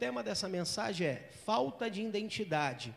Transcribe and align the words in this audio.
tema 0.00 0.22
dessa 0.22 0.48
mensagem 0.48 1.06
é 1.06 1.30
falta 1.44 1.90
de 1.90 2.00
identidade. 2.00 2.96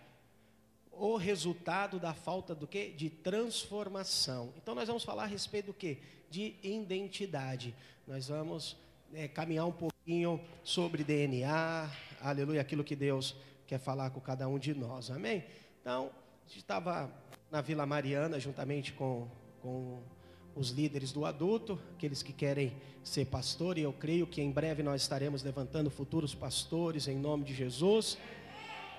O 0.90 1.17
resultado 1.17 1.99
da 1.99 2.13
falta 2.13 2.55
do 2.55 2.65
quê? 2.65 2.93
De 2.95 3.09
transformação. 3.09 4.53
Então 4.55 4.73
nós 4.73 4.87
vamos 4.87 5.03
falar 5.03 5.24
a 5.24 5.27
respeito 5.27 5.66
do 5.67 5.74
quê? 5.74 5.97
De 6.29 6.55
identidade. 6.63 7.75
Nós 8.07 8.29
vamos 8.29 8.77
é, 9.13 9.27
caminhar 9.27 9.68
um 9.68 9.71
pouquinho 9.73 10.39
sobre 10.63 11.04
DNA, 11.04 11.91
aleluia, 12.21 12.61
aquilo 12.61 12.86
que 12.86 12.96
Deus 12.96 13.36
quer 13.68 13.80
falar 13.80 14.10
com 14.12 14.22
cada 14.22 14.48
um 14.48 14.58
de 14.58 14.74
nós, 14.74 15.12
amém? 15.12 15.44
Então, 15.82 16.10
a 16.46 16.50
gente 16.50 16.60
estava 16.60 17.12
na 17.52 17.60
Vila 17.60 17.86
Mariana 17.86 18.40
juntamente 18.40 18.94
com, 18.94 19.28
com 19.62 20.02
os 20.56 20.70
líderes 20.70 21.12
do 21.12 21.26
adulto, 21.26 21.80
aqueles 21.96 22.22
que 22.22 22.32
querem 22.32 22.74
ser 23.04 23.26
pastor, 23.26 23.78
e 23.78 23.82
eu 23.82 23.92
creio 23.92 24.28
que 24.28 24.42
em 24.42 24.52
breve 24.52 24.84
nós 24.84 25.02
estaremos 25.02 25.44
levantando 25.44 25.90
futuros 25.90 26.34
pastores 26.34 27.08
em 27.08 27.18
nome 27.18 27.44
de 27.44 27.54
Jesus. 27.54 28.18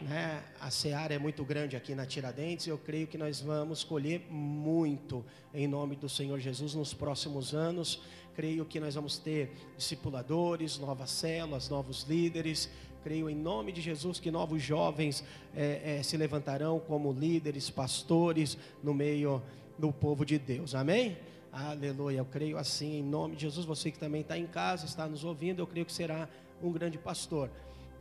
Né? 0.01 0.43
A 0.61 0.71
seara 0.71 1.15
é 1.15 1.19
muito 1.19 1.45
grande 1.45 1.77
aqui 1.77 1.95
na 1.95 2.05
Tiradentes, 2.05 2.67
e 2.67 2.71
eu 2.71 2.79
creio 2.79 3.07
que 3.07 3.17
nós 3.17 3.41
vamos 3.41 3.85
colher 3.85 4.27
muito 4.29 5.25
em 5.53 5.67
nome 5.69 5.97
do 5.97 6.09
Senhor 6.09 6.39
Jesus 6.41 6.75
nos 6.75 6.93
próximos 6.93 7.55
anos. 7.55 8.03
Creio 8.35 8.65
que 8.65 8.81
nós 8.81 8.97
vamos 8.97 9.17
ter 9.17 9.53
discipuladores, 9.77 10.79
novas 10.79 11.11
células, 11.11 11.69
novos 11.69 12.03
líderes. 12.03 12.69
Creio 13.05 13.31
em 13.31 13.37
nome 13.37 13.71
de 13.71 13.81
Jesus 13.81 14.19
que 14.19 14.31
novos 14.31 14.61
jovens 14.63 15.23
é, 15.55 15.99
é, 15.99 16.03
se 16.03 16.17
levantarão 16.17 16.81
como 16.81 17.13
líderes, 17.13 17.71
pastores 17.71 18.59
no 18.83 18.93
meio 18.93 19.41
do 19.79 19.93
povo 19.93 20.25
de 20.25 20.39
Deus. 20.39 20.75
Amém? 20.75 21.17
Aleluia. 21.57 22.19
Eu 22.19 22.25
creio 22.25 22.59
assim, 22.59 22.99
em 22.99 23.03
nome 23.05 23.37
de 23.37 23.43
Jesus. 23.43 23.65
Você 23.65 23.89
que 23.89 23.99
também 23.99 24.23
está 24.23 24.37
em 24.37 24.45
casa, 24.47 24.87
está 24.87 25.07
nos 25.07 25.23
ouvindo, 25.23 25.61
eu 25.61 25.67
creio 25.69 25.87
que 25.87 25.93
será 25.93 26.29
um 26.61 26.73
grande 26.73 26.99
pastor. 26.99 27.49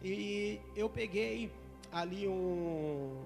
E 0.04 0.60
eu 0.76 0.90
peguei 0.90 1.52
ali 1.92 2.28
um, 2.28 3.24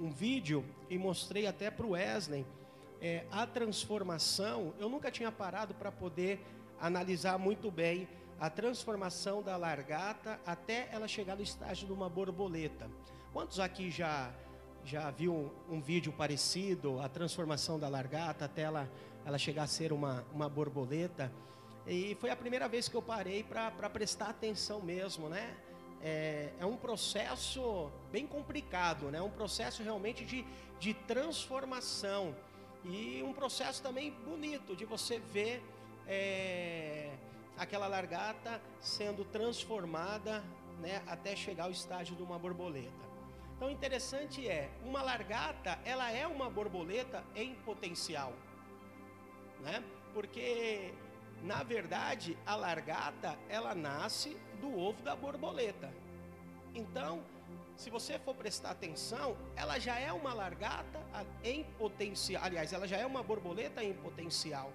um 0.00 0.10
vídeo 0.10 0.64
e 0.88 0.96
mostrei 0.96 1.46
até 1.46 1.70
para 1.70 1.84
o 1.84 1.90
Wesley 1.90 2.46
é, 2.98 3.26
a 3.30 3.46
transformação. 3.46 4.72
Eu 4.80 4.88
nunca 4.88 5.10
tinha 5.10 5.30
parado 5.30 5.74
para 5.74 5.92
poder 5.92 6.40
analisar 6.80 7.38
muito 7.38 7.70
bem 7.70 8.08
a 8.40 8.48
transformação 8.48 9.42
da 9.42 9.54
largata 9.58 10.40
até 10.46 10.88
ela 10.90 11.06
chegar 11.06 11.36
no 11.36 11.42
estágio 11.42 11.86
de 11.86 11.92
uma 11.92 12.08
borboleta. 12.08 12.90
Quantos 13.34 13.60
aqui 13.60 13.90
já 13.90 14.32
já 14.84 15.10
viu 15.10 15.32
um, 15.32 15.76
um 15.76 15.80
vídeo 15.80 16.12
parecido, 16.12 17.00
a 17.00 17.08
transformação 17.08 17.78
da 17.78 17.88
largata 17.88 18.46
até 18.46 18.62
ela 18.62 18.90
ela 19.24 19.38
chegar 19.38 19.64
a 19.64 19.66
ser 19.66 19.92
uma, 19.92 20.24
uma 20.32 20.48
borboleta. 20.48 21.32
E 21.86 22.16
foi 22.20 22.30
a 22.30 22.36
primeira 22.36 22.68
vez 22.68 22.88
que 22.88 22.94
eu 22.94 23.02
parei 23.02 23.42
para 23.42 23.90
prestar 23.90 24.30
atenção 24.30 24.80
mesmo, 24.80 25.28
né? 25.28 25.56
É, 26.00 26.50
é, 26.58 26.66
um 26.66 26.76
processo 26.76 27.90
bem 28.10 28.26
complicado, 28.26 29.10
né? 29.10 29.20
Um 29.22 29.30
processo 29.30 29.82
realmente 29.82 30.24
de, 30.24 30.44
de 30.80 30.94
transformação 30.94 32.34
e 32.84 33.22
um 33.22 33.32
processo 33.32 33.80
também 33.82 34.10
bonito 34.10 34.74
de 34.74 34.84
você 34.84 35.18
ver 35.18 35.62
é, 36.08 37.10
aquela 37.56 37.86
largata 37.86 38.60
sendo 38.80 39.24
transformada, 39.24 40.42
né? 40.80 41.02
Até 41.06 41.36
chegar 41.36 41.64
ao 41.64 41.70
estágio 41.70 42.16
de 42.16 42.22
uma 42.22 42.38
borboleta. 42.38 43.12
Então, 43.56 43.70
interessante 43.70 44.48
é, 44.48 44.68
uma 44.84 45.02
largata, 45.02 45.78
ela 45.84 46.10
é 46.10 46.26
uma 46.26 46.50
borboleta 46.50 47.22
em 47.36 47.54
potencial 47.54 48.32
né? 49.62 49.82
Porque 50.12 50.92
na 51.42 51.62
verdade 51.62 52.36
a 52.46 52.54
largata 52.54 53.38
ela 53.48 53.74
nasce 53.74 54.36
do 54.60 54.78
ovo 54.78 55.02
da 55.02 55.16
borboleta. 55.16 55.92
Então, 56.74 57.22
se 57.76 57.90
você 57.90 58.18
for 58.18 58.34
prestar 58.34 58.70
atenção, 58.70 59.36
ela 59.56 59.78
já 59.78 59.98
é 59.98 60.12
uma 60.12 60.32
largata 60.32 61.00
em 61.42 61.64
potencial. 61.78 62.42
Aliás, 62.44 62.72
ela 62.72 62.86
já 62.86 62.96
é 62.96 63.06
uma 63.06 63.22
borboleta 63.22 63.82
em 63.82 63.92
potencial. 63.94 64.70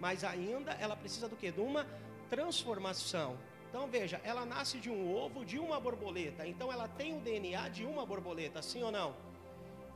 Mas 0.00 0.24
ainda 0.24 0.72
ela 0.72 0.96
precisa 0.96 1.28
do 1.28 1.36
que? 1.36 1.50
De 1.50 1.60
uma 1.60 1.86
transformação. 2.28 3.36
Então 3.68 3.86
veja, 3.88 4.20
ela 4.24 4.44
nasce 4.44 4.78
de 4.78 4.90
um 4.90 5.14
ovo 5.14 5.44
de 5.44 5.58
uma 5.58 5.78
borboleta. 5.78 6.46
Então 6.46 6.72
ela 6.72 6.88
tem 6.88 7.16
o 7.16 7.20
DNA 7.20 7.68
de 7.68 7.84
uma 7.84 8.06
borboleta, 8.06 8.62
sim 8.62 8.82
ou 8.82 8.90
não? 8.90 9.14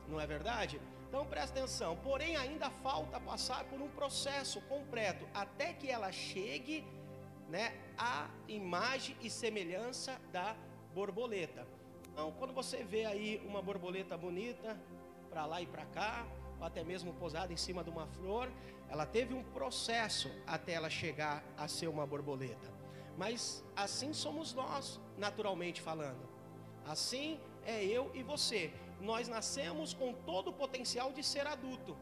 Não 0.07 0.19
é 0.19 0.27
verdade? 0.27 0.79
Então 1.11 1.25
presta 1.25 1.59
atenção, 1.59 1.97
porém 1.97 2.37
ainda 2.37 2.69
falta 2.69 3.19
passar 3.19 3.65
por 3.65 3.81
um 3.81 3.89
processo 3.89 4.61
completo 4.61 5.27
até 5.33 5.73
que 5.73 5.89
ela 5.89 6.09
chegue, 6.09 6.87
né, 7.49 7.77
à 7.97 8.29
imagem 8.47 9.17
e 9.19 9.29
semelhança 9.29 10.17
da 10.31 10.55
borboleta. 10.93 11.67
Então, 12.13 12.31
quando 12.39 12.53
você 12.53 12.81
vê 12.85 13.03
aí 13.03 13.45
uma 13.45 13.61
borboleta 13.61 14.17
bonita 14.17 14.79
para 15.29 15.45
lá 15.45 15.61
e 15.61 15.65
para 15.65 15.85
cá, 15.87 16.25
ou 16.57 16.65
até 16.65 16.81
mesmo 16.81 17.11
posada 17.15 17.51
em 17.51 17.57
cima 17.57 17.83
de 17.83 17.89
uma 17.89 18.07
flor, 18.07 18.49
ela 18.87 19.05
teve 19.05 19.33
um 19.33 19.43
processo 19.43 20.31
até 20.47 20.75
ela 20.75 20.89
chegar 20.89 21.43
a 21.57 21.67
ser 21.67 21.87
uma 21.87 22.07
borboleta. 22.07 22.71
Mas 23.17 23.65
assim 23.75 24.13
somos 24.13 24.53
nós, 24.53 24.97
naturalmente 25.17 25.81
falando. 25.81 26.25
Assim 26.85 27.37
é 27.65 27.83
eu 27.83 28.09
e 28.13 28.23
você 28.23 28.71
nós 29.01 29.27
nascemos 29.27 29.93
com 29.93 30.13
todo 30.13 30.49
o 30.49 30.53
potencial 30.53 31.11
de 31.11 31.23
ser 31.23 31.47
adulto. 31.47 31.97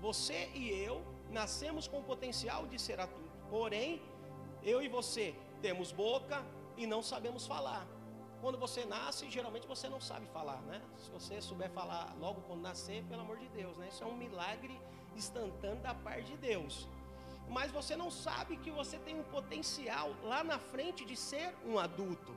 Você 0.00 0.50
e 0.54 0.68
eu 0.68 1.02
nascemos 1.30 1.86
com 1.86 2.00
o 2.00 2.02
potencial 2.02 2.66
de 2.66 2.78
ser 2.78 2.98
adulto. 3.00 3.30
Porém, 3.48 4.02
eu 4.62 4.82
e 4.82 4.88
você 4.88 5.34
temos 5.62 5.92
boca 5.92 6.44
e 6.76 6.86
não 6.86 7.02
sabemos 7.02 7.46
falar. 7.46 7.86
Quando 8.40 8.58
você 8.58 8.84
nasce, 8.84 9.30
geralmente 9.30 9.66
você 9.66 9.88
não 9.88 10.00
sabe 10.00 10.26
falar, 10.26 10.60
né? 10.62 10.82
Se 10.98 11.10
você 11.10 11.40
souber 11.40 11.70
falar 11.70 12.14
logo 12.20 12.42
quando 12.42 12.60
nascer, 12.60 13.02
pelo 13.04 13.22
amor 13.22 13.38
de 13.38 13.48
Deus, 13.48 13.76
né? 13.78 13.88
Isso 13.88 14.02
é 14.02 14.06
um 14.06 14.16
milagre 14.16 14.78
instantâneo 15.16 15.82
da 15.82 15.94
parte 15.94 16.32
de 16.32 16.36
Deus. 16.36 16.88
Mas 17.48 17.70
você 17.70 17.96
não 17.96 18.10
sabe 18.10 18.56
que 18.56 18.70
você 18.70 18.98
tem 18.98 19.18
um 19.18 19.24
potencial 19.24 20.14
lá 20.24 20.42
na 20.42 20.58
frente 20.58 21.04
de 21.04 21.16
ser 21.16 21.54
um 21.64 21.78
adulto. 21.78 22.34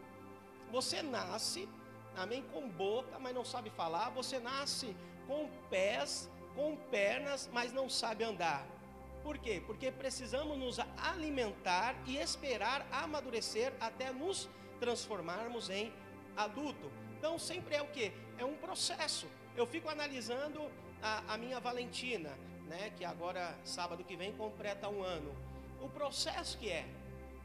Você 0.71 1.01
nasce 1.01 1.67
amém, 2.17 2.43
com 2.53 2.67
boca, 2.67 3.17
mas 3.19 3.33
não 3.33 3.45
sabe 3.45 3.69
falar. 3.69 4.09
Você 4.09 4.39
nasce 4.39 4.95
com 5.27 5.49
pés, 5.69 6.29
com 6.55 6.75
pernas, 6.75 7.49
mas 7.53 7.71
não 7.71 7.89
sabe 7.89 8.23
andar. 8.23 8.65
Por 9.23 9.37
quê? 9.37 9.61
Porque 9.65 9.91
precisamos 9.91 10.57
nos 10.57 10.79
alimentar 10.97 11.95
e 12.05 12.17
esperar 12.17 12.87
amadurecer 12.91 13.73
até 13.79 14.11
nos 14.11 14.49
transformarmos 14.79 15.69
em 15.69 15.91
adulto. 16.35 16.89
Então 17.17 17.37
sempre 17.37 17.75
é 17.75 17.81
o 17.81 17.87
que? 17.87 18.11
É 18.37 18.45
um 18.45 18.55
processo. 18.55 19.27
Eu 19.55 19.65
fico 19.65 19.89
analisando 19.89 20.61
a, 21.01 21.33
a, 21.33 21.37
minha 21.37 21.59
Valentina, 21.59 22.29
né? 22.67 22.91
Que 22.95 23.03
agora 23.03 23.57
sábado 23.63 24.03
que 24.03 24.15
vem 24.15 24.31
completa 24.33 24.87
um 24.87 25.03
ano. 25.03 25.35
O 25.81 25.89
processo 25.89 26.57
que 26.57 26.69
é, 26.69 26.85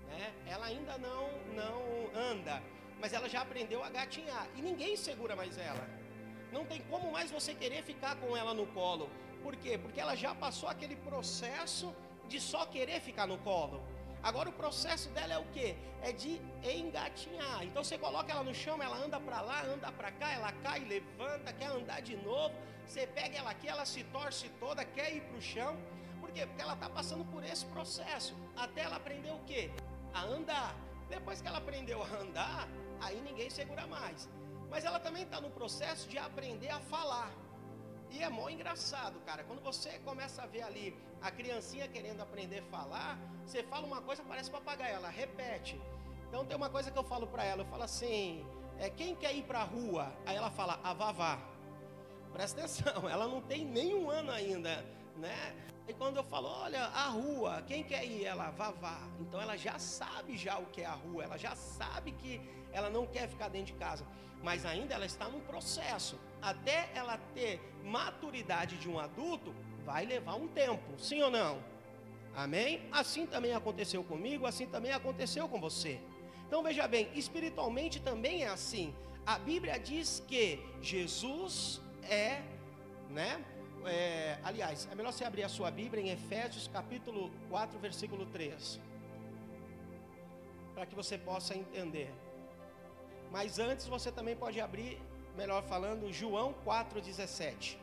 né? 0.07 0.33
Ela 0.47 0.67
ainda 0.67 0.97
não 0.99 1.31
não 1.55 1.83
anda 2.15 2.63
mas 3.03 3.13
ela 3.13 3.29
já 3.29 3.41
aprendeu 3.43 3.83
a 3.83 3.91
gatinhar 3.91 4.47
e 4.57 4.63
ninguém 4.63 4.97
segura 4.97 5.35
mais 5.35 5.59
ela. 5.59 5.85
Não 6.53 6.65
tem 6.65 6.81
como 6.83 7.11
mais 7.11 7.33
você 7.33 7.53
querer 7.53 7.83
ficar 7.83 8.15
com 8.21 8.37
ela 8.37 8.55
no 8.55 8.67
colo. 8.69 9.11
Por 9.43 9.57
quê? 9.57 9.77
Porque 9.77 10.01
ela 10.01 10.15
já 10.15 10.33
passou 10.33 10.69
aquele 10.69 10.95
processo 10.95 11.93
de 12.29 12.39
só 12.41 12.65
querer 12.65 13.01
ficar 13.01 13.27
no 13.27 13.39
colo. 13.39 13.83
Agora 14.23 14.49
o 14.49 14.53
processo 14.53 15.09
dela 15.09 15.33
é 15.33 15.39
o 15.39 15.45
que? 15.47 15.75
É 16.01 16.13
de 16.13 16.41
engatinhar. 16.63 17.65
Então 17.65 17.83
você 17.83 17.99
coloca 17.99 18.31
ela 18.33 18.45
no 18.45 18.55
chão, 18.55 18.81
ela 18.81 18.97
anda 18.97 19.19
para 19.19 19.41
lá, 19.41 19.65
anda 19.65 19.91
para 19.91 20.13
cá, 20.13 20.33
ela 20.33 20.53
cai, 20.65 20.79
levanta, 20.95 21.53
quer 21.53 21.71
andar 21.79 22.01
de 22.03 22.17
novo. 22.17 22.55
Você 22.87 23.05
pega 23.05 23.37
ela 23.39 23.51
aqui, 23.51 23.67
ela 23.67 23.85
se 23.85 24.05
torce 24.05 24.49
toda, 24.61 24.85
quer 24.85 25.13
ir 25.17 25.23
para 25.23 25.39
o 25.39 25.43
chão. 25.43 25.77
Por 26.21 26.31
quê? 26.31 26.47
Porque 26.47 26.63
ela 26.63 26.75
está 26.75 26.89
passando 26.89 27.25
por 27.25 27.43
esse 27.43 27.67
processo. 27.67 28.33
Até 28.57 28.83
ela 28.83 28.95
aprender 28.95 29.33
o 29.33 29.41
que? 29.41 29.73
A 30.15 30.23
andar. 30.23 30.73
Depois 31.09 31.43
que 31.43 31.49
ela 31.49 31.59
aprendeu 31.59 32.01
a 32.03 32.07
andar, 32.23 32.69
aí 33.05 33.21
ninguém 33.21 33.51
segura 33.51 33.87
mais. 33.87 34.29
Mas 34.71 34.85
ela 34.85 34.99
também 34.99 35.25
está 35.25 35.41
no 35.41 35.51
processo 35.51 36.09
de 36.09 36.19
aprender 36.19 36.71
a 36.71 36.81
falar. 36.81 37.31
E 38.11 38.23
é 38.23 38.29
mó 38.29 38.49
engraçado, 38.49 39.19
cara. 39.21 39.43
Quando 39.45 39.63
você 39.63 39.99
começa 40.01 40.43
a 40.43 40.47
ver 40.47 40.63
ali 40.63 40.97
a 41.21 41.31
criancinha 41.31 41.89
querendo 41.89 42.21
aprender 42.21 42.61
a 42.61 42.71
falar, 42.77 43.19
você 43.45 43.63
fala 43.63 43.87
uma 43.87 44.01
coisa, 44.03 44.23
parece 44.23 44.51
papagaio, 44.51 44.97
ela 44.97 45.09
repete. 45.09 45.81
Então 46.29 46.45
tem 46.45 46.57
uma 46.57 46.71
coisa 46.71 46.91
que 46.91 46.99
eu 46.99 47.05
falo 47.05 47.27
para 47.27 47.45
ela, 47.45 47.63
eu 47.63 47.67
falo 47.67 47.83
assim, 47.83 48.47
é, 48.79 48.89
quem 48.91 49.15
quer 49.15 49.35
ir 49.35 49.45
para 49.45 49.61
a 49.61 49.65
rua? 49.65 50.13
Aí 50.27 50.37
ela 50.37 50.51
fala, 50.51 50.79
a 50.83 50.93
vavá. 50.93 51.39
Presta 52.33 52.61
atenção, 52.61 53.09
ela 53.09 53.27
não 53.27 53.41
tem 53.41 53.65
nenhum 53.65 54.11
ano 54.11 54.31
ainda, 54.31 54.85
né? 55.17 55.55
E 55.89 55.93
quando 55.93 56.17
eu 56.17 56.25
falo, 56.25 56.49
olha, 56.49 56.85
a 56.85 57.09
rua, 57.09 57.63
quem 57.67 57.83
quer 57.83 58.05
ir? 58.05 58.25
Ela, 58.25 58.51
vavá. 58.51 59.01
Então 59.21 59.41
ela 59.41 59.57
já 59.57 59.79
sabe 59.79 60.37
já 60.37 60.59
o 60.59 60.67
que 60.67 60.83
é 60.83 60.87
a 60.87 60.93
rua, 60.93 61.25
ela 61.25 61.37
já 61.37 61.55
sabe 61.57 62.13
que 62.13 62.41
ela 62.73 62.89
não 62.89 63.07
quer 63.07 63.29
ficar 63.29 63.49
dentro 63.49 63.73
de 63.73 63.79
casa, 63.79 64.07
mas 64.43 64.65
ainda 64.65 64.95
ela 64.95 65.05
está 65.07 65.29
num 65.29 65.41
processo. 65.41 66.19
Até 66.41 66.91
ela 66.95 67.19
ter 67.35 67.61
maturidade 67.85 68.77
de 68.77 68.89
um 68.89 68.99
adulto, 68.99 69.55
vai 69.85 70.07
levar 70.07 70.35
um 70.35 70.49
tempo, 70.49 70.99
sim 70.99 71.21
ou 71.23 71.31
não? 71.31 71.63
Amém? 72.35 72.89
Assim 72.91 73.27
também 73.27 73.53
aconteceu 73.53 74.03
comigo, 74.03 74.47
assim 74.47 74.67
também 74.67 74.93
aconteceu 74.93 75.49
com 75.49 75.61
você. 75.61 76.01
Então 76.47 76.63
veja 76.63 76.87
bem, 76.87 77.11
espiritualmente 77.15 78.01
também 78.01 78.45
é 78.45 78.49
assim. 78.49 78.95
A 79.27 79.39
Bíblia 79.39 79.79
diz 79.79 80.23
que 80.27 80.61
Jesus 80.81 81.81
é, 82.03 82.43
né? 83.11 83.45
É, 83.85 84.39
aliás, 84.45 84.89
é 84.91 84.95
melhor 84.95 85.13
você 85.13 85.25
abrir 85.25 85.43
a 85.43 85.49
sua 85.49 85.71
Bíblia 85.71 86.03
em 86.03 86.11
Efésios 86.11 86.69
capítulo 86.69 87.31
4, 87.51 87.79
versículo 87.79 88.27
3. 88.27 88.81
Para 90.75 90.87
que 90.87 90.95
você 90.95 91.19
possa 91.19 91.57
entender. 91.57 92.13
Mas 93.31 93.59
antes 93.59 93.87
você 93.87 94.13
também 94.13 94.37
pode 94.37 94.61
abrir, 94.61 95.01
melhor 95.37 95.63
falando, 95.65 96.13
João 96.13 96.55
4,17. 96.65 97.77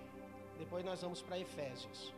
Depois 0.57 0.85
nós 0.85 1.01
vamos 1.01 1.21
para 1.21 1.37
Efésios. 1.39 2.13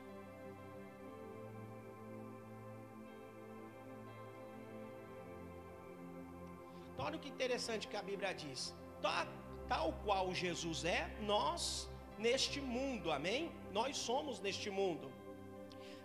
Então, 6.93 7.05
olha 7.05 7.17
que 7.17 7.29
interessante 7.29 7.87
que 7.87 7.97
a 7.97 8.03
Bíblia 8.03 8.33
diz. 8.33 8.75
Tal, 9.01 9.25
tal 9.67 9.93
qual 10.03 10.33
Jesus 10.35 10.85
é, 10.85 11.09
nós 11.21 11.89
neste 12.19 12.61
mundo, 12.61 13.11
amém? 13.11 13.51
Nós 13.79 13.97
somos 13.97 14.39
neste 14.45 14.69
mundo. 14.69 15.07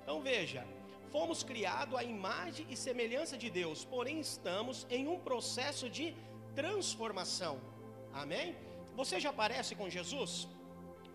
Então 0.02 0.18
veja, 0.30 0.62
fomos 1.14 1.42
criados 1.50 1.98
à 2.00 2.04
imagem 2.16 2.66
e 2.70 2.76
semelhança 2.76 3.36
de 3.42 3.48
Deus, 3.60 3.84
porém 3.84 4.18
estamos 4.20 4.86
em 4.96 5.08
um 5.14 5.18
processo 5.28 5.88
de 5.98 6.06
transformação. 6.60 7.54
Amém? 8.22 8.48
Você 9.00 9.16
já 9.26 9.32
parece 9.42 9.74
com 9.80 9.88
Jesus? 9.96 10.32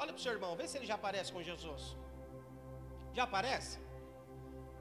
Olha 0.01 0.11
para 0.13 0.19
o 0.19 0.25
seu 0.25 0.33
irmão, 0.37 0.55
vê 0.59 0.67
se 0.67 0.77
ele 0.77 0.89
já 0.93 0.97
parece 0.97 1.31
com 1.35 1.41
Jesus. 1.49 1.83
Já 3.17 3.25
parece? 3.35 3.79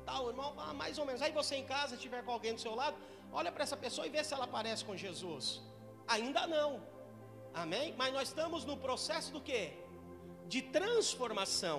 Tá, 0.07 0.21
o 0.21 0.29
irmão, 0.33 0.51
ah, 0.65 0.75
mais 0.83 0.99
ou 0.99 1.07
menos. 1.07 1.23
Aí 1.23 1.33
você 1.41 1.57
em 1.57 1.67
casa, 1.75 1.95
estiver 1.95 2.23
com 2.25 2.33
alguém 2.37 2.55
do 2.55 2.61
seu 2.61 2.75
lado, 2.75 2.97
olha 3.33 3.51
para 3.53 3.65
essa 3.67 3.77
pessoa 3.77 4.07
e 4.07 4.11
vê 4.11 4.23
se 4.25 4.35
ela 4.37 4.47
parece 4.47 4.85
com 4.85 4.97
Jesus. 4.97 5.61
Ainda 6.17 6.47
não. 6.47 6.71
Amém? 7.63 7.95
Mas 8.01 8.13
nós 8.13 8.29
estamos 8.29 8.65
no 8.65 8.77
processo 8.77 9.33
do 9.33 9.41
que? 9.41 9.63
De 10.55 10.61
transformação. 10.79 11.79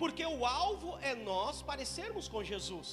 Porque 0.00 0.24
o 0.36 0.44
alvo 0.44 0.90
é 1.10 1.12
nós 1.30 1.62
parecermos 1.70 2.26
com 2.32 2.48
Jesus. 2.52 2.88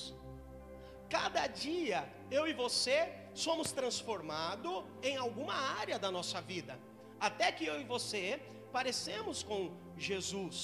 Cada 1.16 1.44
dia, 1.48 2.00
eu 2.38 2.44
e 2.52 2.54
você 2.54 2.98
somos 3.46 3.72
transformados 3.80 4.78
em 5.10 5.16
alguma 5.26 5.56
área 5.82 5.98
da 6.04 6.10
nossa 6.18 6.40
vida. 6.52 6.74
Até 7.20 7.48
que 7.52 7.66
eu 7.72 7.78
e 7.82 7.84
você 7.96 8.24
parecemos 8.78 9.44
com 9.50 9.62
Jesus. 9.98 10.58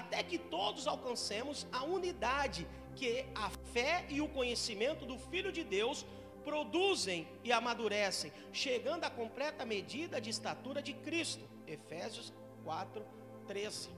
Até 0.00 0.22
que 0.22 0.38
todos 0.56 0.88
alcancemos 0.94 1.66
a 1.72 1.84
unidade 1.84 2.66
que 2.96 3.12
a 3.34 3.48
fé 3.72 3.94
e 4.08 4.20
o 4.20 4.28
conhecimento 4.38 5.06
do 5.10 5.18
Filho 5.30 5.52
de 5.52 5.62
Deus 5.62 6.04
produzem 6.48 7.28
e 7.44 7.52
amadurecem, 7.52 8.32
chegando 8.52 9.04
à 9.04 9.10
completa 9.10 9.64
medida 9.64 10.20
de 10.20 10.30
estatura 10.30 10.80
de 10.88 10.94
Cristo. 11.06 11.44
Efésios 11.66 12.32
4, 12.64 13.04
13. 13.46 13.90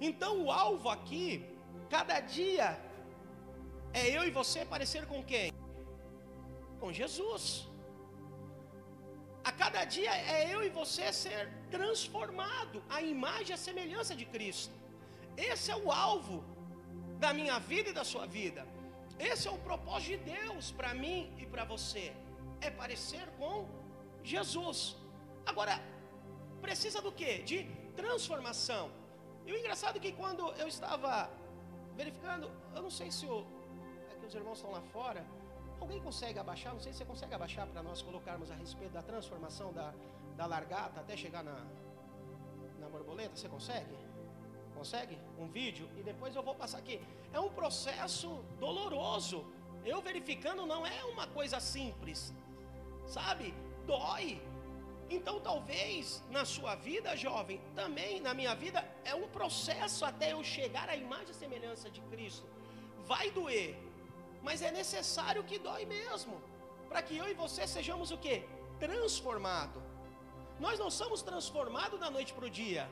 Então 0.00 0.32
o 0.44 0.50
alvo 0.50 0.88
aqui, 0.88 1.26
cada 1.88 2.18
dia, 2.20 2.68
é 3.92 4.08
eu 4.16 4.24
e 4.24 4.30
você 4.30 4.64
parecer 4.64 5.06
com 5.06 5.22
quem? 5.22 5.50
com 6.80 6.90
Jesus. 7.00 7.44
A 9.44 9.52
cada 9.52 9.84
dia 9.84 10.12
é 10.36 10.54
eu 10.54 10.60
e 10.64 10.70
você 10.80 11.06
ser 11.12 11.42
transformado 11.70 12.82
à 12.88 12.98
imagem 13.02 13.50
e 13.50 13.52
à 13.58 13.60
semelhança 13.68 14.14
de 14.20 14.26
Cristo. 14.34 14.74
Esse 15.36 15.70
é 15.70 15.76
o 15.76 15.90
alvo 16.08 16.38
da 17.18 17.32
minha 17.38 17.58
vida 17.58 17.90
e 17.90 17.98
da 18.00 18.04
sua 18.12 18.26
vida. 18.26 18.66
Esse 19.18 19.46
é 19.48 19.50
o 19.50 19.58
propósito 19.68 20.10
de 20.10 20.32
Deus 20.34 20.70
para 20.78 20.92
mim 20.94 21.20
e 21.38 21.46
para 21.46 21.64
você. 21.64 22.06
É 22.60 22.70
parecer 22.70 23.26
com 23.38 23.68
Jesus. 24.32 24.96
Agora, 25.50 25.74
precisa 26.60 27.00
do 27.06 27.12
que? 27.12 27.32
De 27.50 27.58
transformação. 27.90 28.90
E 29.46 29.52
o 29.52 29.58
engraçado 29.58 29.96
é 29.96 30.00
que 30.00 30.12
quando 30.12 30.50
eu 30.52 30.68
estava 30.68 31.30
verificando, 31.96 32.50
eu 32.74 32.82
não 32.82 32.90
sei 32.90 33.10
se 33.10 33.26
o, 33.26 33.44
é 34.12 34.14
que 34.18 34.26
os 34.26 34.34
irmãos 34.34 34.58
estão 34.58 34.70
lá 34.70 34.80
fora, 34.80 35.24
Alguém 35.80 35.98
consegue 36.00 36.38
abaixar? 36.38 36.74
Não 36.74 36.80
sei 36.80 36.92
se 36.92 36.98
você 36.98 37.04
consegue 37.06 37.34
abaixar 37.34 37.66
para 37.66 37.82
nós 37.82 38.02
colocarmos 38.02 38.50
a 38.50 38.54
respeito 38.54 38.92
da 38.92 39.02
transformação 39.02 39.72
da, 39.72 39.94
da 40.36 40.46
largata 40.46 41.00
até 41.00 41.16
chegar 41.16 41.42
na, 41.42 41.56
na 42.78 42.88
borboleta. 42.88 43.34
Você 43.34 43.48
consegue? 43.48 43.96
Consegue? 44.74 45.18
Um 45.38 45.48
vídeo? 45.48 45.88
E 45.96 46.02
depois 46.02 46.36
eu 46.36 46.42
vou 46.42 46.54
passar 46.54 46.78
aqui. 46.78 47.00
É 47.32 47.40
um 47.40 47.48
processo 47.48 48.44
doloroso. 48.58 49.46
Eu 49.84 50.02
verificando 50.02 50.66
não 50.66 50.86
é 50.86 51.02
uma 51.04 51.26
coisa 51.26 51.58
simples. 51.58 52.34
Sabe? 53.06 53.54
Dói. 53.86 54.42
Então, 55.16 55.40
talvez 55.40 56.22
na 56.30 56.44
sua 56.44 56.76
vida, 56.76 57.16
jovem, 57.16 57.60
também 57.74 58.20
na 58.20 58.32
minha 58.32 58.54
vida, 58.54 58.80
é 59.04 59.12
um 59.12 59.28
processo 59.28 60.04
até 60.04 60.32
eu 60.32 60.42
chegar 60.44 60.88
à 60.88 60.94
imagem 60.94 61.32
e 61.32 61.34
semelhança 61.34 61.90
de 61.90 62.00
Cristo. 62.02 62.46
Vai 63.12 63.28
doer, 63.32 63.76
mas 64.40 64.62
é 64.62 64.70
necessário 64.70 65.42
que 65.42 65.58
dói 65.58 65.84
mesmo, 65.84 66.40
para 66.88 67.02
que 67.02 67.16
eu 67.16 67.28
e 67.28 67.34
você 67.34 67.66
sejamos 67.66 68.12
o 68.12 68.18
que? 68.18 68.44
Transformado. 68.78 69.82
Nós 70.60 70.78
não 70.78 70.90
somos 71.00 71.22
transformados 71.22 71.98
da 71.98 72.08
noite 72.08 72.32
para 72.32 72.46
o 72.46 72.50
dia. 72.50 72.88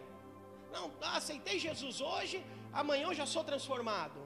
Não, 0.73 0.91
ah, 1.01 1.17
aceitei 1.19 1.57
Jesus 1.61 2.01
hoje, 2.01 2.45
amanhã 2.73 3.07
eu 3.07 3.15
já 3.15 3.27
sou 3.27 3.45
transformado. 3.45 4.21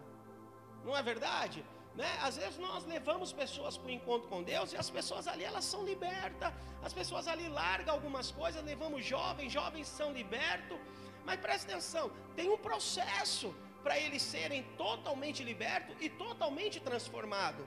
Não 0.83 0.97
é 0.97 1.03
verdade? 1.03 1.63
Né? 1.95 2.11
Às 2.23 2.37
vezes 2.37 2.59
nós 2.59 2.85
levamos 2.87 3.33
pessoas 3.33 3.77
para 3.77 3.89
o 3.89 3.91
encontro 3.91 4.29
com 4.29 4.43
Deus 4.43 4.73
e 4.73 4.77
as 4.77 4.89
pessoas 4.89 5.29
ali 5.29 5.45
elas 5.45 5.65
são 5.65 5.85
libertas, 5.85 6.53
as 6.83 6.93
pessoas 6.93 7.29
ali 7.29 7.49
largam 7.49 7.95
algumas 7.95 8.31
coisas, 8.31 8.65
levamos 8.65 9.05
jovens, 9.05 9.53
jovens 9.53 9.89
são 9.89 10.13
libertos, 10.13 10.79
mas 11.25 11.39
presta 11.39 11.71
atenção, 11.71 12.11
tem 12.35 12.49
um 12.49 12.57
processo 12.57 13.55
para 13.83 13.99
eles 13.99 14.23
serem 14.23 14.63
totalmente 14.77 15.43
libertos 15.43 15.95
e 16.01 16.09
totalmente 16.09 16.81
transformados. 16.81 17.67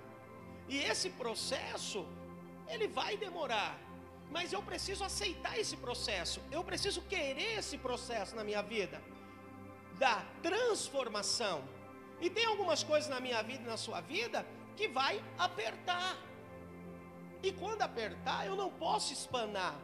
E 0.67 0.77
esse 0.77 1.09
processo, 1.11 2.05
ele 2.67 2.87
vai 2.87 3.15
demorar, 3.17 3.77
mas 4.31 4.51
eu 4.51 4.61
preciso 4.63 5.03
aceitar 5.03 5.59
esse 5.59 5.77
processo, 5.77 6.41
eu 6.51 6.63
preciso 6.63 7.01
querer 7.03 7.59
esse 7.59 7.77
processo 7.77 8.35
na 8.35 8.43
minha 8.43 8.63
vida, 8.63 9.01
da 9.99 10.25
transformação. 10.41 11.63
E 12.25 12.29
tem 12.29 12.45
algumas 12.45 12.81
coisas 12.91 13.07
na 13.15 13.19
minha 13.25 13.41
vida 13.49 13.63
e 13.65 13.67
na 13.73 13.77
sua 13.85 13.99
vida 14.01 14.39
que 14.77 14.87
vai 14.87 15.13
apertar. 15.37 16.17
E 17.43 17.51
quando 17.51 17.83
apertar, 17.83 18.41
eu 18.47 18.55
não 18.61 18.69
posso 18.85 19.13
espanar. 19.13 19.75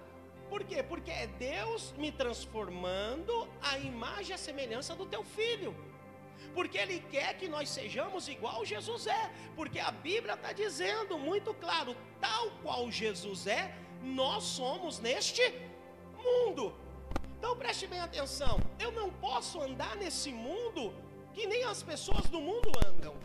Por 0.50 0.64
quê? 0.64 0.80
Porque 0.92 1.12
é 1.12 1.28
Deus 1.28 1.94
me 2.04 2.12
transformando 2.12 3.48
a 3.62 3.78
imagem 3.78 4.32
e 4.32 4.34
a 4.34 4.38
semelhança 4.50 4.96
do 4.96 5.06
teu 5.06 5.24
filho 5.24 5.74
porque 6.54 6.78
Ele 6.78 7.00
quer 7.10 7.38
que 7.38 7.48
nós 7.48 7.70
sejamos 7.70 8.28
igual 8.28 8.66
Jesus 8.66 9.08
é, 9.08 9.32
porque 9.56 9.80
a 9.80 9.92
Bíblia 9.92 10.34
está 10.34 10.52
dizendo 10.52 11.18
muito 11.18 11.54
claro: 11.54 11.96
tal 12.20 12.52
qual 12.64 12.92
Jesus 12.92 13.48
é, 13.48 13.74
nós 14.02 14.44
somos 14.44 15.00
neste 15.00 15.44
mundo. 16.24 16.74
Então 17.38 17.56
preste 17.56 17.88
bem 17.88 18.00
atenção: 18.00 18.60
eu 18.80 18.92
não 18.92 19.10
posso 19.10 19.62
andar 19.62 19.96
nesse 19.96 20.32
mundo 20.32 20.94
que 21.34 21.46
nem 21.46 21.64
as 21.64 21.82
pessoas 21.82 22.26
do 22.30 22.42
mundo 22.42 22.72
andam. 22.88 23.16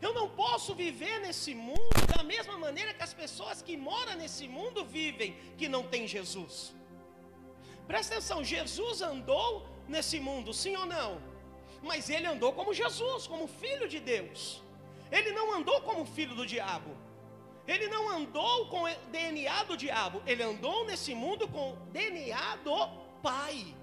Eu 0.00 0.12
não 0.12 0.28
posso 0.28 0.74
viver 0.74 1.20
nesse 1.20 1.54
mundo 1.54 2.00
da 2.14 2.22
mesma 2.22 2.58
maneira 2.58 2.92
que 2.92 3.02
as 3.02 3.14
pessoas 3.14 3.62
que 3.62 3.76
moram 3.76 4.16
nesse 4.16 4.46
mundo 4.46 4.84
vivem, 4.84 5.36
que 5.56 5.68
não 5.68 5.82
tem 5.82 6.06
Jesus. 6.06 6.74
Presta 7.86 8.14
atenção, 8.14 8.44
Jesus 8.44 9.00
andou 9.00 9.66
nesse 9.88 10.18
mundo, 10.18 10.52
sim 10.52 10.76
ou 10.76 10.86
não? 10.86 11.36
mas 11.86 12.10
ele 12.10 12.26
andou 12.26 12.52
como 12.52 12.74
Jesus, 12.74 13.26
como 13.26 13.46
filho 13.46 13.88
de 13.88 14.00
Deus. 14.00 14.62
Ele 15.10 15.30
não 15.32 15.54
andou 15.54 15.80
como 15.82 16.04
filho 16.04 16.34
do 16.34 16.44
diabo. 16.44 16.90
Ele 17.66 17.88
não 17.88 18.08
andou 18.10 18.66
com 18.66 18.84
o 18.84 18.94
DNA 19.10 19.64
do 19.64 19.76
diabo. 19.76 20.22
Ele 20.26 20.42
andou 20.42 20.84
nesse 20.84 21.14
mundo 21.14 21.48
com 21.48 21.76
DNA 21.92 22.56
do 22.56 22.88
Pai. 23.22 23.74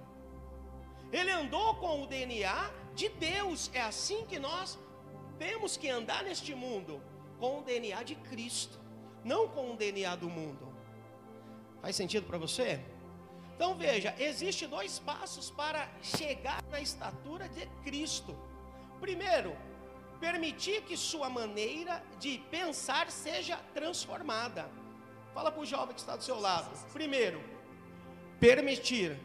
Ele 1.13 1.29
andou 1.29 1.75
com 1.75 2.01
o 2.01 2.08
DNA 2.08 2.72
de 2.96 3.08
Deus. 3.10 3.70
É 3.74 3.82
assim 3.82 4.25
que 4.25 4.39
nós 4.39 4.79
temos 5.38 5.77
que 5.77 5.88
andar 5.88 6.24
neste 6.24 6.55
mundo 6.55 7.00
com 7.39 7.60
o 7.60 7.62
DNA 7.62 8.01
de 8.01 8.15
Cristo, 8.15 8.79
não 9.24 9.48
com 9.48 9.72
o 9.72 9.77
DNA 9.77 10.15
do 10.15 10.29
mundo. 10.29 10.74
Faz 11.82 11.96
sentido 11.96 12.25
para 12.25 12.39
você? 12.39 12.79
Então 13.55 13.75
veja, 13.75 14.15
existe 14.17 14.65
dois 14.65 14.98
passos 14.98 15.51
para 15.51 15.88
chegar 16.01 16.63
na 16.72 16.79
estatura 16.82 17.48
de 17.48 17.67
Cristo. 17.84 18.36
Primeiro, 19.00 19.55
permitir 20.20 20.82
que 20.82 20.98
sua 20.98 21.29
maneira 21.29 22.01
de 22.20 22.39
pensar 22.50 23.12
seja 23.12 23.58
transformada. 23.74 24.67
Fala 25.34 25.51
para 25.51 25.62
o 25.62 25.65
jovem 25.65 25.93
que 25.93 26.00
está 26.00 26.15
do 26.15 26.24
seu 26.24 26.39
lado. 26.39 26.72
Primeiro, 26.91 27.43
permitir 28.39 29.20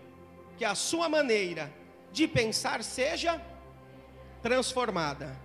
que 0.59 0.64
a 0.64 0.75
sua 0.75 1.09
maneira 1.09 1.73
de 2.12 2.27
pensar 2.27 2.83
seja 2.83 3.41
transformada. 4.43 5.37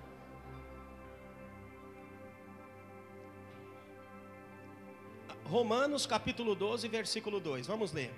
Romanos 5.46 6.06
capítulo 6.06 6.56
12, 6.56 6.88
versículo 6.88 7.40
2. 7.40 7.68
Vamos 7.68 7.92
ler. 7.92 8.12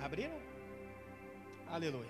Abriram? 0.00 0.38
Aleluia. 1.70 2.08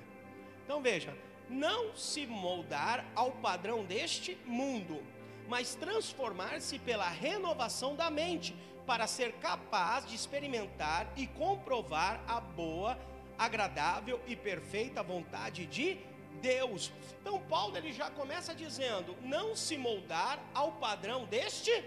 Então 0.64 0.82
veja, 0.82 1.16
não 1.48 1.96
se 1.96 2.26
moldar 2.26 3.04
ao 3.14 3.32
padrão 3.32 3.84
deste 3.84 4.36
mundo, 4.44 5.02
mas 5.48 5.74
transformar-se 5.74 6.78
pela 6.78 7.08
renovação 7.08 7.96
da 7.96 8.10
mente, 8.10 8.54
para 8.86 9.06
ser 9.06 9.32
capaz 9.34 10.06
de 10.06 10.14
experimentar 10.14 11.10
e 11.16 11.26
comprovar 11.26 12.22
a 12.28 12.40
boa, 12.40 12.98
agradável 13.38 14.20
e 14.26 14.36
perfeita 14.36 15.02
vontade 15.02 15.66
de 15.66 15.98
Deus. 16.40 16.92
Então 17.20 17.40
Paulo 17.40 17.76
ele 17.76 17.92
já 17.92 18.10
começa 18.10 18.54
dizendo: 18.54 19.16
não 19.22 19.56
se 19.56 19.76
moldar 19.76 20.38
ao 20.54 20.72
padrão 20.72 21.24
deste 21.24 21.84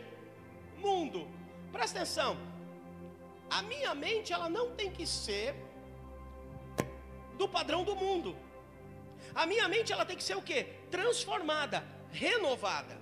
mundo. 0.77 1.27
Presta 1.71 1.99
atenção. 1.99 2.37
A 3.49 3.61
minha 3.61 3.93
mente 3.93 4.31
ela 4.33 4.49
não 4.49 4.71
tem 4.71 4.91
que 4.91 5.05
ser 5.05 5.55
do 7.37 7.47
padrão 7.47 7.83
do 7.83 7.95
mundo. 7.95 8.35
A 9.33 9.45
minha 9.45 9.67
mente 9.67 9.91
ela 9.91 10.05
tem 10.05 10.17
que 10.17 10.23
ser 10.23 10.37
o 10.37 10.41
quê? 10.41 10.67
Transformada, 10.89 11.85
renovada. 12.11 13.00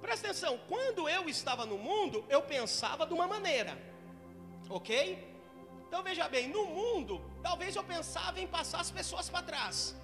Presta 0.00 0.28
atenção, 0.28 0.58
quando 0.68 1.08
eu 1.08 1.28
estava 1.28 1.66
no 1.66 1.76
mundo, 1.76 2.24
eu 2.28 2.42
pensava 2.42 3.06
de 3.06 3.14
uma 3.14 3.26
maneira. 3.26 3.76
OK? 4.68 4.92
Então 5.86 6.02
veja 6.02 6.28
bem, 6.28 6.48
no 6.48 6.66
mundo, 6.66 7.20
talvez 7.42 7.74
eu 7.74 7.82
pensava 7.82 8.40
em 8.40 8.46
passar 8.46 8.80
as 8.80 8.90
pessoas 8.90 9.28
para 9.28 9.42
trás. 9.42 9.96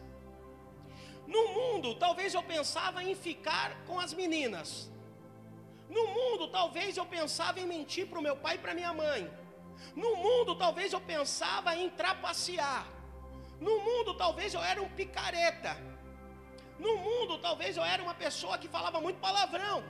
No 1.27 1.49
mundo, 1.49 1.95
talvez 1.95 2.35
eu 2.35 2.43
pensava 2.43 3.03
em 3.03 3.15
ficar 3.15 3.85
com 3.87 3.99
as 4.01 4.13
meninas. 4.13 4.91
No 5.89 6.07
mundo, 6.09 6.49
talvez 6.49 6.97
eu 6.97 7.07
pensava 7.07 7.61
em 7.61 7.67
mentir 7.67 8.07
para 8.07 8.19
o 8.19 8.23
meu 8.23 8.37
pai 8.37 8.57
e 8.57 8.59
para 8.59 8.75
minha 8.75 8.93
mãe. 8.93 9.31
No 9.95 10.17
mundo, 10.17 10.55
talvez 10.57 10.93
eu 10.93 11.01
pensava 11.01 11.77
em 11.77 11.89
trapacear. 11.91 12.87
No 13.61 13.79
mundo, 13.81 14.15
talvez 14.15 14.55
eu 14.55 14.63
era 14.63 14.83
um 14.83 14.89
picareta. 14.89 15.77
No 16.79 16.97
mundo, 16.97 17.39
talvez 17.39 17.77
eu 17.77 17.85
era 17.85 18.03
uma 18.03 18.15
pessoa 18.15 18.59
que 18.59 18.69
falava 18.69 19.01
muito 19.01 19.19
palavrão. 19.21 19.83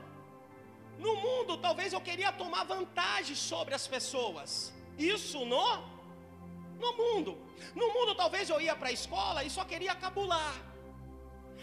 No 0.99 1.17
mundo, 1.17 1.57
talvez 1.59 1.93
eu 1.93 2.01
queria 2.01 2.31
tomar 2.33 2.65
vantagem 2.65 3.35
sobre 3.35 3.75
as 3.75 3.87
pessoas. 3.87 4.73
Isso 4.99 5.45
no 5.45 5.95
no 6.79 6.93
mundo. 6.97 7.39
No 7.75 7.93
mundo, 7.95 8.15
talvez 8.15 8.51
eu 8.51 8.61
ia 8.61 8.77
para 8.77 8.89
a 8.89 8.93
escola 8.93 9.43
e 9.45 9.51
só 9.51 9.65
queria 9.65 9.95
cabular. 9.95 10.55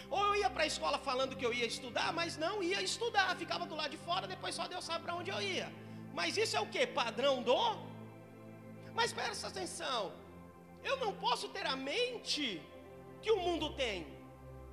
Ou 0.09 0.21
eu 0.27 0.35
ia 0.35 0.49
para 0.49 0.63
a 0.63 0.67
escola 0.67 0.97
falando 0.97 1.35
que 1.35 1.45
eu 1.45 1.53
ia 1.53 1.65
estudar, 1.65 2.11
mas 2.11 2.37
não 2.37 2.61
ia 2.61 2.81
estudar, 2.81 3.35
ficava 3.35 3.65
do 3.65 3.75
lado 3.75 3.91
de 3.91 3.97
fora, 3.97 4.27
depois 4.27 4.55
só 4.55 4.67
Deus 4.67 4.83
sabe 4.83 5.03
para 5.05 5.15
onde 5.15 5.29
eu 5.31 5.41
ia. 5.41 5.71
Mas 6.13 6.37
isso 6.37 6.55
é 6.57 6.59
o 6.59 6.65
que? 6.65 6.85
Padrão 6.85 7.41
do? 7.41 7.77
Mas 8.93 9.13
presta 9.13 9.47
atenção, 9.47 10.11
eu 10.83 10.97
não 10.97 11.13
posso 11.13 11.47
ter 11.49 11.65
a 11.65 11.75
mente 11.75 12.61
que 13.21 13.31
o 13.31 13.37
mundo 13.37 13.73
tem. 13.73 14.05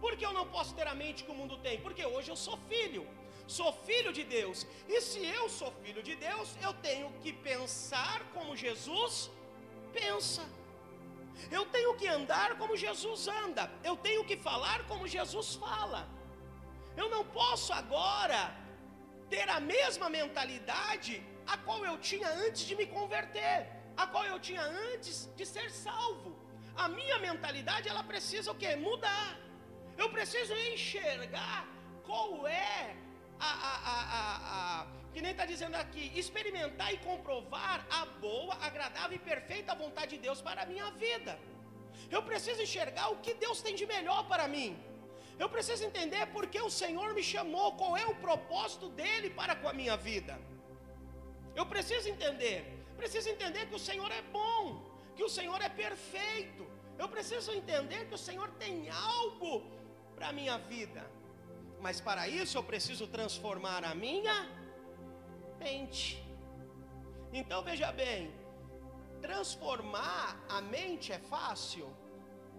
Por 0.01 0.17
que 0.17 0.25
eu 0.25 0.33
não 0.33 0.47
posso 0.47 0.75
ter 0.75 0.87
a 0.87 0.95
mente 0.95 1.25
que 1.25 1.31
o 1.31 1.39
mundo 1.41 1.57
tem? 1.59 1.81
Porque 1.81 2.05
hoje 2.05 2.31
eu 2.31 2.37
sou 2.37 2.57
filho, 2.71 3.07
sou 3.47 3.73
filho 3.89 4.13
de 4.13 4.25
Deus. 4.25 4.67
E 4.89 5.01
se 5.01 5.25
eu 5.39 5.49
sou 5.49 5.71
filho 5.83 6.03
de 6.03 6.15
Deus, 6.15 6.57
eu 6.67 6.73
tenho 6.75 7.11
que 7.23 7.33
pensar 7.33 8.19
como 8.35 8.57
Jesus 8.57 9.31
pensa. 9.93 10.45
Eu 11.51 11.65
tenho 11.67 11.95
que 11.97 12.07
andar 12.19 12.51
como 12.59 12.77
Jesus 12.77 13.29
anda. 13.29 13.71
Eu 13.83 13.97
tenho 13.97 14.25
que 14.25 14.37
falar 14.37 14.87
como 14.87 15.07
Jesus 15.07 15.55
fala. 15.55 16.09
Eu 16.97 17.09
não 17.09 17.25
posso 17.25 17.73
agora 17.73 18.41
ter 19.31 19.49
a 19.49 19.61
mesma 19.61 20.09
mentalidade 20.09 21.23
a 21.47 21.57
qual 21.57 21.85
eu 21.85 21.97
tinha 21.99 22.29
antes 22.47 22.63
de 22.69 22.75
me 22.77 22.87
converter, 22.87 23.57
a 23.97 24.07
qual 24.07 24.25
eu 24.25 24.39
tinha 24.39 24.63
antes 24.63 25.17
de 25.37 25.45
ser 25.47 25.71
salvo. 25.71 26.37
A 26.77 26.89
minha 26.89 27.19
mentalidade 27.19 27.89
ela 27.89 28.05
precisa 28.05 28.53
o 28.53 28.55
que? 28.55 28.75
Mudar. 28.77 29.48
Eu 30.03 30.09
preciso 30.17 30.55
enxergar 30.73 31.67
qual 32.07 32.47
é 32.47 32.97
a, 33.49 33.53
a, 33.71 33.75
a, 33.93 34.01
a, 34.57 34.87
que 35.13 35.21
nem 35.25 35.33
está 35.33 35.45
dizendo 35.53 35.77
aqui, 35.85 36.05
experimentar 36.23 36.91
e 36.95 36.99
comprovar 36.99 37.79
a 37.99 38.03
boa, 38.27 38.55
agradável 38.69 39.17
e 39.17 39.27
perfeita 39.31 39.75
vontade 39.75 40.13
de 40.17 40.23
Deus 40.27 40.41
para 40.41 40.63
a 40.63 40.67
minha 40.67 40.91
vida. 41.05 41.39
Eu 42.15 42.23
preciso 42.23 42.63
enxergar 42.63 43.09
o 43.15 43.19
que 43.25 43.35
Deus 43.35 43.61
tem 43.61 43.75
de 43.81 43.87
melhor 43.95 44.21
para 44.33 44.47
mim. 44.47 44.71
Eu 45.43 45.49
preciso 45.49 45.85
entender 45.85 46.25
porque 46.37 46.61
o 46.69 46.71
Senhor 46.71 47.09
me 47.19 47.23
chamou, 47.33 47.67
qual 47.81 47.97
é 47.97 48.07
o 48.07 48.15
propósito 48.27 48.89
dele 49.01 49.31
para 49.31 49.55
com 49.55 49.69
a 49.69 49.73
minha 49.73 49.97
vida. 49.97 50.35
Eu 51.55 51.67
preciso 51.67 52.09
entender, 52.09 52.59
preciso 52.97 53.29
entender 53.35 53.67
que 53.67 53.75
o 53.81 53.85
Senhor 53.89 54.11
é 54.21 54.23
bom, 54.39 54.61
que 55.17 55.25
o 55.29 55.29
Senhor 55.29 55.61
é 55.61 55.69
perfeito. 55.69 56.65
Eu 57.03 57.09
preciso 57.09 57.53
entender 57.61 58.07
que 58.09 58.15
o 58.15 58.25
Senhor 58.29 58.49
tem 58.63 58.91
algo 58.91 59.78
para 60.19 60.31
a 60.31 60.33
minha 60.33 60.59
vida. 60.59 61.09
Mas 61.81 62.01
para 62.01 62.29
isso 62.29 62.59
eu 62.59 62.65
preciso 62.65 63.07
transformar 63.07 63.85
a 63.85 63.95
minha 63.95 64.51
mente. 65.61 66.21
Então 67.33 67.63
veja 67.63 67.93
bem, 67.93 68.35
transformar 69.21 70.45
a 70.49 70.61
mente 70.61 71.13
é 71.13 71.21
fácil? 71.21 71.89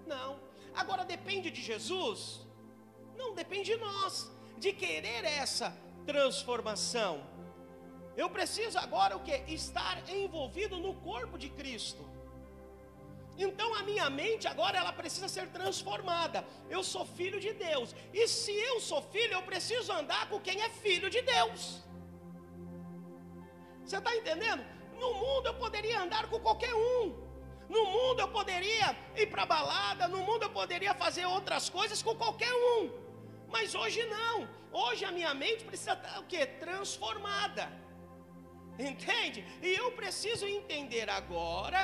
Não. 0.08 0.40
Agora 0.74 1.04
depende 1.04 1.52
de 1.52 1.62
Jesus? 1.62 2.48
Não, 3.18 3.36
depende 3.36 3.74
de 3.74 3.78
nós, 3.78 4.32
de 4.58 4.72
querer 4.72 5.26
essa 5.26 5.78
transformação. 6.06 7.22
Eu 8.16 8.30
preciso 8.30 8.78
agora 8.80 9.18
o 9.18 9.20
que? 9.20 9.36
Estar 9.52 10.10
envolvido 10.10 10.78
no 10.80 10.94
corpo 10.96 11.38
de 11.38 11.50
Cristo. 11.50 12.09
Então 13.46 13.74
a 13.74 13.84
minha 13.84 14.10
mente 14.10 14.46
agora 14.54 14.78
ela 14.78 14.92
precisa 14.92 15.30
ser 15.30 15.48
transformada. 15.48 16.46
Eu 16.70 16.84
sou 16.84 17.06
filho 17.06 17.40
de 17.40 17.54
Deus. 17.54 17.96
E 18.14 18.28
se 18.28 18.52
eu 18.52 18.82
sou 18.82 19.02
filho, 19.02 19.34
eu 19.34 19.44
preciso 19.44 19.90
andar 19.94 20.28
com 20.30 20.40
quem 20.48 20.62
é 20.62 20.70
filho 20.70 21.10
de 21.10 21.22
Deus. 21.22 21.62
Você 23.86 23.98
está 23.98 24.14
entendendo? 24.14 24.64
No 25.00 25.14
mundo 25.14 25.46
eu 25.48 25.54
poderia 25.54 26.02
andar 26.02 26.28
com 26.30 26.38
qualquer 26.48 26.74
um. 26.76 27.30
No 27.70 27.86
mundo 27.86 28.20
eu 28.20 28.28
poderia 28.28 28.88
ir 29.16 29.28
para 29.28 29.46
balada, 29.46 30.08
no 30.08 30.20
mundo 30.28 30.44
eu 30.44 30.50
poderia 30.50 30.94
fazer 30.94 31.26
outras 31.26 31.70
coisas 31.70 32.02
com 32.04 32.16
qualquer 32.16 32.54
um. 32.54 32.92
Mas 33.48 33.74
hoje 33.74 34.04
não. 34.08 34.50
Hoje 34.72 35.06
a 35.06 35.14
minha 35.14 35.34
mente 35.34 35.64
precisa 35.64 35.94
estar 35.94 36.20
o 36.20 36.24
quê? 36.24 36.46
Transformada. 36.46 37.72
Entende? 38.78 39.46
E 39.62 39.70
eu 39.82 39.92
preciso 39.94 40.46
entender 40.46 41.10
agora 41.10 41.82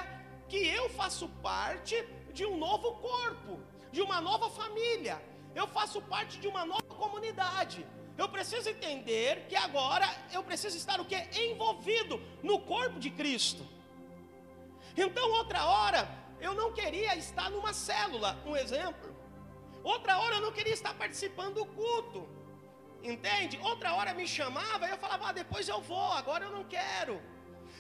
que 0.56 0.66
eu 0.80 0.88
faço 1.00 1.28
parte 1.52 1.96
de 2.32 2.46
um 2.46 2.56
novo 2.58 2.90
corpo, 3.10 3.60
de 3.92 4.02
uma 4.02 4.22
nova 4.22 4.50
família. 4.50 5.16
Eu 5.54 5.68
faço 5.68 6.02
parte 6.14 6.40
de 6.40 6.48
uma 6.48 6.64
nova 6.66 6.94
comunidade. 7.04 7.86
Eu 8.18 8.28
preciso 8.30 8.70
entender 8.70 9.48
que 9.50 9.58
agora 9.68 10.08
eu 10.32 10.42
preciso 10.50 10.78
estar 10.78 10.98
o 11.02 11.06
que? 11.12 11.18
Envolvido 11.48 12.22
no 12.42 12.58
corpo 12.62 12.98
de 13.06 13.10
Cristo. 13.10 13.64
Então, 14.96 15.30
outra 15.42 15.66
hora, 15.66 16.02
eu 16.40 16.54
não 16.54 16.72
queria 16.72 17.14
estar 17.18 17.50
numa 17.50 17.74
célula, 17.74 18.32
um 18.46 18.56
exemplo. 18.56 19.14
Outra 19.84 20.18
hora 20.20 20.36
eu 20.36 20.42
não 20.42 20.54
queria 20.54 20.74
estar 20.74 20.94
participando 20.94 21.56
do 21.56 21.66
culto. 21.66 22.22
Entende? 23.04 23.60
Outra 23.62 23.94
hora 23.96 24.14
me 24.14 24.26
chamava 24.26 24.88
e 24.88 24.92
eu 24.92 24.98
falava, 24.98 25.28
ah, 25.28 25.34
depois 25.34 25.68
eu 25.68 25.82
vou, 25.82 26.12
agora 26.14 26.46
eu 26.46 26.52
não 26.58 26.64
quero. 26.64 27.22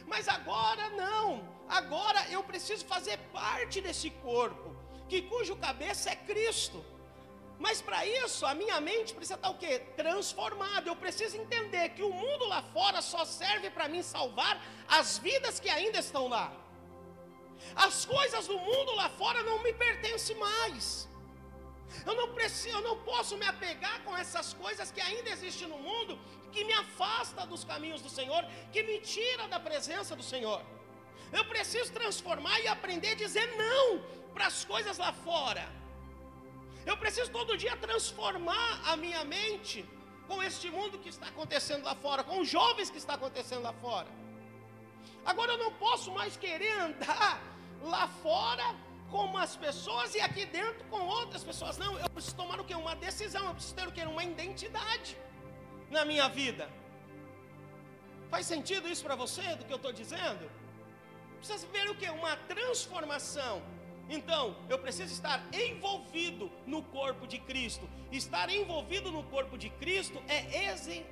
Mas 0.06 0.28
agora 0.28 0.90
não. 0.92 1.48
Agora 1.68 2.28
eu 2.30 2.44
preciso 2.44 2.86
fazer 2.86 3.18
parte 3.34 3.82
desse 3.82 4.10
corpo, 4.10 4.76
que 5.10 5.22
cujo 5.24 5.56
cabeça 5.56 6.12
é 6.12 6.16
Cristo. 6.16 6.84
Mas 7.58 7.82
para 7.82 8.06
isso, 8.06 8.46
a 8.46 8.54
minha 8.54 8.80
mente 8.82 9.14
precisa 9.14 9.36
estar 9.36 9.50
o 9.50 9.58
quê? 9.58 9.80
Transformada. 9.96 10.90
Eu 10.90 10.96
preciso 10.96 11.38
entender 11.38 11.90
que 11.90 12.04
o 12.04 12.12
mundo 12.12 12.46
lá 12.46 12.62
fora 12.62 13.02
só 13.02 13.24
serve 13.24 13.70
para 13.70 13.88
mim 13.88 14.04
salvar 14.04 14.62
as 14.88 15.18
vidas 15.18 15.60
que 15.60 15.70
ainda 15.70 16.00
estão 16.00 16.28
lá. 16.28 16.52
As 17.76 18.06
coisas 18.06 18.48
do 18.48 18.58
mundo 18.60 18.94
lá 18.96 19.10
fora 19.10 19.42
não 19.44 19.64
me 19.64 19.74
pertencem 19.74 20.36
mais. 20.36 21.08
Eu 22.06 22.16
não 22.16 22.34
preciso, 22.34 22.76
eu 22.78 22.82
não 22.82 22.98
posso 22.98 23.38
me 23.38 23.46
apegar 23.46 24.02
com 24.04 24.16
essas 24.16 24.54
coisas 24.54 24.92
que 24.92 25.02
ainda 25.02 25.30
existem 25.30 25.68
no 25.68 25.78
mundo, 25.78 26.20
que 26.52 26.64
me 26.64 26.74
afasta 26.74 27.46
dos 27.46 27.64
caminhos 27.64 28.02
do 28.02 28.10
Senhor, 28.10 28.44
que 28.72 28.84
me 28.84 29.00
tira 29.00 29.48
da 29.48 29.60
presença 29.60 30.16
do 30.16 30.24
Senhor. 30.24 30.62
Eu 31.32 31.46
preciso 31.46 31.92
transformar 31.92 32.60
e 32.62 32.68
aprender 32.68 33.12
a 33.12 33.16
dizer 33.16 33.48
não 33.58 34.02
para 34.34 34.48
as 34.48 34.64
coisas 34.66 34.98
lá 34.98 35.12
fora. 35.12 35.66
Eu 36.86 36.98
preciso 36.98 37.32
todo 37.32 37.58
dia 37.58 37.76
transformar 37.78 38.82
a 38.92 38.96
minha 38.96 39.24
mente 39.24 39.84
com 40.28 40.42
este 40.44 40.70
mundo 40.70 41.00
que 41.00 41.10
está 41.10 41.28
acontecendo 41.28 41.84
lá 41.84 41.96
fora, 41.96 42.24
com 42.24 42.40
os 42.42 42.48
jovens 42.48 42.90
que 42.90 42.98
está 42.98 43.16
acontecendo 43.16 43.64
lá 43.64 43.74
fora. 43.74 44.08
Agora 45.26 45.54
eu 45.54 45.58
não 45.58 45.72
posso 45.74 46.12
mais 46.12 46.38
querer 46.38 46.74
andar 46.80 47.42
lá 47.82 48.08
fora 48.08 48.76
com 49.10 49.38
as 49.38 49.56
pessoas 49.56 50.16
e 50.16 50.22
aqui 50.22 50.46
dentro 50.46 50.84
com 50.86 51.02
outras 51.02 51.44
pessoas. 51.44 51.78
Não, 51.78 51.98
eu 52.00 52.10
preciso 52.10 52.36
tomar 52.36 52.60
o 52.60 52.64
quê? 52.64 52.76
Uma 52.76 52.96
decisão, 52.96 53.46
eu 53.46 53.54
preciso 53.54 53.76
ter 53.76 53.88
o 53.88 53.92
quê? 53.92 54.02
Uma 54.02 54.24
identidade 54.24 55.18
na 55.90 56.04
minha 56.06 56.28
vida. 56.28 56.70
Faz 58.30 58.46
sentido 58.46 58.88
isso 58.88 59.04
para 59.04 59.16
você 59.16 59.56
do 59.56 59.66
que 59.66 59.72
eu 59.72 59.78
estou 59.78 59.94
dizendo? 59.94 60.50
Precisa 61.38 61.68
ver 61.68 61.90
o 61.90 61.96
que? 61.96 62.10
Uma 62.10 62.36
transformação. 62.36 63.62
Então, 64.10 64.56
eu 64.70 64.78
preciso 64.78 65.12
estar 65.14 65.44
envolvido 65.54 66.52
no 66.66 66.84
corpo 66.84 67.26
de 67.28 67.40
Cristo. 67.40 67.90
Estar 68.12 68.50
envolvido 68.50 69.12
no 69.12 69.24
corpo 69.24 69.58
de 69.58 69.70
Cristo 69.70 70.22
é, 70.28 70.38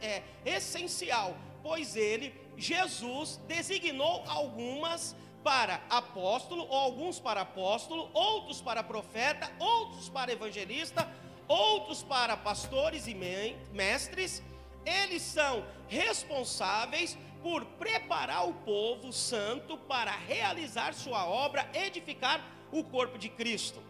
é 0.01 0.23
essencial, 0.45 1.35
pois 1.61 1.95
ele, 1.95 2.33
Jesus, 2.55 3.39
designou 3.47 4.23
algumas 4.27 5.15
para 5.43 5.81
apóstolo, 5.89 6.63
ou 6.63 6.75
alguns 6.75 7.19
para 7.19 7.41
apóstolo, 7.41 8.09
outros 8.13 8.61
para 8.61 8.81
profeta, 8.81 9.51
outros 9.59 10.09
para 10.09 10.31
evangelista, 10.31 11.11
outros 11.47 12.01
para 12.01 12.37
pastores 12.37 13.07
e 13.07 13.13
mestres. 13.71 14.41
Eles 14.85 15.21
são 15.21 15.65
responsáveis 15.87 17.17
por 17.41 17.65
preparar 17.65 18.47
o 18.47 18.53
povo 18.53 19.11
santo 19.11 19.77
para 19.77 20.11
realizar 20.11 20.93
sua 20.93 21.25
obra, 21.25 21.69
edificar 21.73 22.41
o 22.71 22.83
corpo 22.83 23.17
de 23.17 23.29
Cristo. 23.29 23.81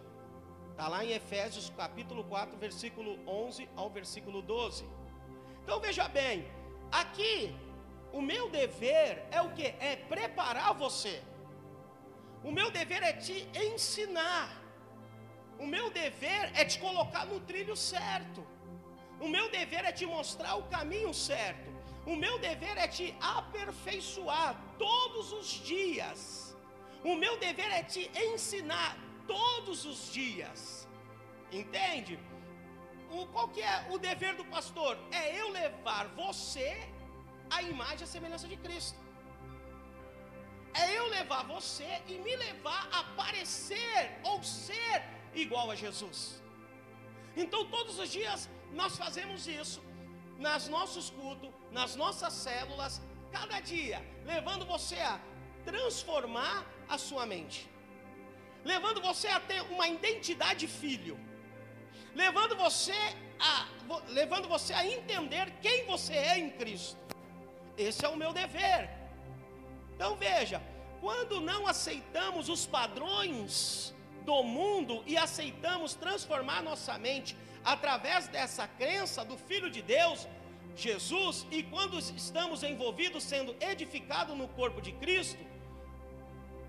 Está 0.72 0.88
lá 0.88 1.06
em 1.06 1.12
Efésios 1.12 1.72
capítulo 1.78 2.24
4, 2.24 2.58
versículo 2.58 3.20
11 3.28 3.70
ao 3.76 3.90
versículo 3.92 4.42
12. 4.42 4.86
Então 5.64 5.80
veja 5.80 6.08
bem, 6.08 6.48
aqui 6.92 7.56
o 8.12 8.22
meu 8.22 8.50
dever 8.50 9.24
é 9.32 9.42
o 9.42 9.52
que? 9.52 9.68
É 9.80 9.96
preparar 9.96 10.74
você. 10.74 11.22
O 12.44 12.52
meu 12.52 12.70
dever 12.70 13.02
é 13.04 13.14
te 13.14 13.48
ensinar. 13.68 14.50
O 15.58 15.66
meu 15.66 15.90
dever 15.90 16.52
é 16.60 16.66
te 16.66 16.78
colocar 16.80 17.26
no 17.26 17.40
trilho 17.40 17.76
certo. 17.76 18.46
O 19.20 19.28
meu 19.36 19.50
dever 19.50 19.86
é 19.86 19.92
te 19.92 20.06
mostrar 20.06 20.56
o 20.56 20.64
caminho 20.64 21.14
certo. 21.14 21.70
O 22.06 22.16
meu 22.24 22.38
dever 22.38 22.78
é 22.78 22.88
te 22.88 23.16
aperfeiçoar 23.22 24.52
todos 24.78 25.32
os 25.32 25.48
dias. 25.48 26.20
O 27.04 27.16
meu 27.16 27.38
dever 27.38 27.72
é 27.72 27.84
te 27.84 28.12
ensinar 28.28 28.98
todos 29.26 29.86
os 29.86 30.12
dias. 30.12 30.88
Entende? 31.52 32.20
O, 33.10 33.26
qual 33.28 33.48
que 33.48 33.62
é 33.62 33.88
o 33.92 33.98
dever 33.98 34.36
do 34.36 34.46
pastor? 34.46 34.98
É 35.12 35.40
eu 35.40 35.50
levar 35.50 36.08
você 36.10 36.70
à 37.50 37.62
imagem 37.62 38.04
e 38.04 38.08
semelhança 38.08 38.48
de 38.48 38.58
Cristo 38.58 38.98
é 40.74 40.98
eu 40.98 41.08
levar 41.08 41.44
você 41.44 42.02
e 42.08 42.14
me 42.26 42.36
levar 42.36 42.88
a 42.92 43.04
parecer 43.16 44.20
ou 44.24 44.44
ser 44.44 45.04
igual 45.34 45.70
a 45.72 45.76
Jesus. 45.76 46.42
Então, 47.36 47.66
todos 47.66 48.00
os 48.00 48.10
dias 48.12 48.50
nós 48.72 48.98
fazemos 48.98 49.48
isso 49.48 49.82
nas 50.38 50.68
nossos 50.68 51.10
cultos, 51.10 51.50
nas 51.72 51.96
nossas 51.96 52.34
células, 52.34 53.02
cada 53.32 53.60
dia, 53.60 54.00
levando 54.26 54.66
você 54.66 55.00
a 55.00 55.20
transformar 55.64 56.66
a 56.88 56.98
sua 56.98 57.26
mente, 57.26 57.70
levando 58.64 59.02
você 59.02 59.28
a 59.28 59.40
ter 59.40 59.62
uma 59.62 59.88
identidade 59.88 60.68
filho, 60.68 61.20
levando 62.16 62.56
você 62.56 63.00
a 63.40 63.68
levando 64.08 64.48
você 64.48 64.74
a 64.74 64.86
entender 64.88 65.52
quem 65.62 65.86
você 65.86 66.14
é 66.14 66.40
em 66.40 66.50
Cristo. 66.52 66.98
Esse 67.78 68.06
é 68.06 68.08
o 68.08 68.16
meu 68.16 68.32
dever. 68.32 68.90
Então 69.96 70.16
veja, 70.16 70.62
quando 71.02 71.42
não 71.42 71.68
aceitamos 71.68 72.50
os 72.50 72.66
padrões 72.66 73.94
do 74.26 74.42
mundo 74.44 75.04
e 75.06 75.18
aceitamos 75.18 75.96
transformar 75.96 76.62
nossa 76.64 76.98
mente 76.98 77.36
através 77.64 78.28
dessa 78.28 78.68
crença 78.68 79.24
do 79.24 79.38
Filho 79.38 79.70
de 79.70 79.82
Deus, 79.82 80.28
Jesus, 80.76 81.46
e 81.52 81.62
quando 81.64 82.00
estamos 82.00 82.64
envolvidos 82.64 83.24
sendo 83.24 83.56
edificados 83.62 84.36
no 84.36 84.48
corpo 84.48 84.82
de 84.82 84.92
Cristo, 84.94 85.44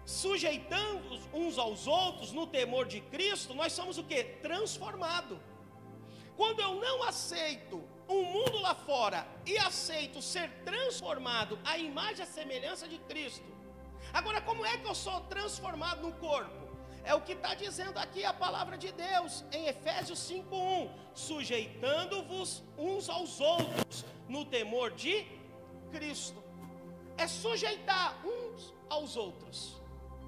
sujeitando 0.05 1.19
uns 1.33 1.57
aos 1.57 1.87
outros 1.87 2.33
no 2.33 2.47
temor 2.47 2.87
de 2.87 3.01
Cristo, 3.01 3.55
nós 3.55 3.73
somos 3.73 3.97
o 3.97 4.05
que? 4.05 4.23
Transformado. 4.43 5.41
Quando 6.37 6.61
eu 6.61 6.75
não 6.75 7.03
aceito 7.05 7.83
um 8.09 8.23
mundo 8.25 8.59
lá 8.59 8.75
fora 8.75 9.27
e 9.47 9.57
aceito 9.59 10.21
ser 10.21 10.51
transformado 10.65 11.59
à 11.65 11.79
imagem 11.79 12.21
e 12.21 12.23
à 12.23 12.27
semelhança 12.27 12.87
de 12.89 12.99
Cristo. 12.99 13.45
Agora, 14.13 14.41
como 14.41 14.65
é 14.65 14.77
que 14.77 14.87
eu 14.87 14.95
sou 14.95 15.21
transformado 15.23 16.03
no 16.03 16.13
corpo? 16.13 16.65
É 17.05 17.15
o 17.15 17.21
que 17.21 17.33
está 17.33 17.55
dizendo 17.55 17.99
aqui 17.99 18.25
a 18.25 18.33
palavra 18.33 18.79
de 18.79 18.91
Deus 18.93 19.45
em 19.53 19.67
Efésios 19.67 20.19
5:1, 20.19 20.91
sujeitando-vos 21.15 22.63
uns 22.79 23.09
aos 23.09 23.41
outros 23.41 24.05
no 24.29 24.45
temor 24.45 24.91
de 24.93 25.27
Cristo. 25.93 26.43
É 27.17 27.27
sujeitar 27.27 28.21
uns 28.27 28.75
aos 28.89 29.17
outros. 29.17 29.81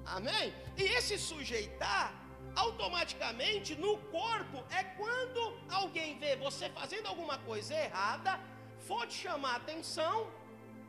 Amém? 0.05 0.53
E 0.77 0.83
esse 0.83 1.17
sujeitar 1.17 2.26
automaticamente 2.65 3.75
no 3.75 3.93
corpo 4.17 4.57
é 4.79 4.83
quando 4.99 5.41
alguém 5.69 6.17
vê 6.17 6.35
você 6.35 6.67
fazendo 6.69 7.07
alguma 7.07 7.37
coisa 7.49 7.73
errada, 7.85 8.39
for 8.87 9.05
te 9.07 9.17
chamar 9.25 9.53
a 9.53 9.57
atenção, 9.57 10.27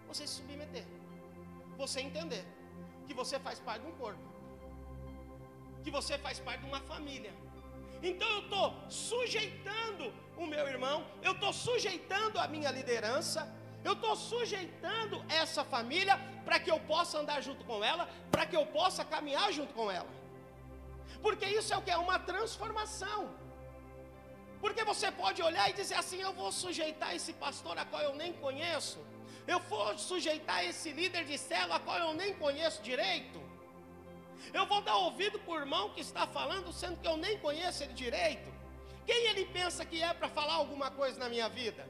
você 0.08 0.26
se 0.26 0.36
submeter, 0.36 0.86
você 1.76 2.00
entender 2.00 2.44
que 3.06 3.12
você 3.12 3.38
faz 3.38 3.60
parte 3.60 3.82
de 3.82 3.88
um 3.92 3.96
corpo, 3.96 4.24
que 5.84 5.90
você 5.90 6.16
faz 6.26 6.40
parte 6.40 6.60
de 6.62 6.68
uma 6.72 6.80
família. 6.80 7.32
Então 8.02 8.28
eu 8.36 8.42
estou 8.44 8.66
sujeitando 8.88 10.12
o 10.36 10.46
meu 10.46 10.66
irmão, 10.74 11.04
eu 11.22 11.32
estou 11.32 11.52
sujeitando 11.52 12.38
a 12.38 12.48
minha 12.48 12.70
liderança, 12.70 13.40
eu 13.84 13.92
estou 13.92 14.14
sujeitando 14.16 15.22
essa 15.28 15.64
família 15.64 16.16
para 16.46 16.58
que 16.58 16.70
eu 16.70 16.80
possa 16.80 17.18
andar 17.18 17.40
junto 17.42 17.62
com 17.64 17.84
ela, 17.84 18.08
para 18.30 18.46
que 18.46 18.56
eu 18.56 18.64
possa 18.66 19.04
caminhar 19.04 19.52
junto 19.52 19.74
com 19.74 19.90
ela. 19.90 20.17
Porque 21.22 21.46
isso 21.46 21.72
é 21.74 21.76
o 21.76 21.82
que? 21.82 21.90
É 21.90 21.96
uma 21.96 22.18
transformação. 22.18 23.20
Porque 24.60 24.82
você 24.84 25.10
pode 25.10 25.40
olhar 25.42 25.68
e 25.70 25.72
dizer 25.72 25.94
assim: 25.94 26.20
eu 26.20 26.32
vou 26.32 26.50
sujeitar 26.52 27.14
esse 27.14 27.32
pastor 27.32 27.76
a 27.78 27.84
qual 27.84 28.02
eu 28.02 28.14
nem 28.14 28.32
conheço. 28.32 28.98
Eu 29.46 29.60
vou 29.60 29.96
sujeitar 29.96 30.64
esse 30.64 30.90
líder 30.92 31.24
de 31.24 31.38
célula 31.38 31.76
a 31.76 31.80
qual 31.80 31.98
eu 31.98 32.14
nem 32.14 32.34
conheço 32.34 32.82
direito. 32.82 33.40
Eu 34.52 34.66
vou 34.66 34.80
dar 34.82 34.96
ouvido 34.96 35.40
o 35.46 35.56
irmão 35.56 35.90
que 35.90 36.00
está 36.00 36.26
falando, 36.26 36.72
sendo 36.72 37.00
que 37.00 37.08
eu 37.08 37.16
nem 37.16 37.38
conheço 37.38 37.82
ele 37.82 37.92
direito. 37.92 38.50
Quem 39.06 39.26
ele 39.30 39.44
pensa 39.46 39.84
que 39.84 40.02
é 40.02 40.12
para 40.12 40.28
falar 40.28 40.54
alguma 40.54 40.90
coisa 40.90 41.18
na 41.18 41.28
minha 41.28 41.48
vida? 41.48 41.88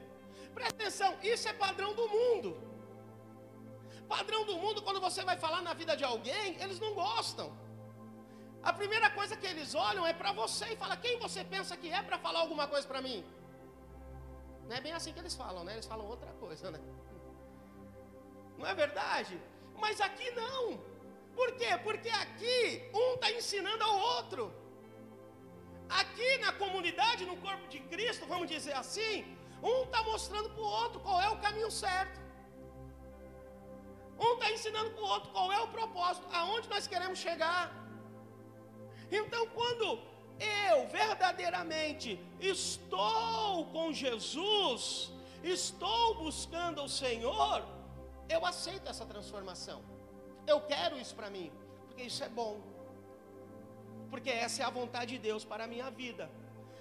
Presta 0.53 0.73
atenção, 0.73 1.17
isso 1.21 1.47
é 1.47 1.53
padrão 1.53 1.93
do 1.93 2.07
mundo. 2.07 2.49
Padrão 4.07 4.45
do 4.45 4.57
mundo, 4.57 4.81
quando 4.81 4.99
você 4.99 5.23
vai 5.23 5.37
falar 5.37 5.61
na 5.61 5.73
vida 5.73 5.95
de 5.95 6.03
alguém, 6.03 6.55
eles 6.61 6.79
não 6.79 6.93
gostam. 6.93 7.55
A 8.61 8.73
primeira 8.73 9.09
coisa 9.09 9.37
que 9.37 9.47
eles 9.47 9.73
olham 9.73 10.05
é 10.05 10.13
para 10.13 10.31
você 10.31 10.65
e 10.73 10.75
fala: 10.75 10.97
quem 10.97 11.17
você 11.19 11.43
pensa 11.43 11.77
que 11.77 11.89
é 11.89 12.01
para 12.01 12.17
falar 12.19 12.39
alguma 12.41 12.67
coisa 12.67 12.87
para 12.87 13.01
mim? 13.01 13.25
Não 14.67 14.75
é 14.75 14.81
bem 14.81 14.93
assim 14.93 15.13
que 15.13 15.19
eles 15.19 15.35
falam, 15.35 15.63
né? 15.63 15.73
Eles 15.73 15.85
falam 15.85 16.05
outra 16.05 16.31
coisa, 16.33 16.69
né? 16.69 16.79
Não 18.57 18.67
é 18.67 18.73
verdade? 18.73 19.39
Mas 19.83 20.01
aqui 20.01 20.29
não. 20.31 20.77
Por 21.33 21.49
quê? 21.59 21.71
Porque 21.83 22.09
aqui 22.09 22.89
um 22.93 23.13
está 23.15 23.31
ensinando 23.31 23.83
ao 23.83 23.97
outro. 24.15 24.53
Aqui 25.89 26.37
na 26.39 26.51
comunidade, 26.53 27.25
no 27.25 27.37
corpo 27.37 27.67
de 27.67 27.79
Cristo, 27.91 28.25
vamos 28.27 28.47
dizer 28.47 28.73
assim, 28.73 29.13
um 29.63 29.83
está 29.83 30.03
mostrando 30.03 30.49
para 30.49 30.61
o 30.61 30.71
outro 30.81 30.99
qual 30.99 31.19
é 31.21 31.29
o 31.29 31.39
caminho 31.45 31.71
certo. 31.71 32.19
Um 34.19 34.33
está 34.33 34.51
ensinando 34.51 34.91
para 34.91 35.03
o 35.03 35.07
outro 35.07 35.31
qual 35.31 35.51
é 35.51 35.59
o 35.61 35.69
propósito, 35.69 36.27
aonde 36.31 36.69
nós 36.69 36.85
queremos 36.85 37.17
chegar. 37.17 37.63
Então, 39.11 39.47
quando 39.47 39.99
eu 40.39 40.87
verdadeiramente 40.87 42.19
estou 42.39 43.65
com 43.65 43.91
Jesus, 43.91 45.11
estou 45.43 46.15
buscando 46.15 46.83
o 46.83 46.89
Senhor, 46.89 47.63
eu 48.29 48.45
aceito 48.45 48.89
essa 48.89 49.05
transformação. 49.05 49.81
Eu 50.47 50.61
quero 50.61 50.97
isso 50.97 51.15
para 51.15 51.29
mim, 51.29 51.51
porque 51.87 52.03
isso 52.03 52.23
é 52.23 52.29
bom. 52.29 52.59
Porque 54.09 54.29
essa 54.29 54.61
é 54.61 54.65
a 54.65 54.69
vontade 54.69 55.13
de 55.15 55.19
Deus 55.19 55.43
para 55.43 55.65
a 55.65 55.67
minha 55.67 55.89
vida. 55.91 56.29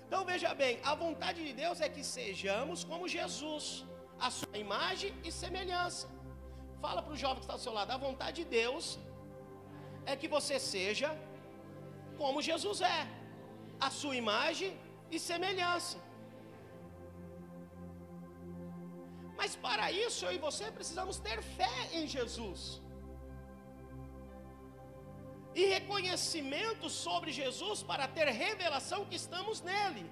Então 0.07 0.25
veja 0.25 0.55
bem, 0.55 0.81
a 0.83 0.95
vontade 0.95 1.45
de 1.47 1.53
Deus 1.53 1.81
é 1.81 1.89
que 1.89 2.03
sejamos 2.03 2.85
como 2.85 3.07
Jesus, 3.07 3.85
a 4.19 4.31
sua 4.31 4.57
imagem 4.57 5.13
e 5.23 5.31
semelhança. 5.31 6.09
Fala 6.81 7.03
para 7.03 7.13
o 7.13 7.17
jovem 7.17 7.37
que 7.37 7.45
está 7.45 7.55
ao 7.55 7.59
seu 7.59 7.73
lado, 7.73 7.91
a 7.91 7.97
vontade 7.97 8.43
de 8.43 8.49
Deus 8.49 8.99
é 10.07 10.17
que 10.17 10.29
você 10.29 10.59
seja 10.59 11.09
como 12.21 12.47
Jesus 12.51 12.81
é, 12.97 13.01
a 13.87 13.91
sua 14.01 14.17
imagem 14.25 14.73
e 15.11 15.19
semelhança. 15.31 15.99
Mas 19.41 19.55
para 19.67 19.87
isso 20.05 20.21
eu 20.27 20.33
e 20.37 20.45
você 20.49 20.67
precisamos 20.79 21.19
ter 21.29 21.39
fé 21.59 21.77
em 21.99 22.07
Jesus. 22.17 22.63
e 25.61 25.65
reconhecimento 25.67 26.89
sobre 26.89 27.33
Jesus 27.33 27.83
para 27.83 28.07
ter 28.07 28.29
revelação 28.29 29.05
que 29.05 29.17
estamos 29.17 29.61
nele, 29.61 30.05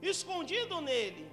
escondido 0.00 0.80
nele, 0.80 1.30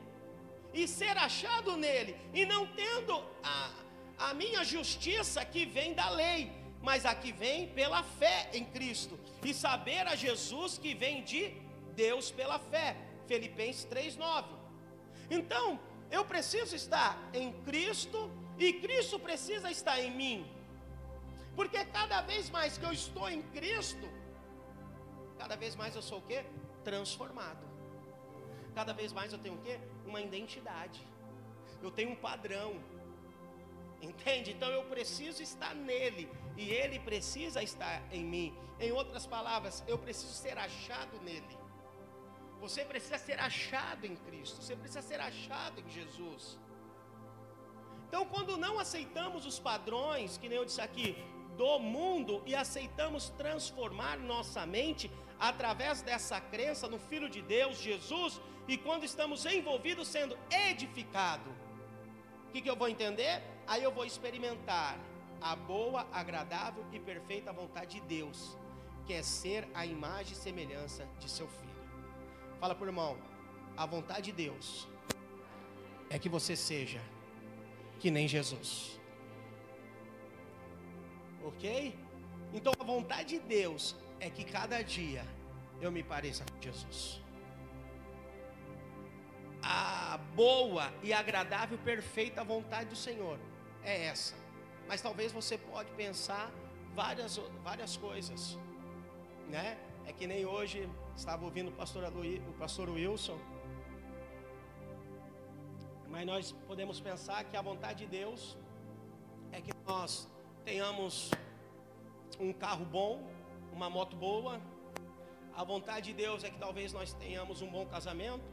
e 0.74 0.88
ser 0.88 1.18
achado 1.18 1.76
nele, 1.78 2.16
e 2.34 2.46
não 2.46 2.68
tendo 2.68 3.24
a, 3.44 3.72
a 4.18 4.34
minha 4.34 4.64
justiça 4.64 5.44
que 5.46 5.66
vem 5.66 5.94
da 5.94 6.10
lei, 6.10 6.52
mas 6.82 7.06
a 7.06 7.14
que 7.14 7.32
vem 7.32 7.68
pela 7.70 8.04
fé 8.04 8.50
em 8.54 8.66
Cristo, 8.66 9.20
e 9.44 9.54
saber 9.54 10.08
a 10.08 10.16
Jesus 10.16 10.78
que 10.78 10.94
vem 10.94 11.24
de 11.24 11.50
Deus 11.96 12.32
pela 12.32 12.58
fé. 12.60 12.96
Filipenses 13.28 13.86
3:9. 13.86 14.46
Então, 15.30 15.80
eu 16.10 16.26
preciso 16.26 16.76
estar 16.76 17.18
em 17.34 17.54
Cristo 17.64 18.30
e 18.58 18.74
Cristo 18.74 19.18
precisa 19.20 19.72
estar 19.72 20.00
em 20.00 20.12
mim. 20.12 20.46
Porque 21.56 21.84
cada 21.86 22.22
vez 22.22 22.50
mais 22.50 22.78
que 22.78 22.86
eu 22.86 22.92
estou 22.92 23.30
em 23.30 23.42
Cristo, 23.42 24.08
cada 25.38 25.56
vez 25.56 25.76
mais 25.76 25.96
eu 25.96 26.02
sou 26.02 26.20
o 26.20 26.22
quê? 26.22 26.44
Transformado. 26.84 27.66
Cada 28.74 28.94
vez 28.94 29.12
mais 29.14 29.32
eu 29.34 29.40
tenho 29.40 29.56
o 29.56 29.62
quê? 29.62 29.80
Uma 30.06 30.22
identidade. 30.22 31.02
Eu 31.82 31.92
tenho 31.92 32.12
um 32.12 32.16
padrão. 32.16 32.76
Entende? 34.02 34.52
Então 34.52 34.70
eu 34.70 34.84
preciso 34.86 35.44
estar 35.44 35.74
nele 35.76 36.30
e 36.58 36.70
ele 36.70 37.00
precisa 37.00 37.62
estar 37.64 38.02
em 38.12 38.24
mim. 38.24 38.58
Em 38.80 38.92
outras 38.92 39.26
palavras, 39.26 39.84
eu 39.88 39.98
preciso 39.98 40.34
ser 40.34 40.58
achado 40.58 41.20
nele. 41.22 41.58
Você 42.60 42.86
precisa 42.86 43.18
ser 43.18 43.40
achado 43.40 44.06
em 44.06 44.16
Cristo, 44.16 44.62
você 44.62 44.76
precisa 44.76 45.02
ser 45.02 45.20
achado 45.20 45.82
em 45.82 45.90
Jesus. 45.90 46.60
Então, 48.08 48.26
quando 48.26 48.58
não 48.58 48.78
aceitamos 48.78 49.46
os 49.46 49.58
padrões, 49.58 50.38
que 50.38 50.48
nem 50.50 50.58
eu 50.58 50.66
disse 50.66 50.82
aqui, 50.82 51.16
do 51.58 51.80
mundo 51.80 52.42
e 52.46 52.54
aceitamos 52.56 53.30
transformar 53.30 54.18
nossa 54.18 54.66
mente 54.66 55.10
através 55.40 56.02
dessa 56.02 56.40
crença 56.40 56.88
no 56.88 57.00
Filho 57.00 57.30
de 57.30 57.42
Deus, 57.42 57.78
Jesus, 57.80 58.40
e 58.68 58.78
quando 58.78 59.04
estamos 59.04 59.46
envolvidos 59.46 60.08
sendo 60.08 60.38
edificado, 60.50 61.50
o 62.48 62.52
que, 62.52 62.62
que 62.62 62.70
eu 62.70 62.76
vou 62.76 62.90
entender? 62.90 63.42
Aí 63.66 63.84
eu 63.84 63.92
vou 63.92 64.06
experimentar 64.06 65.00
a 65.42 65.56
boa, 65.56 66.08
agradável 66.14 66.86
e 66.92 67.00
perfeita 67.00 67.52
vontade 67.52 68.00
de 68.00 68.02
Deus, 68.02 68.56
que 69.06 69.14
é 69.14 69.24
ser 69.24 69.68
a 69.74 69.86
imagem 69.86 70.34
e 70.34 70.36
semelhança 70.36 71.08
de 71.20 71.30
seu 71.30 71.48
filho. 71.48 71.72
Fala 72.60 72.76
por 72.76 72.88
irmão, 72.88 73.18
a 73.76 73.86
vontade 73.86 74.26
de 74.26 74.32
Deus 74.32 74.88
é 76.10 76.20
que 76.20 76.30
você 76.30 76.56
seja 76.56 77.02
que 78.00 78.12
nem 78.12 78.28
Jesus. 78.28 79.00
Ok? 81.44 81.98
Então 82.54 82.72
a 82.80 82.84
vontade 82.84 83.40
de 83.40 83.40
Deus 83.40 83.96
é 84.20 84.30
que 84.30 84.44
cada 84.44 84.84
dia 84.84 85.26
eu 85.80 85.92
me 85.92 86.04
pareça 86.04 86.46
com 86.46 86.62
Jesus. 86.62 87.20
A 89.64 90.20
boa 90.36 90.94
e 91.02 91.14
agradável, 91.14 91.78
perfeita 91.80 92.44
vontade 92.44 92.90
do 92.90 92.96
Senhor 92.96 93.40
é 93.84 94.06
essa. 94.06 94.41
Mas 94.88 95.02
talvez 95.02 95.32
você 95.32 95.58
pode 95.58 95.92
pensar 95.92 96.52
várias, 96.94 97.38
várias 97.64 97.98
coisas, 97.98 98.58
né? 99.50 99.78
É 100.06 100.12
que 100.14 100.28
nem 100.28 100.46
hoje 100.46 100.90
estava 101.16 101.46
ouvindo 101.46 101.70
o 101.70 101.72
pastor, 101.72 102.04
o 102.04 102.54
pastor 102.54 102.90
Wilson. 102.90 103.40
Mas 106.10 106.26
nós 106.26 106.52
podemos 106.68 107.00
pensar 107.00 107.44
que 107.46 107.56
a 107.56 107.62
vontade 107.62 108.06
de 108.06 108.12
Deus 108.12 108.58
é 109.52 109.62
que 109.62 109.72
nós 109.88 110.28
tenhamos 110.66 111.32
um 112.40 112.52
carro 112.52 112.86
bom, 112.86 113.22
uma 113.72 113.90
moto 113.90 114.16
boa. 114.16 114.60
A 115.56 115.64
vontade 115.64 116.08
de 116.08 116.14
Deus 116.14 116.44
é 116.44 116.50
que 116.50 116.58
talvez 116.58 116.92
nós 116.92 117.14
tenhamos 117.14 117.62
um 117.62 117.70
bom 117.70 117.86
casamento, 117.86 118.44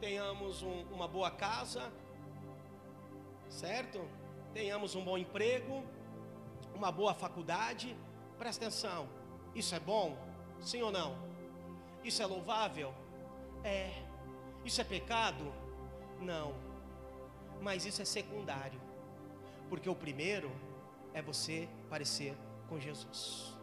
tenhamos 0.00 0.62
um, 0.62 0.82
uma 0.92 1.06
boa 1.06 1.30
casa, 1.30 1.92
certo? 3.48 4.00
Tenhamos 4.52 4.94
um 4.94 5.04
bom 5.04 5.16
emprego, 5.16 5.82
uma 6.74 6.92
boa 6.92 7.14
faculdade. 7.14 7.96
Presta 8.38 8.66
atenção, 8.66 9.08
isso 9.54 9.74
é 9.74 9.80
bom? 9.80 10.16
Sim 10.60 10.82
ou 10.82 10.92
não? 10.92 11.16
Isso 12.04 12.22
é 12.22 12.26
louvável? 12.26 12.92
É. 13.64 13.92
Isso 14.64 14.80
é 14.80 14.84
pecado? 14.84 15.52
Não. 16.20 16.54
Mas 17.60 17.86
isso 17.86 18.02
é 18.02 18.04
secundário. 18.04 18.80
Porque 19.68 19.88
o 19.88 19.94
primeiro 19.94 20.50
é 21.14 21.22
você 21.22 21.68
parecer 21.88 22.36
com 22.68 22.78
Jesus. 22.78 23.56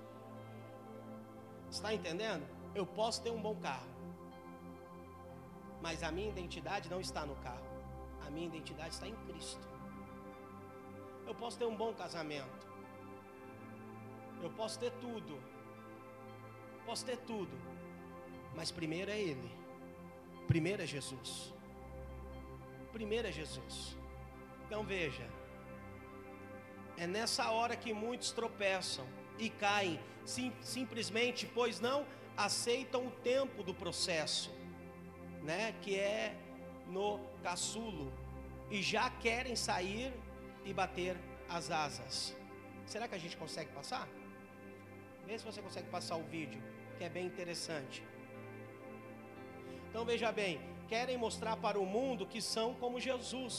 Está 1.69 1.93
entendendo? 1.93 2.47
Eu 2.73 2.85
posso 2.85 3.21
ter 3.21 3.31
um 3.31 3.41
bom 3.41 3.55
carro, 3.55 3.89
mas 5.81 6.03
a 6.03 6.11
minha 6.11 6.29
identidade 6.29 6.89
não 6.89 6.99
está 6.99 7.25
no 7.25 7.35
carro, 7.37 7.65
a 8.25 8.29
minha 8.29 8.47
identidade 8.47 8.93
está 8.93 9.07
em 9.07 9.15
Cristo. 9.27 9.67
Eu 11.29 11.35
posso 11.35 11.59
ter 11.59 11.65
um 11.65 11.75
bom 11.75 11.93
casamento, 11.93 12.67
eu 14.41 14.49
posso 14.49 14.79
ter 14.79 14.91
tudo, 14.93 15.39
posso 16.87 17.05
ter 17.05 17.17
tudo, 17.17 17.55
mas 18.55 18.71
primeiro 18.71 19.11
é 19.11 19.19
Ele, 19.19 19.51
primeiro 20.47 20.81
é 20.81 20.87
Jesus, 20.87 21.53
primeiro 22.91 23.27
é 23.27 23.31
Jesus. 23.31 23.95
Então 24.65 24.83
veja, 24.83 25.29
é 26.97 27.05
nessa 27.05 27.51
hora 27.51 27.75
que 27.75 27.93
muitos 27.93 28.31
tropeçam 28.31 29.05
e 29.37 29.51
caem, 29.51 29.99
sim, 30.25 30.51
simplesmente 30.61 31.45
pois 31.45 31.79
não 31.79 32.07
aceitam 32.35 33.05
o 33.05 33.11
tempo 33.11 33.61
do 33.61 33.75
processo, 33.75 34.49
né? 35.43 35.75
Que 35.83 35.95
é 35.95 36.35
no 36.87 37.19
caçulo. 37.43 38.11
E 38.71 38.81
já 38.81 39.11
querem 39.11 39.55
sair 39.55 40.11
e 40.69 40.73
bater 40.73 41.17
as 41.57 41.71
asas. 41.71 42.35
Será 42.85 43.07
que 43.07 43.15
a 43.15 43.23
gente 43.23 43.35
consegue 43.43 43.71
passar? 43.79 44.07
Vê 45.25 45.37
se 45.37 45.45
você 45.49 45.61
consegue 45.67 45.89
passar 45.89 46.15
o 46.17 46.23
vídeo, 46.35 46.61
que 46.97 47.03
é 47.03 47.09
bem 47.09 47.25
interessante. 47.25 48.03
Então 49.89 50.05
veja 50.05 50.31
bem, 50.31 50.53
querem 50.87 51.17
mostrar 51.17 51.55
para 51.65 51.79
o 51.79 51.85
mundo 51.85 52.27
que 52.33 52.41
são 52.41 52.67
como 52.75 52.99
Jesus, 52.99 53.55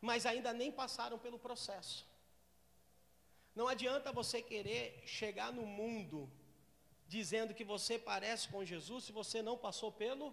mas 0.00 0.26
ainda 0.26 0.52
nem 0.52 0.70
passaram 0.70 1.18
pelo 1.18 1.38
processo. 1.38 2.06
Não 3.54 3.66
adianta 3.66 4.12
você 4.12 4.40
querer 4.40 5.02
chegar 5.18 5.52
no 5.52 5.66
mundo 5.66 6.30
dizendo 7.08 7.52
que 7.52 7.64
você 7.64 7.98
parece 7.98 8.48
com 8.48 8.64
Jesus 8.64 9.04
se 9.04 9.12
você 9.20 9.42
não 9.42 9.56
passou 9.58 9.90
pelo 9.90 10.32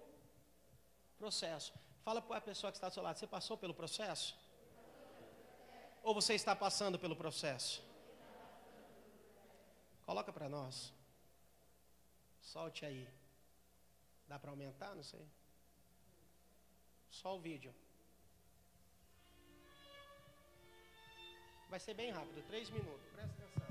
processo. 1.18 1.74
Fala 2.06 2.22
para 2.22 2.38
a 2.38 2.48
pessoa 2.50 2.72
que 2.72 2.78
está 2.78 2.90
do 2.90 2.94
seu 2.94 3.04
lado, 3.04 3.18
você 3.18 3.26
passou 3.26 3.58
pelo 3.58 3.74
processo? 3.74 4.36
ou 6.04 6.14
você 6.14 6.34
está 6.34 6.56
passando 6.56 6.98
pelo 6.98 7.16
processo? 7.16 7.84
Coloca 10.06 10.32
para 10.32 10.48
nós. 10.48 10.94
Solte 12.42 12.86
aí. 12.86 13.08
Dá 14.28 14.40
para 14.40 14.52
aumentar? 14.52 14.96
Não 14.96 15.04
sei. 15.04 15.28
Só 17.10 17.36
o 17.36 17.40
vídeo. 17.40 17.74
Vai 21.70 21.80
ser 21.80 21.94
bem 21.94 22.12
rápido, 22.12 22.46
três 22.48 22.70
minutos. 22.70 23.06
Presta 23.12 23.34
atenção. 23.34 23.68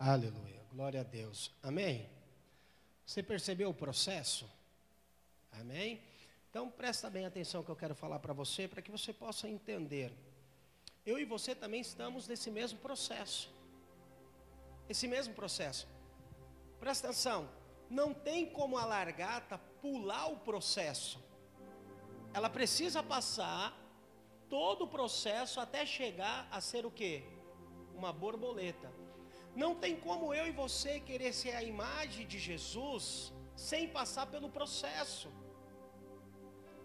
Aleluia. 0.00 0.64
Glória 0.72 1.02
a 1.02 1.04
Deus. 1.04 1.54
Amém? 1.62 2.08
Você 3.04 3.22
percebeu 3.22 3.68
o 3.68 3.74
processo? 3.74 4.50
Amém? 5.52 6.00
Então 6.48 6.70
presta 6.70 7.10
bem 7.10 7.26
atenção 7.26 7.62
que 7.62 7.70
eu 7.70 7.76
quero 7.76 7.94
falar 7.94 8.18
para 8.18 8.32
você, 8.32 8.66
para 8.66 8.80
que 8.80 8.90
você 8.90 9.12
possa 9.12 9.46
entender. 9.46 10.10
Eu 11.04 11.18
e 11.18 11.26
você 11.26 11.54
também 11.54 11.82
estamos 11.82 12.26
nesse 12.26 12.50
mesmo 12.50 12.78
processo. 12.78 13.52
Esse 14.88 15.06
mesmo 15.06 15.34
processo. 15.34 15.86
Presta 16.78 17.08
atenção. 17.08 17.46
Não 17.90 18.14
tem 18.14 18.46
como 18.46 18.78
a 18.78 18.86
largata 18.86 19.58
pular 19.82 20.28
o 20.28 20.38
processo. 20.38 21.22
Ela 22.32 22.48
precisa 22.48 23.02
passar 23.02 23.78
todo 24.48 24.84
o 24.84 24.88
processo 24.88 25.60
até 25.60 25.84
chegar 25.84 26.48
a 26.50 26.58
ser 26.58 26.86
o 26.86 26.90
quê? 26.90 27.22
Uma 27.94 28.14
borboleta. 28.14 28.90
Não 29.54 29.74
tem 29.74 29.96
como 29.96 30.32
eu 30.32 30.46
e 30.46 30.52
você 30.52 31.00
querer 31.00 31.32
ser 31.32 31.54
a 31.56 31.62
imagem 31.62 32.26
de 32.26 32.38
Jesus 32.38 33.32
sem 33.56 33.88
passar 33.88 34.26
pelo 34.26 34.48
processo. 34.48 35.28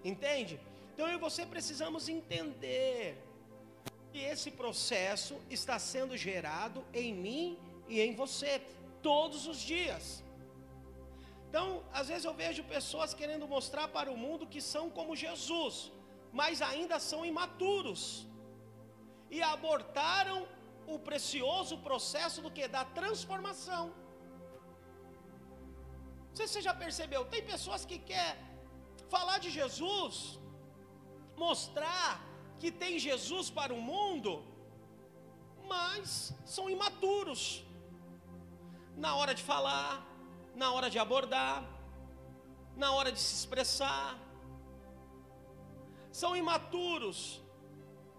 Entende? 0.03 0.59
Então 0.93 1.07
eu 1.07 1.15
e 1.15 1.25
você 1.27 1.45
precisamos 1.45 2.09
entender 2.09 3.17
que 4.11 4.19
esse 4.19 4.51
processo 4.51 5.39
está 5.49 5.77
sendo 5.77 6.15
gerado 6.15 6.85
em 6.93 7.13
mim 7.13 7.59
e 7.87 8.01
em 8.01 8.15
você 8.15 8.61
todos 9.01 9.45
os 9.45 9.59
dias. 9.59 10.23
Então, 11.49 11.83
às 11.93 12.07
vezes 12.07 12.25
eu 12.25 12.33
vejo 12.33 12.63
pessoas 12.63 13.13
querendo 13.13 13.47
mostrar 13.47 13.87
para 13.87 14.11
o 14.11 14.17
mundo 14.17 14.47
que 14.47 14.59
são 14.59 14.89
como 14.89 15.15
Jesus, 15.15 15.91
mas 16.33 16.61
ainda 16.61 16.99
são 16.99 17.25
imaturos 17.25 18.25
e 19.29 19.41
abortaram 19.41 20.47
o 20.93 20.97
precioso 21.09 21.75
processo 21.87 22.41
do 22.45 22.51
que? 22.55 22.67
Da 22.67 22.83
transformação. 22.99 23.83
Se 26.35 26.41
você 26.47 26.61
já 26.67 26.73
percebeu, 26.83 27.21
tem 27.33 27.41
pessoas 27.53 27.85
que 27.89 27.97
quer 28.11 28.31
falar 29.15 29.37
de 29.43 29.49
Jesus, 29.59 30.15
mostrar 31.45 32.09
que 32.59 32.71
tem 32.71 32.93
Jesus 33.07 33.49
para 33.49 33.73
o 33.73 33.81
mundo, 33.91 34.31
mas 35.73 36.33
são 36.55 36.65
imaturos. 36.75 37.41
Na 39.05 39.11
hora 39.15 39.33
de 39.39 39.43
falar, 39.51 39.91
na 40.61 40.67
hora 40.73 40.89
de 40.93 40.99
abordar, 41.05 41.57
na 42.83 42.91
hora 42.95 43.11
de 43.11 43.19
se 43.19 43.33
expressar, 43.39 44.17
são 46.21 46.31
imaturos. 46.43 47.41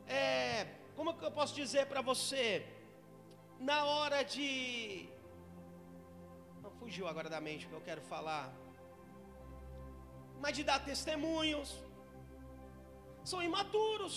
É, 0.06 0.75
como 0.96 1.14
que 1.18 1.26
eu 1.28 1.34
posso 1.38 1.54
dizer 1.62 1.84
para 1.92 2.02
você? 2.10 2.46
Na 3.70 3.78
hora 3.92 4.20
de. 4.34 5.08
Não 6.62 6.70
fugiu 6.80 7.06
agora 7.12 7.28
da 7.34 7.40
mente 7.48 7.66
o 7.66 7.68
que 7.70 7.78
eu 7.80 7.86
quero 7.88 8.02
falar. 8.14 8.46
Mas 10.42 10.56
de 10.56 10.64
dar 10.70 10.80
testemunhos. 10.90 11.70
São 13.30 13.42
imaturos. 13.50 14.16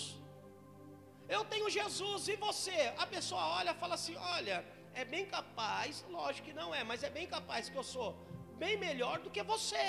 Eu 1.36 1.42
tenho 1.52 1.74
Jesus 1.78 2.28
e 2.28 2.36
você. 2.46 2.78
A 3.04 3.06
pessoa 3.16 3.44
olha 3.58 3.72
e 3.72 3.80
fala 3.82 3.94
assim: 4.00 4.16
olha, 4.36 4.56
é 5.00 5.04
bem 5.04 5.26
capaz, 5.36 6.04
lógico 6.18 6.46
que 6.48 6.58
não 6.60 6.74
é, 6.78 6.82
mas 6.90 7.02
é 7.08 7.10
bem 7.18 7.26
capaz 7.36 7.68
que 7.68 7.78
eu 7.82 7.86
sou 7.94 8.08
bem 8.62 8.76
melhor 8.86 9.16
do 9.24 9.30
que 9.34 9.42
você. 9.42 9.86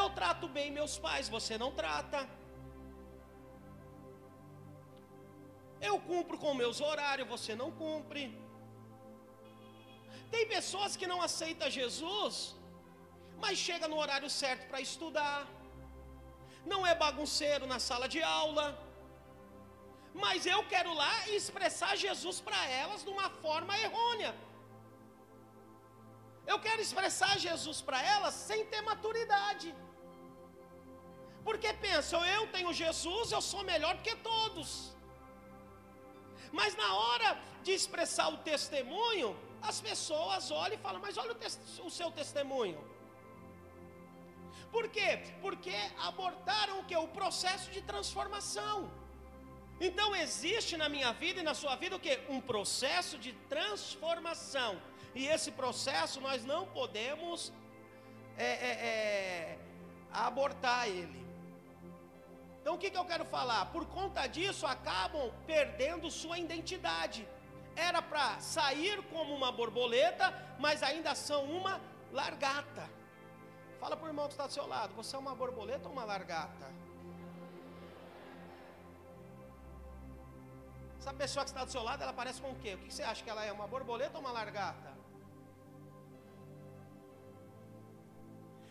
Eu 0.00 0.06
trato 0.18 0.46
bem 0.48 0.70
meus 0.70 0.98
pais, 0.98 1.28
você 1.36 1.56
não 1.62 1.70
trata. 1.82 2.20
Eu 5.88 5.94
cumpro 6.10 6.36
com 6.42 6.60
meus 6.62 6.80
horários, 6.88 7.32
você 7.34 7.54
não 7.62 7.70
cumpre. 7.82 8.22
Tem 10.34 10.44
pessoas 10.56 10.92
que 11.00 11.10
não 11.12 11.20
aceitam 11.28 11.74
Jesus, 11.78 12.34
mas 13.42 13.64
chega 13.66 13.88
no 13.92 13.98
horário 14.02 14.30
certo 14.42 14.64
para 14.68 14.80
estudar. 14.88 15.40
Não 16.72 16.80
é 16.90 16.94
bagunceiro 16.94 17.66
na 17.72 17.78
sala 17.88 18.08
de 18.14 18.22
aula. 18.22 18.66
Mas 20.14 20.46
eu 20.54 20.62
quero 20.72 20.92
lá 21.02 21.14
expressar 21.38 21.92
Jesus 22.04 22.38
para 22.40 22.60
elas 22.82 23.02
de 23.06 23.10
uma 23.16 23.28
forma 23.44 23.76
errônea. 23.86 24.32
Eu 26.46 26.58
quero 26.66 26.80
expressar 26.86 27.34
Jesus 27.38 27.80
para 27.80 28.00
elas 28.14 28.34
sem 28.48 28.62
ter 28.72 28.82
maturidade. 28.82 29.74
Porque 31.44 31.72
pensam, 31.72 32.24
eu 32.24 32.46
tenho 32.54 32.72
Jesus, 32.72 33.32
eu 33.32 33.42
sou 33.52 33.62
melhor 33.64 33.96
que 34.02 34.14
todos. 34.16 34.91
Mas 36.52 36.76
na 36.76 36.94
hora 36.94 37.40
de 37.62 37.72
expressar 37.72 38.28
o 38.28 38.38
testemunho, 38.38 39.36
as 39.62 39.80
pessoas 39.80 40.50
olham 40.50 40.76
e 40.78 40.84
falam: 40.86 41.00
Mas 41.00 41.16
olha 41.16 41.32
o, 41.32 41.86
o 41.86 41.90
seu 41.90 42.10
testemunho. 42.10 42.80
Por 44.70 44.88
quê? 44.88 45.20
Porque 45.40 45.74
abortaram 45.98 46.80
o 46.80 46.84
que? 46.84 46.96
O 46.96 47.08
processo 47.08 47.70
de 47.70 47.82
transformação. 47.82 48.90
Então 49.80 50.14
existe 50.14 50.76
na 50.76 50.88
minha 50.88 51.12
vida 51.12 51.40
e 51.40 51.42
na 51.42 51.54
sua 51.54 51.74
vida 51.76 51.96
o 51.96 52.00
que? 52.00 52.20
Um 52.28 52.40
processo 52.40 53.18
de 53.18 53.32
transformação. 53.54 54.80
E 55.14 55.26
esse 55.26 55.50
processo 55.52 56.20
nós 56.20 56.44
não 56.44 56.66
podemos 56.66 57.52
é, 58.38 58.44
é, 58.44 58.70
é, 58.92 59.58
abortar 60.10 60.88
ele. 60.88 61.21
Então 62.62 62.74
o 62.76 62.78
que, 62.78 62.90
que 62.92 63.00
eu 63.02 63.04
quero 63.04 63.24
falar? 63.24 63.62
Por 63.74 63.84
conta 63.86 64.24
disso, 64.28 64.64
acabam 64.64 65.24
perdendo 65.52 66.08
sua 66.22 66.38
identidade. 66.38 67.26
Era 67.74 68.00
para 68.00 68.38
sair 68.38 69.02
como 69.14 69.34
uma 69.34 69.50
borboleta, 69.50 70.26
mas 70.60 70.80
ainda 70.80 71.12
são 71.16 71.42
uma 71.44 71.80
largata. 72.12 72.88
Fala 73.80 73.96
para 73.96 74.06
o 74.06 74.10
irmão 74.10 74.26
que 74.28 74.34
está 74.34 74.46
do 74.46 74.52
seu 74.52 74.66
lado: 74.74 74.94
você 74.94 75.16
é 75.16 75.18
uma 75.18 75.34
borboleta 75.34 75.88
ou 75.88 75.92
uma 75.92 76.04
largata? 76.04 76.66
Essa 81.00 81.12
pessoa 81.12 81.44
que 81.44 81.50
está 81.50 81.64
do 81.64 81.72
seu 81.76 81.82
lado, 81.82 82.00
ela 82.04 82.12
parece 82.12 82.40
com 82.40 82.52
o 82.52 82.58
quê? 82.62 82.74
O 82.74 82.78
que 82.78 82.94
você 82.94 83.02
acha 83.02 83.24
que 83.24 83.30
ela 83.34 83.44
é? 83.44 83.50
Uma 83.50 83.66
borboleta 83.66 84.18
ou 84.18 84.20
uma 84.24 84.30
largata? 84.30 84.92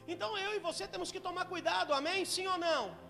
Então 0.08 0.38
eu 0.38 0.56
e 0.56 0.60
você 0.60 0.88
temos 0.88 1.12
que 1.12 1.20
tomar 1.20 1.44
cuidado, 1.54 1.94
amém? 1.94 2.24
Sim 2.24 2.48
ou 2.48 2.58
não? 2.58 3.01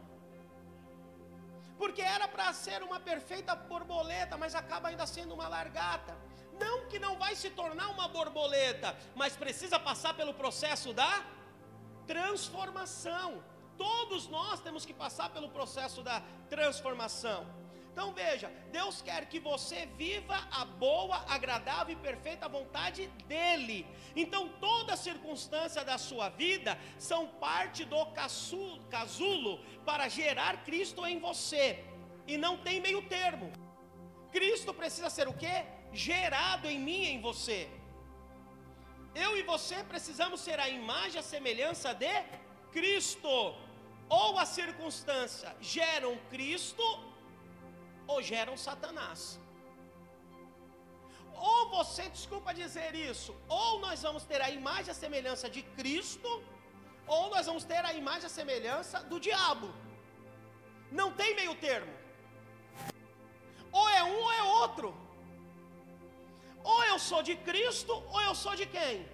Porque 1.82 2.04
era 2.16 2.28
para 2.28 2.54
ser 2.54 2.84
uma 2.84 3.00
perfeita 3.00 3.56
borboleta, 3.56 4.38
mas 4.38 4.54
acaba 4.54 4.90
ainda 4.90 5.08
sendo 5.08 5.34
uma 5.34 5.48
largata. 5.48 6.16
Não 6.60 6.88
que 6.88 7.00
não 7.00 7.18
vai 7.18 7.36
se 7.36 7.50
tornar 7.50 7.88
uma 7.90 8.08
borboleta, 8.08 8.96
mas 9.16 9.36
precisa 9.36 9.80
passar 9.80 10.14
pelo 10.14 10.32
processo 10.32 10.94
da 10.94 11.26
transformação. 12.06 13.44
Todos 13.80 14.28
nós 14.28 14.60
temos 14.60 14.86
que 14.86 14.94
passar 14.94 15.32
pelo 15.32 15.50
processo 15.50 16.04
da 16.04 16.22
transformação. 16.52 17.48
Então 17.92 18.14
veja, 18.14 18.50
Deus 18.72 19.02
quer 19.02 19.26
que 19.28 19.40
você 19.40 19.86
viva 19.98 20.48
a 20.50 20.64
boa, 20.64 21.26
agradável 21.28 21.94
e 21.94 21.98
perfeita 21.98 22.48
vontade 22.48 23.08
dEle. 23.28 23.86
Então 24.16 24.48
toda 24.62 24.96
circunstância 24.96 25.84
da 25.84 25.98
sua 25.98 26.30
vida 26.30 26.80
são 26.98 27.28
parte 27.28 27.84
do 27.84 28.06
casulo 28.90 29.60
para 29.86 30.08
gerar 30.08 30.64
Cristo 30.64 31.06
em 31.06 31.20
você. 31.20 31.84
E 32.26 32.38
não 32.38 32.58
tem 32.58 32.80
meio 32.80 33.02
termo. 33.10 33.52
Cristo 34.32 34.74
precisa 34.74 35.10
ser 35.10 35.28
o 35.28 35.34
que? 35.34 35.66
Gerado 35.92 36.70
em 36.70 36.80
mim 36.80 37.02
e 37.04 37.10
em 37.10 37.22
você. 37.22 37.70
Eu 39.14 39.38
e 39.38 39.44
você 39.44 39.84
precisamos 39.84 40.40
ser 40.40 40.58
a 40.62 40.70
imagem, 40.70 41.20
a 41.20 41.24
semelhança 41.24 41.94
de 41.94 42.24
Cristo. 42.72 43.54
Ou 44.08 44.40
a 44.40 44.46
circunstância 44.46 45.54
geram 45.60 46.18
Cristo 46.30 47.11
ou 48.08 48.22
geram 48.22 48.56
Satanás. 48.58 49.40
Ou 51.34 51.70
você, 51.70 52.04
desculpa 52.10 52.54
dizer 52.54 52.94
isso, 52.94 53.36
ou 53.48 53.80
nós 53.80 54.02
vamos 54.08 54.24
ter 54.24 54.42
a 54.42 54.50
imagem 54.50 54.90
e 54.90 54.92
a 54.92 54.94
semelhança 54.94 55.50
de 55.50 55.62
Cristo, 55.78 56.32
ou 57.08 57.30
nós 57.30 57.46
vamos 57.46 57.64
ter 57.64 57.84
a 57.84 57.94
imagem 57.94 58.24
e 58.24 58.26
a 58.32 58.38
semelhança 58.40 59.00
do 59.12 59.20
diabo. 59.20 59.70
Não 60.92 61.12
tem 61.14 61.36
meio 61.36 61.56
termo. 61.56 61.94
Ou 63.72 63.88
é 63.90 64.04
um 64.04 64.18
ou 64.24 64.32
é 64.32 64.44
outro. 64.44 64.90
Ou 66.64 66.84
eu 66.84 67.00
sou 67.00 67.24
de 67.24 67.36
Cristo, 67.36 67.94
ou 68.14 68.22
eu 68.22 68.36
sou 68.36 68.56
de 68.56 68.66
quem? 68.66 69.08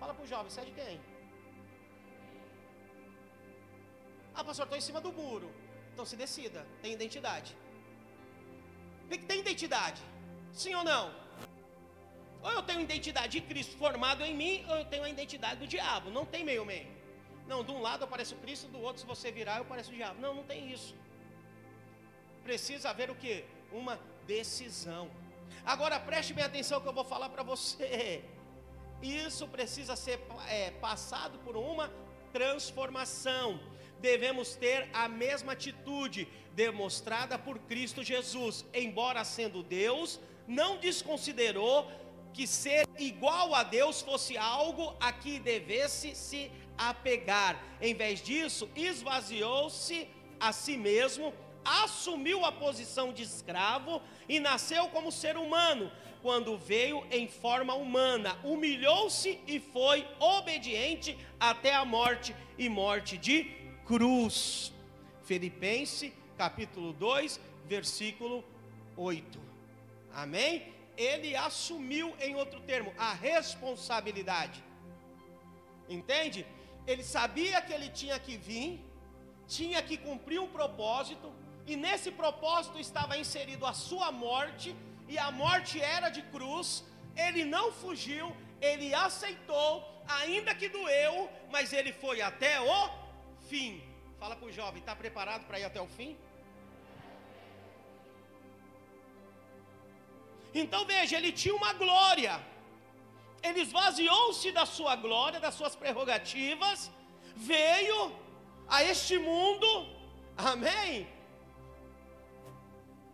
Fala 0.00 0.12
para 0.14 0.24
o 0.24 0.26
jovem, 0.26 0.50
você 0.50 0.60
é 0.60 0.64
de 0.64 0.72
quem? 0.72 1.00
Ah, 4.34 4.44
pastor, 4.44 4.64
estou 4.66 4.78
em 4.78 4.86
cima 4.88 5.00
do 5.00 5.12
muro. 5.12 5.50
Então 5.96 6.04
se 6.04 6.14
decida, 6.14 6.66
tem 6.82 6.92
identidade. 6.92 7.56
Tem 9.26 9.40
identidade? 9.40 10.02
Sim 10.52 10.74
ou 10.74 10.84
não? 10.84 11.10
Ou 12.42 12.50
eu 12.50 12.62
tenho 12.62 12.82
identidade 12.82 13.30
de 13.30 13.40
Cristo 13.40 13.78
formado 13.78 14.22
em 14.22 14.34
mim, 14.36 14.62
ou 14.68 14.76
eu 14.76 14.84
tenho 14.84 15.04
a 15.04 15.08
identidade 15.08 15.58
do 15.60 15.66
diabo. 15.66 16.10
Não 16.10 16.26
tem 16.26 16.44
meio 16.44 16.66
meio. 16.66 16.86
Não, 17.46 17.64
de 17.64 17.70
um 17.70 17.80
lado 17.80 18.04
aparece 18.04 18.34
o 18.34 18.36
Cristo, 18.36 18.68
do 18.68 18.78
outro, 18.78 19.00
se 19.00 19.06
você 19.06 19.32
virar, 19.32 19.56
eu 19.56 19.64
pareço 19.64 19.90
o 19.90 19.94
diabo. 19.94 20.20
Não, 20.20 20.34
não 20.34 20.44
tem 20.44 20.70
isso. 20.70 20.94
Precisa 22.44 22.90
haver 22.90 23.08
o 23.10 23.14
que? 23.14 23.46
Uma 23.72 23.98
decisão. 24.26 25.10
Agora 25.64 25.98
preste 25.98 26.34
bem 26.34 26.44
atenção 26.44 26.78
que 26.78 26.88
eu 26.88 26.92
vou 26.92 27.04
falar 27.04 27.30
para 27.30 27.42
você. 27.42 28.22
Isso 29.00 29.48
precisa 29.48 29.96
ser 29.96 30.20
é, 30.46 30.72
passado 30.72 31.38
por 31.38 31.56
uma 31.56 31.90
transformação. 32.34 33.58
Devemos 34.00 34.54
ter 34.54 34.88
a 34.92 35.08
mesma 35.08 35.52
atitude 35.52 36.28
demonstrada 36.54 37.38
por 37.38 37.58
Cristo 37.60 38.02
Jesus, 38.02 38.64
embora 38.72 39.24
sendo 39.24 39.62
Deus, 39.62 40.20
não 40.46 40.78
desconsiderou 40.78 41.90
que 42.32 42.46
ser 42.46 42.86
igual 42.98 43.54
a 43.54 43.62
Deus 43.62 44.02
fosse 44.02 44.36
algo 44.36 44.94
a 45.00 45.12
que 45.12 45.38
devesse 45.38 46.14
se 46.14 46.50
apegar. 46.76 47.62
Em 47.80 47.94
vez 47.94 48.22
disso, 48.22 48.68
esvaziou-se 48.76 50.08
a 50.38 50.52
si 50.52 50.76
mesmo, 50.76 51.32
assumiu 51.64 52.44
a 52.44 52.52
posição 52.52 53.12
de 53.12 53.22
escravo 53.22 54.02
e 54.28 54.38
nasceu 54.38 54.88
como 54.88 55.10
ser 55.10 55.36
humano. 55.36 55.90
Quando 56.22 56.56
veio 56.58 57.06
em 57.10 57.28
forma 57.28 57.74
humana, 57.74 58.38
humilhou-se 58.44 59.38
e 59.46 59.60
foi 59.60 60.06
obediente 60.18 61.16
até 61.38 61.74
a 61.74 61.84
morte 61.84 62.34
e 62.58 62.68
morte 62.68 63.16
de 63.16 63.65
cruz. 63.86 64.72
Filipenses 65.24 66.12
capítulo 66.36 66.92
2, 66.92 67.40
versículo 67.66 68.44
8. 68.96 69.40
Amém? 70.12 70.74
Ele 70.96 71.34
assumiu, 71.34 72.14
em 72.20 72.34
outro 72.36 72.60
termo, 72.60 72.92
a 72.98 73.12
responsabilidade. 73.12 74.62
Entende? 75.88 76.46
Ele 76.86 77.02
sabia 77.02 77.60
que 77.62 77.72
ele 77.72 77.88
tinha 77.88 78.18
que 78.18 78.36
vir, 78.36 78.84
tinha 79.46 79.82
que 79.82 79.96
cumprir 79.96 80.40
um 80.40 80.48
propósito, 80.48 81.32
e 81.66 81.74
nesse 81.76 82.10
propósito 82.10 82.78
estava 82.78 83.18
inserido 83.18 83.66
a 83.66 83.72
sua 83.72 84.12
morte, 84.12 84.74
e 85.08 85.18
a 85.18 85.30
morte 85.30 85.80
era 85.80 86.08
de 86.08 86.22
cruz. 86.22 86.84
Ele 87.16 87.44
não 87.44 87.72
fugiu, 87.72 88.34
ele 88.60 88.94
aceitou, 88.94 89.72
ainda 90.06 90.54
que 90.54 90.68
doeu, 90.68 91.30
mas 91.50 91.72
ele 91.72 91.92
foi 91.92 92.20
até 92.20 92.60
o 92.60 93.05
fim. 93.50 93.82
Fala 94.20 94.34
para 94.36 94.48
o 94.48 94.52
jovem, 94.58 94.80
está 94.80 94.94
preparado 95.04 95.44
para 95.48 95.60
ir 95.60 95.64
até 95.70 95.80
o 95.80 95.88
fim? 95.98 96.10
Então 100.62 100.82
veja, 100.92 101.16
ele 101.18 101.32
tinha 101.40 101.54
uma 101.54 101.72
glória, 101.74 102.34
ele 103.42 103.60
esvaziou-se 103.66 104.50
da 104.58 104.64
sua 104.76 104.94
glória, 104.96 105.38
das 105.38 105.54
suas 105.54 105.74
prerrogativas, 105.82 106.90
veio 107.34 108.00
a 108.66 108.82
este 108.92 109.18
mundo, 109.18 109.68
amém? 110.52 111.06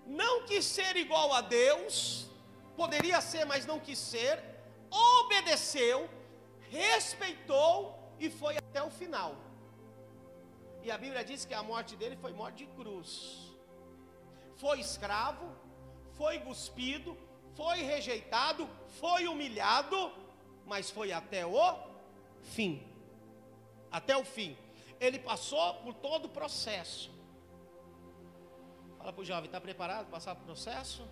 não 0.07 0.45
quis 0.45 0.64
ser 0.64 0.97
igual 0.97 1.33
a 1.33 1.40
Deus, 1.40 2.27
poderia 2.77 3.21
ser, 3.21 3.45
mas 3.45 3.64
não 3.64 3.79
quis 3.81 3.99
ser, 3.99 4.42
obedeceu, 4.90 6.09
respeitou 6.71 7.99
e 8.18 8.29
foi 8.31 8.57
até 8.59 8.83
o 8.83 8.90
final. 8.90 9.35
E 10.83 10.90
a 10.90 10.99
Bíblia 10.99 11.25
diz 11.25 11.45
que 11.45 11.55
a 11.55 11.62
morte 11.62 11.95
dele 11.97 12.16
foi 12.16 12.33
morte 12.33 12.64
de 12.64 12.66
cruz. 12.79 13.11
Foi 14.57 14.81
escravo, 14.81 15.47
foi 16.12 16.40
cuspido, 16.40 17.16
foi 17.55 17.83
rejeitado, 17.83 18.68
foi 19.01 19.29
humilhado, 19.29 20.12
mas 20.66 20.90
foi 20.90 21.12
até 21.12 21.47
o 21.47 21.79
fim. 22.42 22.83
Até 23.90 24.16
o 24.16 24.25
fim. 24.25 24.57
Ele 25.01 25.18
passou 25.18 25.75
por 25.83 25.95
todo 25.95 26.27
o 26.27 26.29
processo. 26.29 27.11
Fala 28.99 29.12
para 29.12 29.23
o 29.23 29.25
jovem, 29.25 29.47
está 29.47 29.61
preparado 29.61 30.07
para 30.07 30.12
passar 30.12 30.33
o 30.35 30.37
processo? 30.37 31.07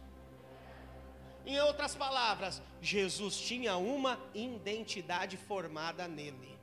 Em 1.44 1.58
outras 1.60 1.94
palavras, 1.94 2.62
Jesus 2.80 3.36
tinha 3.40 3.76
uma 3.76 4.18
identidade 4.34 5.36
formada 5.36 6.06
nele. 6.06 6.59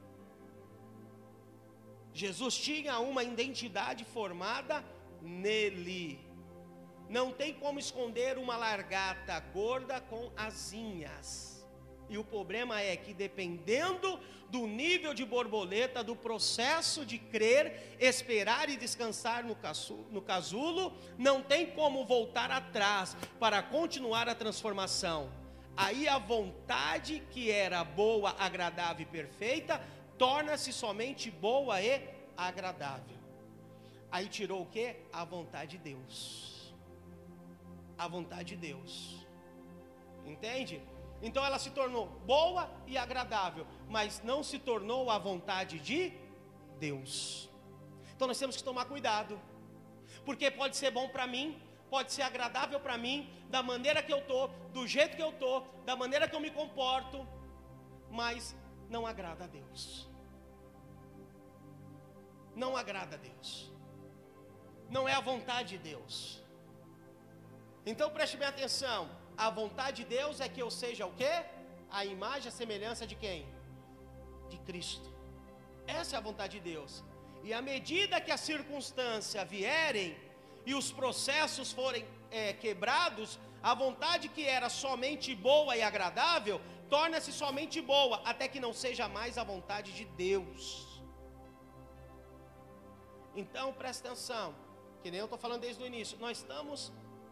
Jesus 2.17 2.57
tinha 2.57 2.97
uma 2.99 3.23
identidade 3.23 4.03
formada 4.03 4.83
nele. 5.21 6.19
Não 7.07 7.31
tem 7.31 7.53
como 7.53 7.77
esconder 7.77 8.39
uma 8.39 8.57
largata 8.57 9.39
gorda 9.53 10.01
com 10.01 10.31
asinhas. 10.35 11.63
E 12.09 12.17
o 12.17 12.23
problema 12.23 12.81
é 12.81 12.97
que, 12.97 13.13
dependendo 13.13 14.19
do 14.49 14.65
nível 14.65 15.13
de 15.13 15.23
borboleta, 15.23 16.03
do 16.03 16.15
processo 16.15 17.05
de 17.05 17.19
crer, 17.19 17.95
esperar 17.99 18.67
e 18.67 18.77
descansar 18.77 19.45
no, 19.45 19.55
no 20.09 20.21
casulo, 20.21 20.97
não 21.19 21.43
tem 21.43 21.67
como 21.67 22.03
voltar 22.03 22.49
atrás 22.49 23.15
para 23.39 23.61
continuar 23.61 24.27
a 24.27 24.33
transformação. 24.33 25.31
Aí 25.77 26.07
a 26.07 26.17
vontade 26.17 27.21
que 27.29 27.51
era 27.51 27.83
boa, 27.83 28.35
agradável 28.39 29.03
e 29.03 29.05
perfeita, 29.05 29.79
torna-se 30.17 30.71
somente 30.73 31.29
boa 31.29 31.81
e 31.81 32.01
agradável. 32.35 33.17
Aí 34.11 34.27
tirou 34.27 34.61
o 34.63 34.65
que? 34.65 34.95
A 35.11 35.23
vontade 35.23 35.71
de 35.71 35.77
Deus. 35.77 36.73
A 37.97 38.07
vontade 38.07 38.55
de 38.55 38.57
Deus. 38.57 39.25
Entende? 40.25 40.81
Então 41.21 41.43
ela 41.43 41.57
se 41.57 41.71
tornou 41.71 42.07
boa 42.25 42.69
e 42.85 42.97
agradável, 42.97 43.65
mas 43.89 44.21
não 44.23 44.43
se 44.43 44.59
tornou 44.59 45.09
a 45.09 45.17
vontade 45.17 45.79
de 45.79 46.13
Deus. 46.79 47.49
Então 48.15 48.27
nós 48.27 48.37
temos 48.37 48.55
que 48.55 48.63
tomar 48.63 48.85
cuidado, 48.85 49.39
porque 50.25 50.49
pode 50.51 50.77
ser 50.77 50.91
bom 50.91 51.07
para 51.09 51.25
mim, 51.25 51.59
pode 51.89 52.11
ser 52.11 52.21
agradável 52.21 52.79
para 52.79 52.97
mim, 52.97 53.29
da 53.49 53.63
maneira 53.63 54.03
que 54.03 54.13
eu 54.13 54.19
estou, 54.19 54.49
do 54.73 54.85
jeito 54.87 55.15
que 55.15 55.23
eu 55.23 55.29
estou, 55.29 55.65
da 55.85 55.95
maneira 55.95 56.27
que 56.27 56.35
eu 56.35 56.39
me 56.39 56.51
comporto, 56.51 57.27
mas 58.11 58.55
não 58.89 59.05
agrada 59.05 59.43
a 59.45 59.47
Deus. 59.47 60.07
Não 62.55 62.75
agrada 62.75 63.15
a 63.15 63.19
Deus. 63.19 63.71
Não 64.89 65.07
é 65.07 65.13
a 65.13 65.19
vontade 65.19 65.77
de 65.77 65.79
Deus. 65.91 66.41
Então 67.85 68.09
preste 68.09 68.37
bem 68.37 68.47
atenção 68.47 69.09
a 69.37 69.49
vontade 69.51 69.97
de 70.03 70.09
Deus 70.17 70.41
é 70.41 70.49
que 70.49 70.61
eu 70.65 70.71
seja 70.71 71.05
o 71.05 71.13
quê? 71.13 71.33
A 71.91 72.03
imagem, 72.03 72.47
a 72.49 72.51
semelhança 72.51 73.05
de 73.05 73.15
quem? 73.15 73.45
De 74.49 74.57
Cristo. 74.67 75.09
Essa 75.85 76.15
é 76.15 76.17
a 76.17 76.21
vontade 76.29 76.53
de 76.57 76.63
Deus. 76.71 77.03
E 77.43 77.53
à 77.53 77.61
medida 77.61 78.19
que 78.19 78.31
a 78.31 78.37
circunstância 78.37 79.45
vierem 79.45 80.17
e 80.65 80.73
os 80.73 80.91
processos 80.91 81.71
forem 81.71 82.03
é, 82.31 82.51
quebrados, 82.53 83.39
a 83.61 83.73
vontade 83.75 84.27
que 84.27 84.43
era 84.43 84.69
somente 84.69 85.35
boa 85.35 85.77
e 85.77 85.83
agradável 85.83 86.59
torna-se 86.89 87.31
somente 87.31 87.81
boa, 87.81 88.21
até 88.23 88.47
que 88.47 88.59
não 88.59 88.73
seja 88.73 89.07
mais 89.07 89.37
a 89.37 89.43
vontade 89.43 89.93
de 89.93 90.05
Deus. 90.05 91.01
Então 93.35 93.73
presta 93.73 94.07
atenção, 94.07 94.55
que 95.01 95.11
nem 95.11 95.19
eu 95.19 95.25
estou 95.25 95.37
falando 95.37 95.61
desde 95.61 95.81
o 95.83 95.85
início, 95.85 96.17
nós 96.19 96.39
estamos 96.39 96.91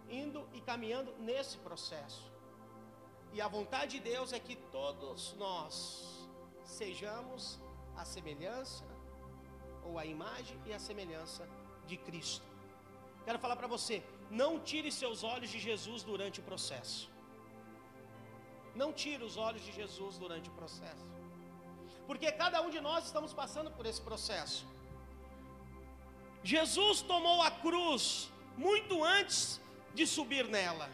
indo 0.10 0.48
e 0.54 0.62
caminhando 0.62 1.14
nesse 1.18 1.58
processo. 1.58 2.32
E 3.34 3.42
a 3.42 3.48
vontade 3.48 3.94
de 3.98 4.00
Deus 4.12 4.32
é 4.32 4.40
que 4.40 4.56
todos 4.56 5.34
nós 5.34 6.30
sejamos 6.64 7.60
a 7.96 8.06
semelhança, 8.06 8.86
ou 9.84 10.00
a 10.00 10.06
imagem 10.06 10.60
e 10.66 10.74
a 10.74 10.80
semelhança 10.80 11.48
de 11.86 11.98
Cristo. 11.98 12.46
Quero 13.24 13.40
falar 13.40 13.56
para 13.56 13.68
você: 13.68 14.04
não 14.30 14.60
tire 14.60 14.92
seus 14.92 15.24
olhos 15.24 15.50
de 15.50 15.60
Jesus 15.60 16.04
durante 16.04 16.40
o 16.40 16.44
processo. 16.44 17.15
Não 18.76 18.92
tire 18.92 19.24
os 19.24 19.38
olhos 19.38 19.64
de 19.64 19.72
Jesus 19.72 20.18
durante 20.18 20.50
o 20.50 20.54
processo. 20.54 21.06
Porque 22.06 22.32
cada 22.32 22.62
um 22.62 22.70
de 22.70 22.80
nós 22.80 23.06
estamos 23.06 23.34
passando 23.34 23.72
por 23.72 23.86
esse 23.86 24.02
processo. 24.02 24.66
Jesus 26.44 27.02
tomou 27.02 27.42
a 27.42 27.50
cruz 27.50 28.30
muito 28.58 29.04
antes 29.04 29.60
de 29.94 30.06
subir 30.06 30.46
nela, 30.48 30.90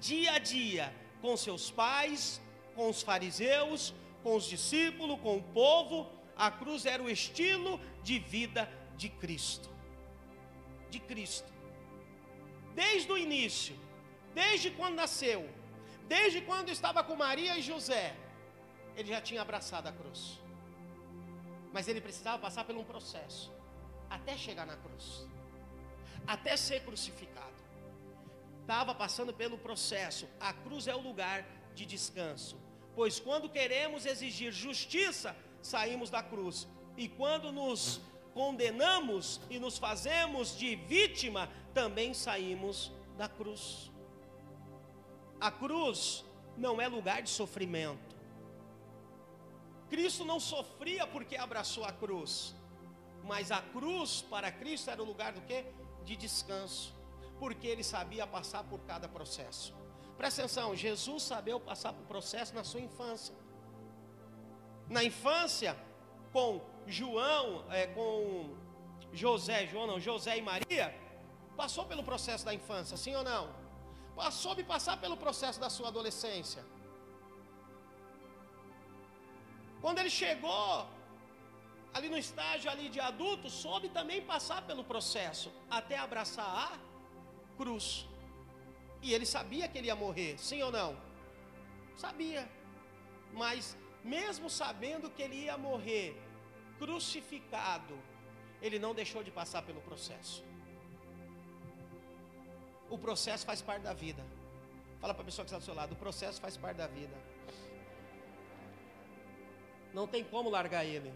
dia 0.00 0.32
a 0.32 0.38
dia, 0.38 0.94
com 1.20 1.36
seus 1.36 1.70
pais, 1.70 2.40
com 2.74 2.88
os 2.88 3.02
fariseus, 3.02 3.92
com 4.22 4.36
os 4.36 4.46
discípulos, 4.46 5.20
com 5.20 5.36
o 5.36 5.42
povo. 5.42 6.10
A 6.36 6.50
cruz 6.50 6.86
era 6.86 7.02
o 7.02 7.10
estilo 7.10 7.80
de 8.02 8.18
vida 8.18 8.70
de 8.96 9.08
Cristo. 9.08 9.68
De 10.90 11.00
Cristo. 11.00 11.52
Desde 12.74 13.10
o 13.10 13.18
início, 13.18 13.76
desde 14.34 14.70
quando 14.70 14.94
nasceu, 14.94 15.48
desde 16.06 16.40
quando 16.40 16.68
estava 16.68 17.02
com 17.02 17.16
Maria 17.16 17.58
e 17.58 17.62
José, 17.62 18.14
ele 18.96 19.08
já 19.08 19.20
tinha 19.20 19.42
abraçado 19.42 19.88
a 19.88 19.92
cruz. 19.92 20.40
Mas 21.72 21.88
ele 21.88 22.00
precisava 22.00 22.38
passar 22.38 22.64
por 22.64 22.76
um 22.76 22.84
processo 22.84 23.52
até 24.08 24.36
chegar 24.36 24.66
na 24.66 24.76
cruz, 24.76 25.26
até 26.26 26.56
ser 26.56 26.84
crucificado 26.84 27.56
estava 28.66 28.92
passando 28.92 29.32
pelo 29.32 29.56
processo. 29.56 30.28
A 30.40 30.52
cruz 30.52 30.88
é 30.88 30.94
o 30.94 31.00
lugar 31.00 31.46
de 31.72 31.86
descanso. 31.86 32.58
Pois 32.96 33.20
quando 33.20 33.48
queremos 33.48 34.04
exigir 34.04 34.52
justiça, 34.52 35.36
saímos 35.62 36.10
da 36.10 36.22
cruz. 36.22 36.66
E 36.96 37.08
quando 37.08 37.52
nos 37.52 38.00
condenamos 38.34 39.40
e 39.48 39.58
nos 39.60 39.78
fazemos 39.78 40.58
de 40.58 40.74
vítima, 40.74 41.48
também 41.72 42.12
saímos 42.12 42.90
da 43.16 43.28
cruz. 43.28 43.92
A 45.40 45.50
cruz 45.50 46.24
não 46.56 46.80
é 46.80 46.88
lugar 46.88 47.22
de 47.22 47.30
sofrimento. 47.30 48.16
Cristo 49.88 50.24
não 50.24 50.40
sofria 50.40 51.06
porque 51.06 51.36
abraçou 51.36 51.84
a 51.84 51.92
cruz, 51.92 52.54
mas 53.22 53.50
a 53.50 53.60
cruz 53.60 54.22
para 54.22 54.50
Cristo 54.50 54.90
era 54.90 55.02
o 55.02 55.06
lugar 55.06 55.32
do 55.32 55.40
que? 55.42 55.64
De 56.04 56.16
descanso, 56.16 56.94
porque 57.38 57.66
ele 57.66 57.84
sabia 57.84 58.26
passar 58.26 58.64
por 58.64 58.80
cada 58.80 59.08
processo. 59.08 59.74
Presta 60.16 60.42
atenção, 60.42 60.74
Jesus 60.74 61.22
sabia 61.22 61.58
passar 61.60 61.92
por 61.92 62.04
processo 62.06 62.54
na 62.54 62.64
sua 62.64 62.80
infância. 62.80 63.34
Na 64.88 65.04
infância, 65.04 65.76
com 66.32 66.60
João, 66.86 67.64
é, 67.70 67.86
com 67.88 68.56
José, 69.12 69.66
João 69.66 69.86
não, 69.86 70.00
José 70.00 70.38
e 70.38 70.42
Maria, 70.42 70.94
passou 71.56 71.84
pelo 71.84 72.02
processo 72.02 72.44
da 72.44 72.54
infância, 72.54 72.96
sim 72.96 73.14
ou 73.14 73.22
não? 73.22 73.65
Passou 74.22 74.52
me 74.58 74.64
passar 74.64 74.96
pelo 75.04 75.16
processo 75.24 75.60
da 75.64 75.70
sua 75.76 75.88
adolescência. 75.88 76.62
Quando 79.82 79.98
ele 79.98 80.12
chegou 80.22 80.86
ali 81.96 82.08
no 82.08 82.18
estágio 82.24 82.70
ali 82.70 82.86
de 82.94 83.00
adulto, 83.10 83.48
soube 83.48 83.88
também 83.98 84.20
passar 84.32 84.60
pelo 84.68 84.84
processo 84.92 85.52
até 85.78 85.96
abraçar 85.98 86.48
a 86.66 86.72
cruz. 87.58 88.06
E 89.02 89.12
ele 89.14 89.26
sabia 89.36 89.68
que 89.68 89.76
ele 89.78 89.88
ia 89.88 89.98
morrer, 90.04 90.32
sim 90.38 90.62
ou 90.62 90.72
não? 90.72 90.90
Sabia. 92.04 92.42
Mas 93.32 93.76
mesmo 94.02 94.48
sabendo 94.48 95.10
que 95.10 95.22
ele 95.26 95.36
ia 95.44 95.56
morrer 95.58 96.08
crucificado, 96.78 97.96
ele 98.62 98.78
não 98.78 98.94
deixou 98.94 99.22
de 99.22 99.30
passar 99.30 99.62
pelo 99.62 99.80
processo. 99.80 100.42
O 102.88 102.98
processo 102.98 103.44
faz 103.44 103.60
parte 103.60 103.82
da 103.82 103.92
vida. 103.92 104.24
Fala 105.00 105.12
para 105.12 105.22
a 105.22 105.26
pessoa 105.26 105.44
que 105.44 105.50
está 105.50 105.58
do 105.58 105.64
seu 105.64 105.74
lado: 105.74 105.92
o 105.92 105.96
processo 105.96 106.40
faz 106.40 106.56
parte 106.56 106.76
da 106.76 106.86
vida. 106.86 107.16
Não 109.92 110.06
tem 110.06 110.22
como 110.24 110.50
largar 110.50 110.84
ele. 110.84 111.12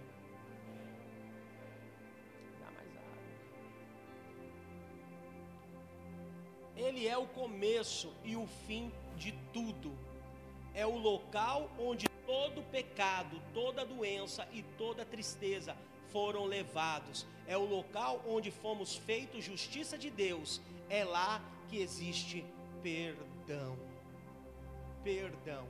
Dá 2.60 2.70
mais 2.70 2.88
água. 2.96 3.18
Ele 6.76 7.06
é 7.06 7.16
o 7.16 7.26
começo 7.26 8.12
e 8.24 8.36
o 8.36 8.46
fim 8.66 8.92
de 9.16 9.32
tudo. 9.52 9.92
É 10.74 10.86
o 10.86 10.96
local 10.96 11.70
onde 11.78 12.08
todo 12.26 12.62
pecado, 12.70 13.40
toda 13.52 13.84
doença 13.84 14.48
e 14.52 14.62
toda 14.78 15.04
tristeza 15.04 15.76
foram 16.12 16.44
levados. 16.44 17.26
É 17.46 17.56
o 17.56 17.64
local 17.64 18.22
onde 18.26 18.50
fomos 18.50 18.96
feitos 18.96 19.44
justiça 19.44 19.98
de 19.98 20.10
Deus. 20.10 20.60
É 20.88 21.04
lá 21.04 21.42
que 21.70 21.78
existe 21.78 22.44
perdão. 22.82 23.78
Perdão. 25.04 25.66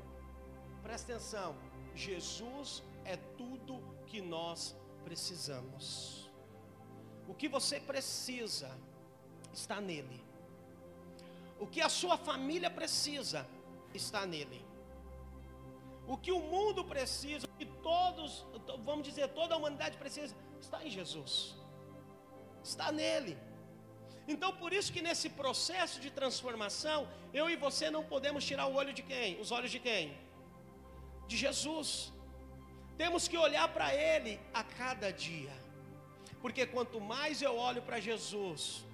Presta 0.83 1.13
atenção. 1.13 1.55
Jesus 1.95 2.83
é 3.05 3.17
tudo 3.37 3.83
que 4.07 4.21
nós 4.23 4.75
precisamos. 5.05 6.31
O 7.29 7.35
que 7.35 7.49
você 7.49 7.79
precisa 7.79 8.71
está 9.53 9.79
nele. 9.81 10.25
O 11.59 11.67
que 11.67 11.83
a 11.83 11.89
sua 11.91 12.17
família 12.17 12.71
precisa 12.71 13.47
está 13.93 14.25
nele. 14.25 14.65
O 16.09 16.17
que 16.17 16.33
o 16.33 16.41
mundo 16.41 16.83
precisa, 16.85 17.47
o 17.47 17.51
que 17.59 17.67
todos, 17.67 18.47
vamos 18.85 19.07
dizer, 19.07 19.29
toda 19.29 19.55
a 19.55 19.59
humanidade 19.59 19.99
precisa, 19.99 20.35
está 20.61 20.85
em 20.85 20.91
Jesus. 20.91 21.55
Está 22.65 22.91
nele. 22.91 23.39
Então, 24.33 24.51
por 24.63 24.73
isso 24.79 24.93
que 24.95 25.03
nesse 25.07 25.29
processo 25.41 25.97
de 26.05 26.11
transformação, 26.19 26.99
eu 27.41 27.47
e 27.53 27.57
você 27.65 27.87
não 27.95 28.03
podemos 28.13 28.45
tirar 28.49 28.67
o 28.69 28.75
olho 28.81 28.93
de 28.99 29.03
quem? 29.11 29.41
Os 29.43 29.51
olhos 29.57 29.73
de 29.77 29.81
quem? 29.87 30.17
De 31.31 31.37
Jesus. 31.45 31.89
Temos 33.03 33.27
que 33.31 33.37
olhar 33.47 33.67
para 33.77 33.89
Ele 33.95 34.33
a 34.61 34.63
cada 34.63 35.11
dia, 35.27 35.55
porque 36.43 36.65
quanto 36.75 37.01
mais 37.01 37.43
eu 37.43 37.57
olho 37.69 37.83
para 37.83 37.99
Jesus, 38.09 38.85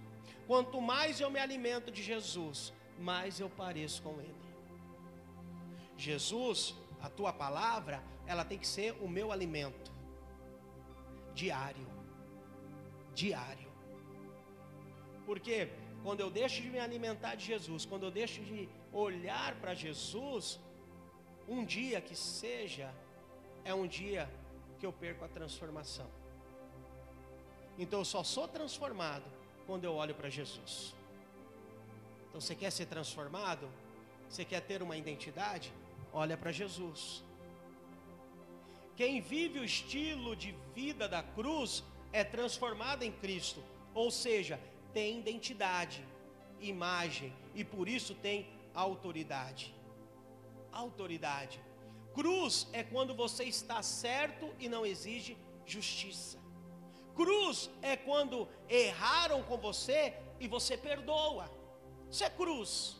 quanto 0.47 0.81
mais 0.81 1.21
eu 1.21 1.29
me 1.35 1.41
alimento 1.47 1.91
de 1.91 2.03
Jesus, 2.11 2.73
mais 2.99 3.39
eu 3.39 3.51
pareço 3.51 4.01
com 4.07 4.15
Ele. 4.29 4.47
Jesus, 5.99 6.75
a 7.03 7.11
tua 7.11 7.33
palavra, 7.45 8.03
ela 8.27 8.45
tem 8.45 8.59
que 8.59 8.69
ser 8.77 8.93
o 9.03 9.09
meu 9.09 9.31
alimento 9.37 9.93
diário. 11.35 11.87
Diário. 13.15 13.66
Porque 15.27 15.69
quando 16.03 16.21
eu 16.21 16.31
deixo 16.31 16.63
de 16.63 16.71
me 16.71 16.79
alimentar 16.79 17.35
de 17.35 17.45
Jesus, 17.45 17.85
quando 17.85 18.05
eu 18.05 18.11
deixo 18.11 18.41
de 18.43 18.69
olhar 18.93 19.57
para 19.57 19.75
Jesus, 19.75 20.61
um 21.49 21.65
dia 21.65 22.01
que 22.01 22.15
seja 22.15 22.89
é 23.65 23.75
um 23.75 23.87
dia 23.87 24.31
que 24.79 24.87
eu 24.87 24.93
perco 24.93 25.25
a 25.25 25.29
transformação. 25.29 26.09
Então 27.79 27.99
eu 28.01 28.05
só 28.05 28.23
sou 28.23 28.47
transformado 28.47 29.25
quando 29.67 29.85
eu 29.85 29.95
olho 29.95 30.15
para 30.15 30.31
Jesus. 30.31 30.95
Então 32.29 32.41
você 32.41 32.55
quer 32.55 32.71
ser 32.71 32.87
transformado? 32.87 33.69
Você 34.29 34.45
quer 34.45 34.61
ter 34.61 34.83
uma 34.83 34.97
identidade? 34.97 35.73
Olha 36.13 36.37
para 36.37 36.53
Jesus. 36.53 37.25
Quem 38.97 39.21
vive 39.21 39.59
o 39.59 39.65
estilo 39.65 40.35
de 40.35 40.55
vida 40.75 41.09
da 41.09 41.23
cruz 41.23 41.85
é 42.13 42.25
transformado 42.25 43.03
em 43.03 43.13
Cristo, 43.13 43.63
ou 43.93 44.11
seja, 44.11 44.59
tem 44.97 45.19
identidade, 45.19 46.03
imagem 46.59 47.31
e 47.55 47.63
por 47.63 47.87
isso 47.87 48.15
tem 48.15 48.49
autoridade. 48.73 49.75
Autoridade. 50.73 51.61
Cruz 52.15 52.67
é 52.73 52.83
quando 52.83 53.15
você 53.15 53.45
está 53.45 53.83
certo 53.83 54.51
e 54.59 54.71
não 54.71 54.87
exige 54.87 55.37
justiça. 55.67 56.39
Cruz 57.15 57.69
é 57.83 57.95
quando 57.95 58.49
erraram 58.71 59.43
com 59.43 59.59
você 59.59 60.17
e 60.41 60.49
você 60.49 60.79
perdoa. 60.79 61.47
Isso 62.11 62.25
é 62.25 62.31
cruz. 62.31 62.97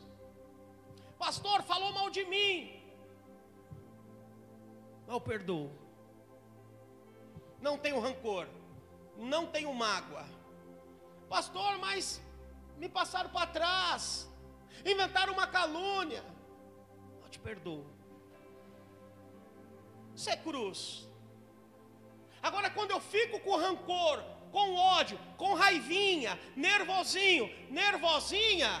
Pastor 1.17 1.63
falou 1.63 1.91
mal 1.93 2.11
de 2.11 2.23
mim. 2.25 2.79
Eu 5.07 5.19
perdoo. 5.19 5.71
Não 7.59 7.75
tenho 7.75 7.99
rancor. 7.99 8.47
Não 9.17 9.47
tenho 9.47 9.73
mágoa. 9.73 10.36
Pastor, 11.29 11.77
mas 11.77 12.21
me 12.77 12.87
passaram 12.87 13.29
para 13.29 13.47
trás. 13.47 14.29
Inventaram 14.85 15.33
uma 15.33 15.47
calúnia. 15.47 16.23
Eu 17.23 17.29
te 17.29 17.39
perdoo. 17.39 17.85
Isso 20.15 20.29
é 20.29 20.37
cruz. 20.37 21.07
Agora, 22.41 22.69
quando 22.69 22.91
eu 22.91 22.99
fico 22.99 23.39
com 23.39 23.57
rancor, 23.57 24.23
com 24.51 24.75
ódio, 24.75 25.19
com 25.37 25.53
raivinha, 25.53 26.39
nervosinho, 26.55 27.45
nervosinha, 27.69 28.71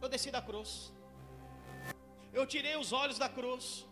eu 0.00 0.08
desci 0.08 0.30
da 0.30 0.40
cruz. 0.40 0.92
Eu 2.32 2.46
tirei 2.46 2.76
os 2.76 2.92
olhos 2.92 3.18
da 3.18 3.28
cruz. 3.28 3.86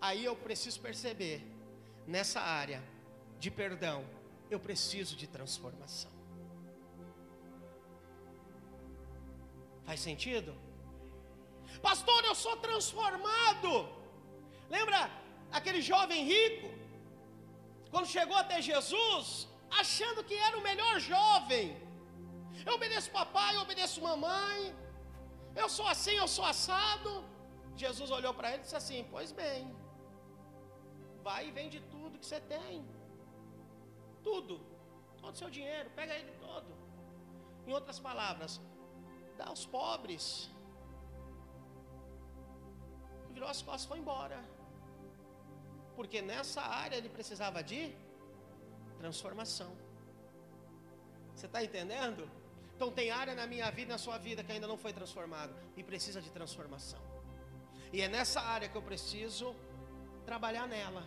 Aí 0.00 0.24
eu 0.24 0.36
preciso 0.36 0.80
perceber, 0.80 1.44
nessa 2.06 2.40
área 2.40 2.82
de 3.38 3.50
perdão, 3.50 4.04
eu 4.50 4.60
preciso 4.60 5.14
de 5.16 5.26
transformação. 5.26 6.10
Faz 9.84 10.00
sentido? 10.00 10.52
Pastor, 11.88 12.24
eu 12.24 12.34
sou 12.34 12.56
transformado. 12.56 13.70
Lembra 14.68 14.98
aquele 15.58 15.80
jovem 15.80 16.24
rico? 16.24 16.68
Quando 17.90 18.06
chegou 18.16 18.36
até 18.36 18.60
Jesus, 18.70 19.48
achando 19.82 20.24
que 20.24 20.34
era 20.34 20.58
o 20.58 20.62
melhor 20.70 20.98
jovem. 20.98 21.64
Eu 22.64 22.74
obedeço 22.74 23.10
papai, 23.10 23.56
eu 23.56 23.62
obedeço 23.66 24.02
mamãe. 24.02 24.74
Eu 25.54 25.68
sou 25.68 25.86
assim, 25.94 26.16
eu 26.24 26.28
sou 26.36 26.44
assado. 26.44 27.24
Jesus 27.76 28.10
olhou 28.10 28.32
para 28.34 28.50
ele 28.52 28.58
e 28.58 28.66
disse 28.66 28.76
assim: 28.82 29.06
Pois 29.10 29.30
bem, 29.32 29.74
vai 31.22 31.48
e 31.48 31.50
vende 31.58 31.80
tudo 31.94 32.18
que 32.18 32.26
você 32.26 32.40
tem. 32.40 32.84
Tudo. 34.28 34.54
Todo 35.20 35.34
o 35.34 35.40
seu 35.42 35.50
dinheiro, 35.58 35.88
pega 35.98 36.12
ele 36.20 36.32
todo. 36.46 36.70
Em 37.66 37.72
outras 37.78 37.98
palavras, 38.08 38.60
dá 39.38 39.46
aos 39.52 39.64
pobres. 39.78 40.26
Virou 43.34 43.48
as 43.54 43.60
costas 43.66 43.84
e 43.86 43.88
foi 43.92 43.98
embora 44.04 44.38
porque 45.96 46.20
nessa 46.20 46.60
área 46.60 46.96
ele 46.96 47.08
precisava 47.08 47.62
de 47.62 47.80
transformação. 48.98 49.72
Você 51.34 51.46
está 51.46 51.64
entendendo? 51.64 52.30
Então 52.74 52.92
tem 52.92 53.10
área 53.10 53.34
na 53.34 53.46
minha 53.46 53.70
vida, 53.70 53.92
na 53.94 53.98
sua 53.98 54.18
vida 54.18 54.44
que 54.44 54.52
ainda 54.52 54.66
não 54.66 54.76
foi 54.76 54.92
transformado 54.92 55.54
e 55.74 55.82
precisa 55.82 56.20
de 56.20 56.30
transformação. 56.30 57.00
E 57.92 58.02
é 58.02 58.08
nessa 58.08 58.40
área 58.42 58.68
que 58.68 58.76
eu 58.76 58.82
preciso 58.82 59.56
trabalhar 60.26 60.68
nela. 60.68 61.02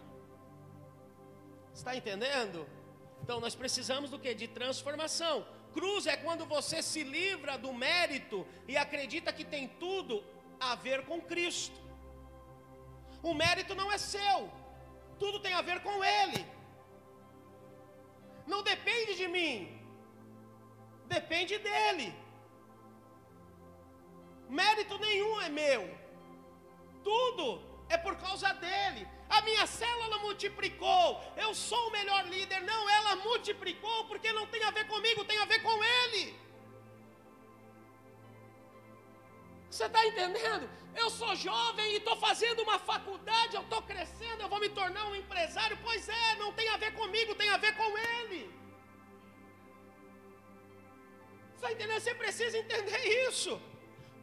Está 1.72 1.96
entendendo? 1.96 2.68
Então 3.22 3.40
nós 3.40 3.56
precisamos 3.56 4.10
do 4.10 4.20
que? 4.20 4.34
De 4.34 4.48
transformação. 4.48 5.46
Cruz 5.74 6.08
é 6.08 6.18
quando 6.18 6.46
você 6.46 6.82
se 6.82 7.04
livra 7.04 7.58
do 7.58 7.72
mérito 7.74 8.46
e 8.68 8.76
acredita 8.76 9.32
que 9.32 9.46
tem 9.46 9.68
tudo 9.68 10.24
a 10.60 10.76
ver 10.76 11.06
com 11.06 11.22
Cristo. 11.22 11.80
O 13.22 13.34
mérito 13.34 13.76
não 13.76 13.92
é 13.92 13.98
seu, 13.98 14.50
tudo 15.20 15.40
tem 15.40 15.54
a 15.54 15.62
ver 15.62 15.82
com 15.82 16.04
Ele. 16.04 16.46
Não 18.48 18.64
depende 18.64 19.16
de 19.16 19.28
mim, 19.28 19.56
depende 21.06 21.58
dele. 21.60 22.08
Mérito 24.50 24.98
nenhum 24.98 25.40
é 25.42 25.50
meu, 25.50 25.84
tudo 27.04 27.62
é 27.90 27.98
por 27.98 28.16
causa 28.16 28.52
dele. 28.54 29.08
A 29.30 29.42
minha 29.42 29.66
célula 29.68 30.18
multiplicou, 30.20 31.22
eu 31.38 31.54
sou 31.54 31.88
o 31.88 31.92
melhor 31.92 32.26
líder. 32.26 32.62
Não, 32.62 32.90
ela 32.90 33.16
multiplicou 33.18 34.06
porque 34.06 34.32
não 34.34 34.46
tem 34.48 34.64
a 34.64 34.72
ver 34.72 34.86
comigo, 34.88 35.24
tem 35.24 35.38
a 35.38 35.46
ver 35.46 35.62
com 35.62 35.84
ele. 35.84 36.24
Você 39.70 39.86
está 39.86 40.04
entendendo? 40.06 40.68
Eu 40.96 41.10
sou 41.12 41.36
jovem 41.36 41.92
e 41.92 41.98
estou 41.98 42.16
fazendo 42.18 42.64
uma 42.64 42.80
faculdade, 42.80 43.56
eu 43.56 43.62
estou 43.62 43.82
crescendo, 43.84 44.42
eu 44.42 44.50
vou 44.50 44.60
me 44.60 44.70
tornar 44.70 45.06
um 45.10 45.16
empresário. 45.16 45.78
Pois 45.84 46.10
é, 46.10 46.36
não 46.36 46.52
tem 46.52 46.68
a 46.70 46.78
ver 46.78 46.92
comigo, 46.94 47.36
tem 47.36 47.50
a 47.50 47.58
ver 47.58 47.76
com 47.76 47.98
ele. 47.98 48.42
Você 51.50 51.66
está 51.66 51.72
entendendo? 51.72 52.02
Você 52.02 52.16
precisa 52.16 52.58
entender 52.58 53.28
isso. 53.28 53.62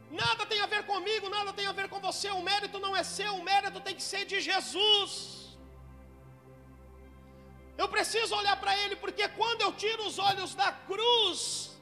Nada 0.09 0.45
tem 0.45 0.61
a 0.61 0.65
ver 0.65 0.85
comigo, 0.85 1.29
nada 1.29 1.51
tem 1.51 1.67
a 1.67 1.71
ver 1.71 1.89
com 1.89 1.99
você. 1.99 2.29
O 2.31 2.41
mérito 2.41 2.79
não 2.79 2.95
é 2.95 3.03
seu, 3.03 3.35
o 3.35 3.43
mérito 3.43 3.79
tem 3.81 3.95
que 3.95 4.03
ser 4.03 4.25
de 4.25 4.39
Jesus. 4.39 5.11
Eu 7.77 7.87
preciso 7.87 8.35
olhar 8.35 8.57
para 8.59 8.75
Ele, 8.83 8.95
porque 8.95 9.27
quando 9.27 9.61
eu 9.61 9.71
tiro 9.73 10.05
os 10.07 10.17
olhos 10.17 10.55
da 10.55 10.71
cruz, 10.71 11.77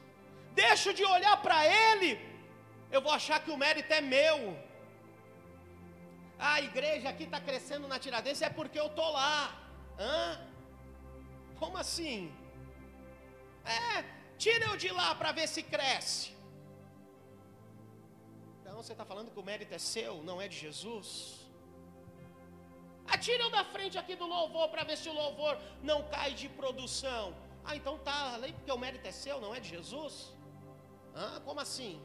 deixo 0.52 0.92
de 0.92 1.04
olhar 1.04 1.36
para 1.38 1.58
Ele, 1.66 2.10
eu 2.90 3.00
vou 3.00 3.12
achar 3.12 3.40
que 3.40 3.50
o 3.50 3.56
mérito 3.56 3.92
é 3.92 4.00
meu. 4.00 4.38
A 6.38 6.60
igreja 6.60 7.08
aqui 7.08 7.24
está 7.24 7.40
crescendo 7.40 7.88
na 7.88 7.98
Tiradentes 7.98 8.42
é 8.42 8.50
porque 8.50 8.78
eu 8.78 8.86
estou 8.86 9.10
lá. 9.10 9.56
Hã? 9.98 10.38
Como 11.58 11.78
assim? 11.78 12.30
É, 13.64 14.04
tira 14.36 14.66
eu 14.66 14.76
de 14.76 14.90
lá 14.90 15.14
para 15.14 15.32
ver 15.32 15.48
se 15.48 15.62
cresce. 15.62 16.35
Então 18.76 18.84
você 18.84 18.92
está 18.92 19.06
falando 19.06 19.30
que 19.30 19.40
o 19.40 19.42
mérito 19.42 19.72
é 19.72 19.78
seu, 19.78 20.22
não 20.22 20.38
é 20.38 20.46
de 20.48 20.58
Jesus? 20.64 21.08
Atira 23.06 23.44
eu 23.44 23.50
da 23.50 23.64
frente 23.64 23.96
aqui 23.96 24.14
do 24.14 24.26
louvor 24.26 24.68
para 24.68 24.84
ver 24.84 24.98
se 24.98 25.08
o 25.08 25.14
louvor 25.14 25.58
não 25.82 26.02
cai 26.10 26.34
de 26.34 26.46
produção. 26.50 27.34
Ah, 27.64 27.74
então 27.74 27.96
tá, 27.96 28.34
além 28.34 28.52
porque 28.52 28.70
o 28.70 28.76
mérito 28.76 29.08
é 29.08 29.12
seu, 29.12 29.40
não 29.40 29.54
é 29.54 29.60
de 29.60 29.70
Jesus? 29.70 30.30
Ah, 31.14 31.40
como 31.42 31.58
assim? 31.58 31.98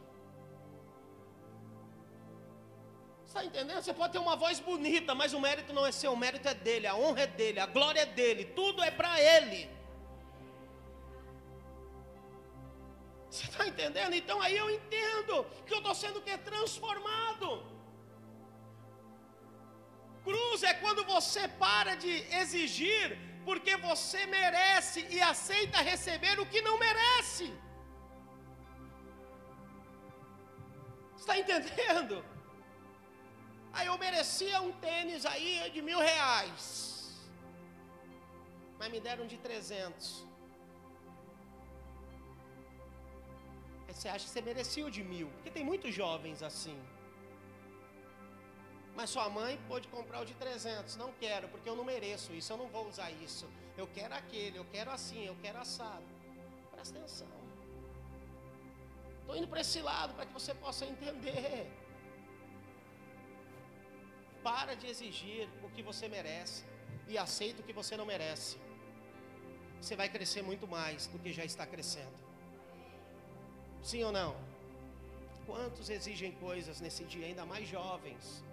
Está 3.26 3.44
entendendo? 3.44 3.82
Você 3.82 3.94
pode 3.94 4.14
ter 4.14 4.20
uma 4.20 4.38
voz 4.38 4.62
bonita, 4.62 5.14
mas 5.14 5.34
o 5.34 5.42
mérito 5.42 5.74
não 5.74 5.86
é 5.86 5.92
seu, 5.92 6.14
o 6.14 6.22
mérito 6.26 6.48
é 6.48 6.54
dele, 6.54 6.88
a 6.88 6.96
honra 6.96 7.24
é 7.24 7.28
dele, 7.28 7.60
a 7.60 7.66
glória 7.66 8.00
é 8.00 8.06
dele, 8.06 8.46
tudo 8.46 8.82
é 8.82 8.92
para 8.92 9.20
ele. 9.20 9.70
Você 13.32 13.46
está 13.50 13.66
entendendo? 13.72 14.14
Então 14.22 14.38
aí 14.46 14.56
eu 14.64 14.70
entendo 14.78 15.36
que 15.66 15.74
eu 15.74 15.82
estou 15.82 15.96
sendo 15.96 16.22
que 16.22 16.38
transformado. 16.50 17.50
Cruz 20.26 20.64
é 20.64 20.74
quando 20.84 21.04
você 21.06 21.48
para 21.48 21.96
de 21.96 22.14
exigir 22.42 23.06
porque 23.46 23.76
você 23.78 24.26
merece 24.26 25.00
e 25.10 25.22
aceita 25.22 25.88
receber 25.92 26.36
o 26.40 26.46
que 26.46 26.62
não 26.62 26.78
merece. 26.78 27.48
Está 31.22 31.38
entendendo? 31.42 32.18
Aí 33.72 33.88
eu 33.88 33.98
merecia 33.98 34.62
um 34.62 34.74
tênis 34.74 35.26
aí 35.26 35.70
de 35.76 35.82
mil 35.82 36.00
reais, 36.00 36.70
mas 38.78 38.92
me 38.92 39.00
deram 39.00 39.26
de 39.26 39.38
trezentos. 39.38 40.10
Você 43.94 44.10
acha 44.10 44.26
que 44.26 44.32
você 44.32 44.42
merecia 44.42 44.86
o 44.86 44.92
de 44.92 45.04
mil, 45.04 45.28
porque 45.36 45.50
tem 45.50 45.64
muitos 45.64 45.94
jovens 45.94 46.42
assim. 46.44 46.80
Mas 48.96 49.10
sua 49.10 49.30
mãe 49.30 49.60
pôde 49.68 49.88
comprar 49.88 50.22
o 50.22 50.26
de 50.26 50.34
300. 50.34 50.96
Não 50.98 51.12
quero, 51.14 51.48
porque 51.48 51.70
eu 51.70 51.76
não 51.76 51.84
mereço 51.84 52.34
isso. 52.34 52.52
Eu 52.52 52.58
não 52.58 52.68
vou 52.68 52.88
usar 52.88 53.10
isso. 53.12 53.48
Eu 53.78 53.88
quero 53.88 54.14
aquele, 54.14 54.58
eu 54.58 54.66
quero 54.66 54.92
assim, 54.92 55.26
eu 55.26 55.36
quero 55.42 55.58
assado. 55.60 56.04
Presta 56.72 56.98
atenção. 56.98 57.28
Estou 59.22 59.36
indo 59.36 59.48
para 59.48 59.62
esse 59.62 59.82
lado 59.82 60.14
para 60.14 60.26
que 60.26 60.34
você 60.34 60.54
possa 60.54 60.86
entender. 60.86 61.72
Para 64.44 64.76
de 64.76 64.88
exigir 64.88 65.48
o 65.64 65.70
que 65.70 65.82
você 65.82 66.08
merece 66.08 66.66
e 67.08 67.18
aceita 67.18 67.62
o 67.62 67.64
que 67.64 67.74
você 67.74 67.96
não 67.96 68.06
merece. 68.06 68.58
Você 69.80 69.96
vai 69.96 70.10
crescer 70.10 70.42
muito 70.42 70.68
mais 70.68 71.08
do 71.08 71.18
que 71.18 71.32
já 71.32 71.46
está 71.46 71.66
crescendo. 71.66 72.31
Sim 73.84 74.04
ou 74.04 74.12
não? 74.12 74.36
Quantos 75.46 75.90
exigem 75.90 76.32
coisas 76.34 76.80
nesse 76.80 77.04
dia, 77.04 77.26
ainda 77.26 77.46
mais 77.46 77.68
jovens? 77.68 78.44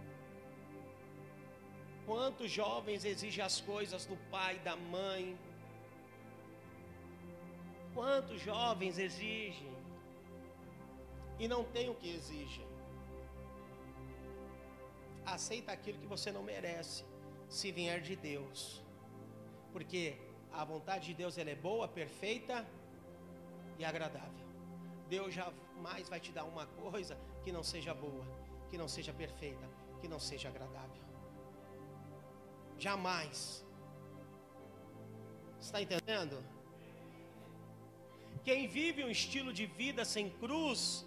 Quantos 2.07 2.51
jovens 2.51 3.05
exigem 3.05 3.45
as 3.45 3.61
coisas 3.61 4.07
do 4.07 4.17
pai, 4.31 4.59
da 4.61 4.75
mãe? 4.75 5.39
Quantos 7.95 8.41
jovens 8.41 8.99
exigem 8.99 9.73
e 11.39 11.47
não 11.47 11.63
tem 11.65 11.91
o 11.91 11.95
que 11.95 12.09
exigem? 12.09 12.67
Aceita 15.27 15.73
aquilo 15.73 15.99
que 15.99 16.07
você 16.07 16.33
não 16.33 16.43
merece, 16.43 17.05
se 17.51 17.71
vier 17.71 18.01
de 18.01 18.17
Deus, 18.17 18.83
porque 19.73 20.17
a 20.51 20.65
vontade 20.65 21.07
de 21.09 21.15
Deus 21.15 21.37
ela 21.37 21.51
é 21.51 21.55
boa, 21.55 21.87
perfeita 21.87 22.67
e 23.79 23.85
agradável. 23.85 24.38
Deus 25.09 25.35
jamais 25.35 26.09
vai 26.09 26.21
te 26.21 26.33
dar 26.33 26.45
uma 26.45 26.67
coisa 26.67 27.17
que 27.43 27.51
não 27.51 27.63
seja 27.63 27.95
boa, 27.95 28.25
que 28.69 28.77
não 28.77 28.89
seja 28.89 29.13
perfeita, 29.13 29.67
que 30.01 30.09
não 30.09 30.21
seja 30.21 30.49
agradável. 30.49 31.03
Jamais. 32.79 33.65
Está 35.61 35.81
entendendo? 35.83 36.43
Quem 38.45 38.69
vive 38.69 39.05
um 39.05 39.11
estilo 39.11 39.53
de 39.53 39.67
vida 39.67 40.05
sem 40.05 40.31
cruz 40.31 41.05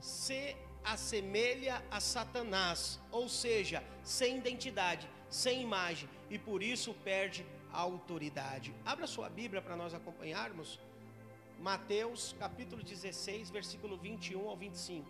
se 0.00 0.56
assemelha 0.84 1.82
a 1.90 2.00
Satanás, 2.00 3.00
ou 3.10 3.28
seja, 3.28 3.82
sem 4.02 4.38
identidade, 4.38 5.08
sem 5.28 5.62
imagem, 5.62 6.08
e 6.28 6.38
por 6.38 6.62
isso 6.62 6.92
perde 7.04 7.46
a 7.72 7.80
autoridade. 7.80 8.74
Abra 8.84 9.06
sua 9.06 9.28
Bíblia 9.28 9.62
para 9.62 9.76
nós 9.76 9.94
acompanharmos. 9.94 10.78
Mateus 11.62 12.34
capítulo 12.40 12.82
16, 12.82 13.48
versículo 13.48 13.96
21 13.96 14.48
ao 14.48 14.56
25. 14.56 15.08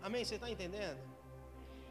Amém? 0.00 0.24
Você 0.24 0.36
está 0.36 0.48
entendendo? 0.48 1.00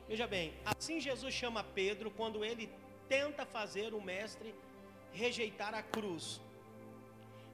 Veja 0.08 0.26
bem, 0.26 0.54
assim 0.64 1.02
Jesus 1.02 1.34
chama 1.34 1.66
Pedro 1.66 2.10
quando 2.12 2.46
ele 2.46 2.72
tenta 3.10 3.46
fazer 3.46 3.94
o 3.94 4.00
mestre 4.00 4.56
rejeitar 5.12 5.74
a 5.74 5.84
cruz. 5.84 6.45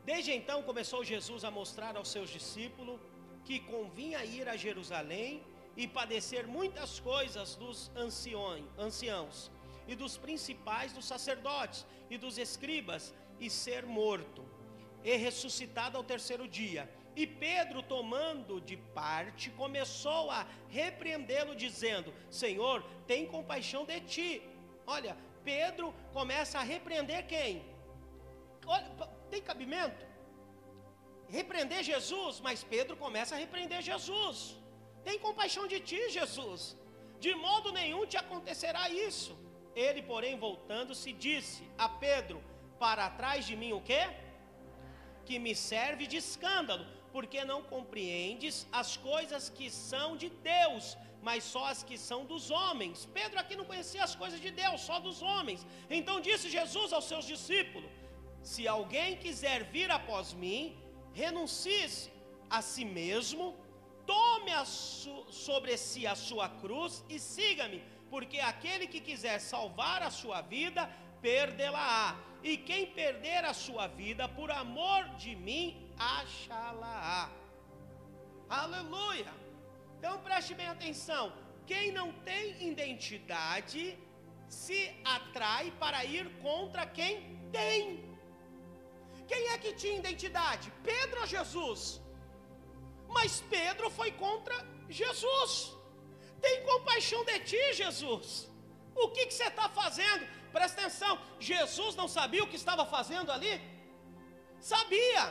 Desde 0.03 0.31
então 0.31 0.63
começou 0.63 1.03
Jesus 1.03 1.43
a 1.43 1.51
mostrar 1.51 1.95
aos 1.95 2.09
seus 2.09 2.29
discípulos 2.29 2.99
que 3.45 3.59
convinha 3.59 4.23
ir 4.25 4.47
a 4.49 4.55
Jerusalém 4.55 5.43
e 5.77 5.87
padecer 5.87 6.47
muitas 6.47 6.99
coisas 6.99 7.55
dos 7.55 7.91
anciãos 7.95 9.51
e 9.87 9.95
dos 9.95 10.17
principais 10.17 10.91
dos 10.93 11.05
sacerdotes 11.05 11.85
e 12.09 12.17
dos 12.17 12.37
escribas 12.37 13.13
e 13.39 13.49
ser 13.49 13.85
morto 13.85 14.43
e 15.03 15.15
ressuscitado 15.15 15.97
ao 15.97 16.03
terceiro 16.03 16.47
dia. 16.47 16.89
E 17.15 17.27
Pedro, 17.27 17.83
tomando 17.83 18.61
de 18.61 18.77
parte, 18.77 19.49
começou 19.51 20.31
a 20.31 20.47
repreendê-lo, 20.69 21.55
dizendo: 21.55 22.13
Senhor, 22.29 22.83
tem 23.05 23.25
compaixão 23.25 23.85
de 23.85 23.99
ti. 24.01 24.41
Olha, 24.87 25.17
Pedro 25.43 25.93
começa 26.13 26.59
a 26.59 26.63
repreender 26.63 27.27
quem? 27.27 27.70
Olha, 28.65 28.87
tem 29.29 29.41
cabimento? 29.41 30.05
Repreender 31.27 31.83
Jesus, 31.83 32.39
mas 32.39 32.63
Pedro 32.63 32.95
começa 32.97 33.35
a 33.35 33.37
repreender 33.37 33.81
Jesus. 33.81 34.57
Tem 35.03 35.17
compaixão 35.19 35.67
de 35.67 35.79
ti, 35.79 36.09
Jesus. 36.09 36.77
De 37.19 37.33
modo 37.35 37.71
nenhum 37.71 38.05
te 38.05 38.17
acontecerá 38.17 38.89
isso. 38.89 39.37
Ele, 39.75 40.01
porém, 40.01 40.37
voltando-se, 40.37 41.13
disse 41.13 41.63
a 41.77 41.87
Pedro: 41.87 42.43
Para 42.79 43.09
trás 43.09 43.45
de 43.45 43.55
mim 43.55 43.71
o 43.73 43.81
quê? 43.81 44.03
que 45.25 45.39
me 45.45 45.53
serve 45.55 46.03
de 46.11 46.17
escândalo, 46.17 46.85
porque 47.13 47.39
não 47.51 47.61
compreendes 47.73 48.55
as 48.81 48.89
coisas 48.97 49.43
que 49.57 49.67
são 49.69 50.07
de 50.21 50.29
Deus, 50.29 50.97
mas 51.27 51.43
só 51.53 51.63
as 51.73 51.83
que 51.87 51.97
são 51.97 52.19
dos 52.31 52.45
homens. 52.49 53.07
Pedro 53.17 53.39
aqui 53.39 53.55
não 53.55 53.65
conhecia 53.71 54.03
as 54.03 54.15
coisas 54.21 54.39
de 54.45 54.51
Deus, 54.61 54.81
só 54.81 54.99
dos 54.99 55.21
homens. 55.21 55.65
Então 55.89 56.19
disse 56.27 56.49
Jesus 56.57 56.91
aos 56.93 57.07
seus 57.11 57.25
discípulos: 57.33 57.89
Se 58.41 58.67
alguém 58.67 59.17
quiser 59.17 59.63
vir 59.65 59.91
após 59.91 60.33
mim, 60.33 60.77
renuncie 61.13 62.11
a 62.49 62.61
si 62.61 62.83
mesmo, 62.83 63.55
tome 64.05 64.51
sobre 65.29 65.77
si 65.77 66.07
a 66.07 66.15
sua 66.15 66.49
cruz 66.49 67.03
e 67.07 67.19
siga-me, 67.19 67.83
porque 68.09 68.39
aquele 68.39 68.87
que 68.87 68.99
quiser 68.99 69.39
salvar 69.39 70.01
a 70.01 70.09
sua 70.09 70.41
vida, 70.41 70.89
perdê-la-á. 71.21 72.17
E 72.43 72.57
quem 72.57 72.87
perder 72.87 73.45
a 73.45 73.53
sua 73.53 73.87
vida 73.87 74.27
por 74.27 74.49
amor 74.49 75.07
de 75.09 75.35
mim, 75.35 75.93
achá-la-á. 75.97 77.29
Aleluia! 78.49 79.31
Então 79.97 80.17
preste 80.19 80.55
bem 80.55 80.67
atenção: 80.67 81.31
quem 81.65 81.91
não 81.91 82.11
tem 82.11 82.67
identidade 82.67 83.97
se 84.49 84.91
atrai 85.05 85.71
para 85.79 86.03
ir 86.03 86.27
contra 86.41 86.85
quem 86.85 87.39
tem. 87.51 88.10
Quem 89.31 89.43
é 89.53 89.57
que 89.63 89.73
tinha 89.81 89.99
identidade? 90.03 90.67
Pedro 90.91 91.19
ou 91.21 91.27
Jesus? 91.35 91.81
Mas 93.17 93.41
Pedro 93.55 93.89
foi 93.99 94.11
contra 94.23 94.55
Jesus. 95.01 95.51
Tem 96.45 96.55
compaixão 96.71 97.21
de 97.29 97.37
ti, 97.49 97.63
Jesus. 97.81 98.27
O 99.03 99.09
que, 99.13 99.25
que 99.27 99.35
você 99.37 99.49
está 99.53 99.67
fazendo? 99.81 100.23
Presta 100.55 100.81
atenção, 100.81 101.13
Jesus 101.51 101.93
não 102.01 102.07
sabia 102.17 102.43
o 102.43 102.49
que 102.51 102.61
estava 102.63 102.85
fazendo 102.95 103.29
ali? 103.35 103.53
Sabia. 104.73 105.25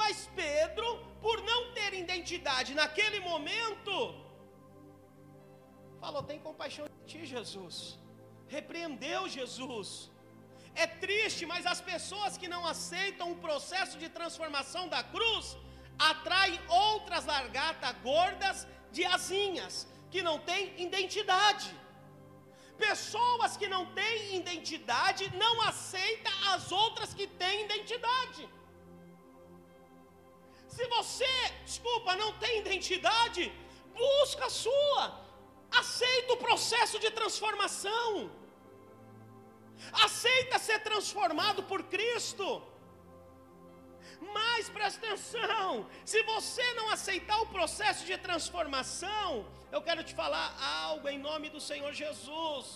Mas 0.00 0.16
Pedro 0.42 0.88
por 1.24 1.42
não 1.50 1.60
ter 1.76 1.92
identidade 1.94 2.74
naquele 2.80 3.20
momento, 3.20 3.92
falou: 6.02 6.22
tem 6.22 6.38
compaixão 6.48 6.86
de 6.86 7.04
ti, 7.10 7.20
Jesus. 7.34 7.76
Repreendeu 8.56 9.28
Jesus. 9.28 9.88
É 10.74 10.86
triste, 10.86 11.44
mas 11.46 11.66
as 11.66 11.80
pessoas 11.80 12.36
que 12.38 12.48
não 12.48 12.66
aceitam 12.66 13.32
o 13.32 13.36
processo 13.36 13.98
de 13.98 14.08
transformação 14.08 14.88
da 14.88 15.02
cruz 15.02 15.56
atraem 15.98 16.58
outras 16.68 17.24
largatas 17.26 17.94
gordas 18.02 18.66
de 18.90 19.04
asinhas, 19.04 19.86
que 20.10 20.22
não 20.22 20.38
têm 20.38 20.80
identidade. 20.80 21.70
Pessoas 22.78 23.56
que 23.56 23.68
não 23.68 23.84
têm 23.98 24.36
identidade 24.36 25.24
não 25.36 25.60
aceitam 25.70 26.32
as 26.52 26.72
outras 26.72 27.12
que 27.12 27.26
têm 27.26 27.64
identidade. 27.66 28.48
Se 30.74 30.86
você, 30.96 31.34
desculpa, 31.64 32.16
não 32.16 32.32
tem 32.38 32.60
identidade, 32.60 33.52
busca 33.94 34.46
a 34.46 34.50
sua. 34.64 35.04
Aceita 35.70 36.32
o 36.32 36.42
processo 36.48 36.98
de 36.98 37.10
transformação. 37.10 38.30
Aceita 39.92 40.58
ser 40.58 40.80
transformado 40.80 41.62
por 41.62 41.82
Cristo. 41.84 42.62
Mas 44.20 44.68
presta 44.68 44.98
atenção: 45.06 45.86
se 46.04 46.22
você 46.22 46.66
não 46.74 46.90
aceitar 46.90 47.40
o 47.40 47.46
processo 47.46 48.04
de 48.04 48.16
transformação, 48.18 49.46
eu 49.72 49.82
quero 49.82 50.04
te 50.04 50.14
falar 50.14 50.48
algo 50.84 51.08
em 51.08 51.18
nome 51.18 51.48
do 51.48 51.60
Senhor 51.60 51.92
Jesus. 51.92 52.66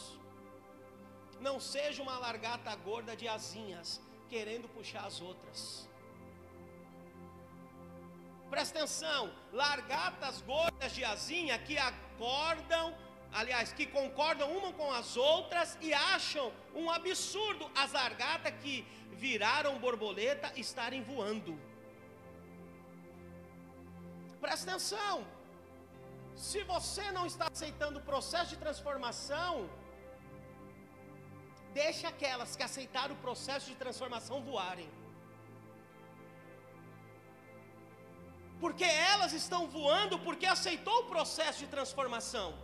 Não 1.40 1.61
seja 1.61 2.02
uma 2.02 2.18
largata 2.18 2.74
gorda 2.76 3.14
de 3.14 3.28
asinhas, 3.28 4.00
querendo 4.28 4.68
puxar 4.68 5.05
as 5.05 5.20
outras. 5.20 5.88
Presta 8.48 8.78
atenção, 8.78 9.32
largatas 9.52 10.40
gordas 10.42 10.92
de 10.94 11.05
asinha 11.05 11.59
que 11.59 11.76
acordam, 11.76 12.96
aliás, 13.41 13.72
que 13.72 13.87
concordam 13.99 14.49
uma 14.59 14.72
com 14.72 14.89
as 14.93 15.16
outras 15.16 15.76
e 15.80 15.93
acham 15.93 16.47
um 16.74 16.91
absurdo 16.99 17.70
as 17.74 17.93
largatas 17.93 18.55
que 18.62 18.74
viraram 19.24 19.78
borboleta 19.78 20.53
estarem 20.57 21.03
voando. 21.03 21.53
Presta 24.41 24.70
atenção, 24.70 25.26
se 26.49 26.62
você 26.74 27.11
não 27.12 27.26
está 27.26 27.47
aceitando 27.53 27.99
o 27.99 28.03
processo 28.03 28.51
de 28.51 28.57
transformação, 28.57 29.68
deixe 31.72 32.07
aquelas 32.07 32.55
que 32.57 32.62
aceitaram 32.62 33.14
o 33.14 33.22
processo 33.28 33.66
de 33.70 33.76
transformação 33.85 34.43
voarem. 34.43 34.91
porque 38.64 38.85
elas 38.85 39.35
estão 39.35 39.66
voando 39.66 40.18
porque 40.18 40.47
aceitou 40.47 41.01
o 41.01 41.05
processo 41.05 41.59
de 41.59 41.66
transformação. 41.66 42.55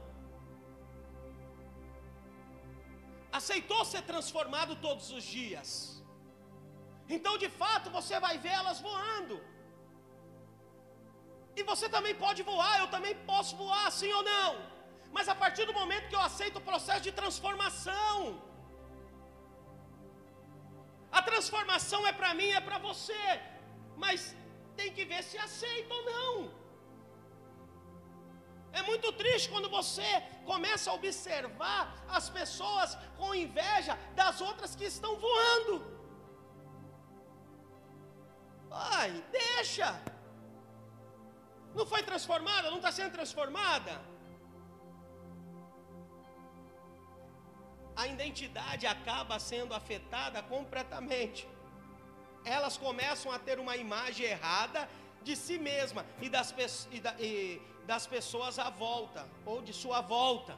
Aceitou 3.39 3.85
ser 3.93 4.03
transformado 4.11 4.75
todos 4.87 5.09
os 5.17 5.25
dias. 5.37 5.71
Então, 7.17 7.35
de 7.45 7.49
fato, 7.61 7.89
você 7.99 8.19
vai 8.27 8.35
ver 8.45 8.55
elas 8.61 8.81
voando. 8.89 9.37
E 11.59 11.63
você 11.71 11.87
também 11.95 12.15
pode 12.25 12.43
voar, 12.51 12.75
eu 12.79 12.89
também 12.97 13.15
posso 13.33 13.55
voar, 13.63 13.87
sim 14.01 14.13
ou 14.19 14.23
não. 14.23 14.51
Mas 15.17 15.29
a 15.29 15.35
partir 15.43 15.65
do 15.71 15.75
momento 15.81 16.09
que 16.09 16.19
eu 16.19 16.27
aceito 16.29 16.59
o 16.59 16.69
processo 16.71 17.03
de 17.09 17.13
transformação, 17.21 18.17
a 21.19 21.23
transformação 21.31 22.01
é 22.07 22.13
para 22.21 22.33
mim, 22.41 22.51
é 22.59 22.61
para 22.69 22.79
você. 22.79 23.25
Mas 23.97 24.35
tem 24.77 24.93
que 24.97 25.05
ver 25.05 25.23
se 25.31 25.37
aceita 25.47 25.93
ou 25.99 26.05
não. 26.13 26.60
É 28.73 28.83
muito 28.83 29.09
triste 29.21 29.49
quando 29.53 29.69
você 29.69 30.09
começa 30.51 30.91
a 30.91 30.95
observar 30.95 31.81
as 32.09 32.29
pessoas 32.39 32.97
com 33.19 33.35
inveja 33.35 33.95
das 34.15 34.41
outras 34.41 34.75
que 34.79 34.85
estão 34.85 35.13
voando. 35.27 35.75
Ai, 38.71 39.13
deixa. 39.33 39.89
Não 41.75 41.87
foi 41.93 42.03
transformada, 42.03 42.71
não 42.71 42.79
está 42.83 42.93
sendo 42.93 43.13
transformada. 43.13 43.95
A 48.03 48.07
identidade 48.07 48.87
acaba 48.87 49.39
sendo 49.39 49.75
afetada 49.75 50.43
completamente 50.43 51.49
elas 52.45 52.77
começam 52.77 53.31
a 53.33 53.39
ter 53.39 53.59
uma 53.59 53.77
imagem 53.77 54.27
errada 54.27 54.89
de 55.23 55.37
si 55.37 55.59
mesma 55.59 56.05
e 56.21 56.29
das, 56.29 56.55
e 56.91 57.01
da, 57.01 57.15
e 57.19 57.61
das 57.87 58.07
pessoas 58.07 58.59
à 58.59 58.71
volta, 58.71 59.29
ou 59.45 59.61
de 59.61 59.73
sua 59.73 60.01
volta. 60.01 60.57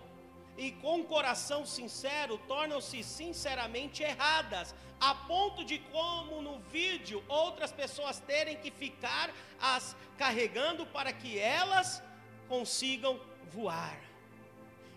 E 0.56 0.70
com 0.72 1.02
coração 1.02 1.64
sincero, 1.64 2.38
tornam-se 2.46 3.02
sinceramente 3.02 4.02
erradas, 4.02 4.74
a 5.00 5.14
ponto 5.14 5.64
de, 5.64 5.78
como 5.78 6.42
no 6.42 6.60
vídeo, 6.60 7.24
outras 7.26 7.72
pessoas 7.72 8.20
terem 8.20 8.56
que 8.56 8.70
ficar 8.70 9.32
as 9.60 9.96
carregando 10.18 10.84
para 10.86 11.12
que 11.12 11.38
elas 11.38 12.02
consigam 12.48 13.18
voar. 13.50 13.98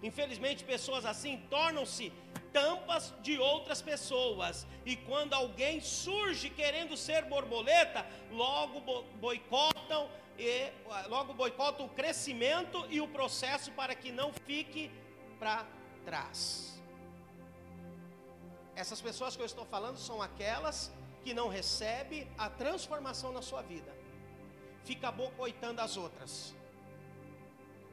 Infelizmente, 0.04 0.64
pessoas 0.64 1.06
assim 1.06 1.38
tornam-se 1.50 2.12
tampas 2.58 3.14
de 3.22 3.38
outras 3.38 3.82
pessoas. 3.82 4.66
E 4.86 4.96
quando 4.96 5.34
alguém 5.34 5.82
surge 5.82 6.50
querendo 6.50 6.96
ser 6.96 7.22
borboleta, 7.26 8.06
logo 8.32 8.80
boicotam 9.26 10.10
e 10.40 10.72
logo 11.14 11.34
boicotam 11.34 11.86
o 11.86 11.90
crescimento 11.90 12.86
e 12.90 13.02
o 13.02 13.08
processo 13.18 13.72
para 13.80 13.94
que 13.94 14.10
não 14.20 14.32
fique 14.48 14.90
para 15.38 15.66
trás. 16.06 16.82
Essas 18.84 19.02
pessoas 19.02 19.36
que 19.36 19.42
eu 19.42 19.52
estou 19.54 19.66
falando 19.66 19.98
são 19.98 20.22
aquelas 20.22 20.78
que 21.24 21.34
não 21.34 21.48
recebem 21.50 22.22
a 22.38 22.50
transformação 22.50 23.34
na 23.38 23.42
sua 23.42 23.62
vida. 23.62 23.94
Fica 24.86 25.12
boicoitando 25.12 25.82
as 25.82 25.98
outras. 25.98 26.56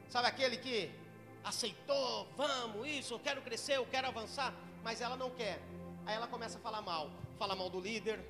Sabe 0.07 0.27
aquele 0.27 0.57
que 0.57 1.02
aceitou, 1.43 2.27
vamos, 2.37 2.87
isso, 2.87 3.13
eu 3.13 3.19
quero 3.19 3.41
crescer, 3.41 3.77
eu 3.77 3.85
quero 3.85 4.07
avançar, 4.07 4.53
mas 4.83 5.01
ela 5.01 5.15
não 5.15 5.29
quer. 5.29 5.59
Aí 6.05 6.15
ela 6.15 6.27
começa 6.27 6.57
a 6.57 6.61
falar 6.61 6.81
mal, 6.81 7.09
fala 7.37 7.55
mal 7.55 7.69
do 7.69 7.79
líder, 7.79 8.23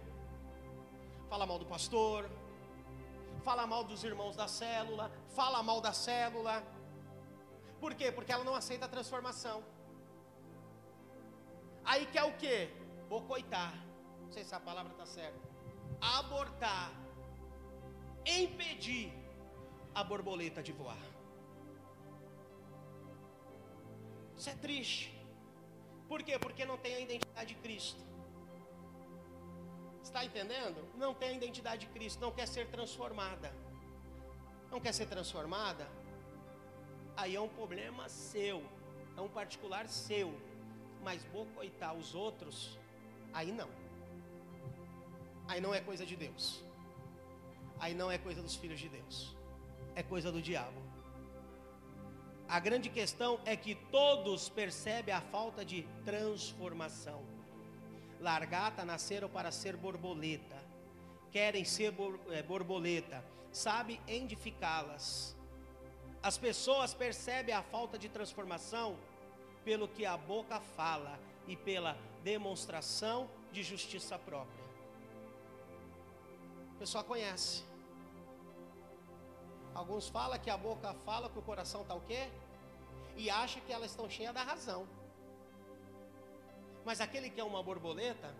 fala 1.30 1.46
mal 1.46 1.60
do 1.60 1.66
pastor, 1.66 2.30
fala 3.44 3.68
mal 3.68 3.84
dos 3.84 4.04
irmãos 4.04 4.36
da 4.36 4.48
célula, 4.48 5.12
fala 5.36 5.62
mal 5.62 5.82
da 5.82 5.94
célula. 5.94 6.64
Por 7.80 7.94
quê? 7.94 8.12
Porque 8.12 8.32
ela 8.32 8.44
não 8.44 8.56
aceita 8.56 8.86
a 8.86 8.90
transformação. 8.90 9.64
Aí 11.84 12.06
quer 12.06 12.24
o 12.24 12.34
quê? 12.38 12.70
Bocoitar. 13.10 13.74
Não 14.22 14.32
sei 14.32 14.44
se 14.44 14.56
a 14.56 14.60
palavra 14.60 14.92
está 14.94 15.06
certa. 15.06 15.40
Abortar. 16.00 16.92
Impedir 18.26 19.12
a 19.94 20.04
borboleta 20.04 20.64
de 20.64 20.72
voar. 20.72 21.13
Isso 24.44 24.50
é 24.50 24.56
triste. 24.56 25.10
Por 26.10 26.22
quê? 26.22 26.38
Porque 26.38 26.66
não 26.66 26.78
tem 26.78 26.96
a 26.96 27.00
identidade 27.00 27.54
de 27.54 27.56
Cristo. 27.62 28.04
Está 30.04 30.26
entendendo? 30.26 30.86
Não 30.98 31.14
tem 31.14 31.30
a 31.30 31.32
identidade 31.32 31.86
de 31.86 31.94
Cristo, 31.94 32.20
não 32.20 32.30
quer 32.30 32.46
ser 32.46 32.68
transformada. 32.68 33.56
Não 34.70 34.82
quer 34.82 34.94
ser 34.94 35.06
transformada? 35.06 35.88
Aí 37.16 37.38
é 37.38 37.40
um 37.40 37.48
problema 37.48 38.10
seu, 38.10 38.62
é 39.16 39.22
um 39.22 39.30
particular 39.30 39.88
seu. 39.88 40.38
Mas 41.02 41.24
bocoitar 41.24 41.96
os 41.96 42.14
outros, 42.14 42.78
aí 43.32 43.50
não. 43.50 43.70
Aí 45.48 45.62
não 45.62 45.74
é 45.74 45.80
coisa 45.80 46.06
de 46.06 46.18
Deus. 46.18 46.62
Aí 47.80 47.94
não 47.94 48.12
é 48.12 48.18
coisa 48.18 48.42
dos 48.42 48.56
filhos 48.56 48.82
de 48.82 48.90
Deus. 48.90 49.38
É 49.96 50.04
coisa 50.04 50.34
do 50.34 50.42
diabo. 50.42 50.83
A 52.48 52.60
grande 52.60 52.90
questão 52.90 53.40
é 53.46 53.56
que 53.56 53.76
todos 53.76 54.50
percebem 54.50 55.14
a 55.14 55.22
falta 55.22 55.64
de 55.66 55.84
transformação. 56.06 57.24
Largata 58.20 58.86
nasceram 58.86 59.28
para 59.28 59.52
ser 59.52 59.76
borboleta, 59.76 60.58
querem 61.32 61.66
ser 61.66 61.94
é, 62.30 62.44
borboleta, 62.44 63.24
sabe 63.52 64.00
edificá-las. 64.08 65.36
As 66.22 66.38
pessoas 66.38 66.94
percebem 66.94 67.54
a 67.54 67.62
falta 67.62 67.98
de 67.98 68.08
transformação 68.08 68.98
pelo 69.66 69.88
que 69.88 70.06
a 70.06 70.16
boca 70.16 70.60
fala 70.60 71.20
e 71.48 71.56
pela 71.56 71.98
demonstração 72.24 73.30
de 73.52 73.62
justiça 73.64 74.18
própria. 74.18 74.64
A 76.76 76.80
pessoa 76.80 77.04
conhece. 77.04 77.73
Alguns 79.76 80.08
falam 80.08 80.40
que 80.40 80.50
a 80.50 80.58
boca 80.58 80.94
fala 81.06 81.30
que 81.30 81.40
o 81.40 81.42
coração 81.42 81.82
está 81.82 81.96
o 81.96 82.02
quê? 82.02 82.30
E 83.16 83.30
acha 83.30 83.60
que 83.62 83.72
elas 83.72 83.92
estão 83.92 84.10
cheias 84.10 84.34
da 84.34 84.44
razão. 84.44 84.88
Mas 86.86 87.02
aquele 87.02 87.30
que 87.30 87.40
é 87.40 87.44
uma 87.44 87.64
borboleta, 87.64 88.34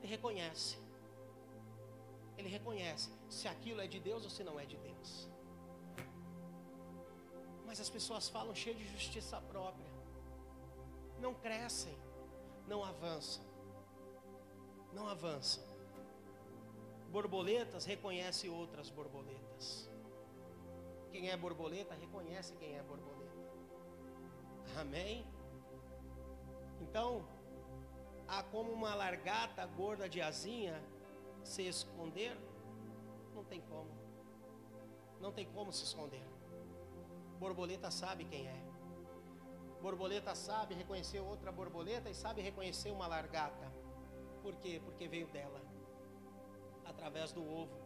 ele 0.00 0.08
reconhece. 0.08 0.78
Ele 2.38 2.48
reconhece 2.48 3.10
se 3.28 3.48
aquilo 3.48 3.80
é 3.80 3.86
de 3.86 3.98
Deus 4.00 4.24
ou 4.24 4.30
se 4.30 4.42
não 4.44 4.58
é 4.58 4.64
de 4.64 4.76
Deus. 4.76 5.28
Mas 7.66 7.80
as 7.80 7.90
pessoas 7.90 8.28
falam 8.28 8.54
cheio 8.54 8.76
de 8.76 8.86
justiça 8.88 9.40
própria. 9.52 9.90
Não 11.18 11.34
crescem, 11.34 11.96
não 12.66 12.84
avançam. 12.84 13.44
Não 14.92 15.08
avançam 15.08 15.65
borboletas 17.10 17.84
reconhece 17.84 18.48
outras 18.48 18.90
borboletas. 18.90 19.90
Quem 21.10 21.30
é 21.30 21.36
borboleta 21.36 21.94
reconhece 21.94 22.54
quem 22.56 22.76
é 22.76 22.82
borboleta. 22.82 23.16
Amém? 24.76 25.26
Então, 26.80 27.26
há 28.28 28.42
como 28.42 28.70
uma 28.72 28.94
largata 28.94 29.64
gorda 29.66 30.08
de 30.08 30.20
asinha 30.20 30.82
se 31.42 31.66
esconder? 31.66 32.36
Não 33.34 33.44
tem 33.44 33.60
como. 33.60 33.90
Não 35.20 35.32
tem 35.32 35.46
como 35.46 35.72
se 35.72 35.84
esconder. 35.84 36.26
Borboleta 37.38 37.90
sabe 37.90 38.24
quem 38.24 38.46
é. 38.46 38.62
Borboleta 39.80 40.34
sabe 40.34 40.74
reconhecer 40.74 41.20
outra 41.20 41.52
borboleta 41.52 42.10
e 42.10 42.14
sabe 42.14 42.42
reconhecer 42.42 42.90
uma 42.90 43.06
largata. 43.06 43.72
Por 44.42 44.54
quê? 44.56 44.80
Porque 44.84 45.08
veio 45.08 45.26
dela 45.28 45.65
através 46.88 47.32
do 47.32 47.42
ovo. 47.42 47.76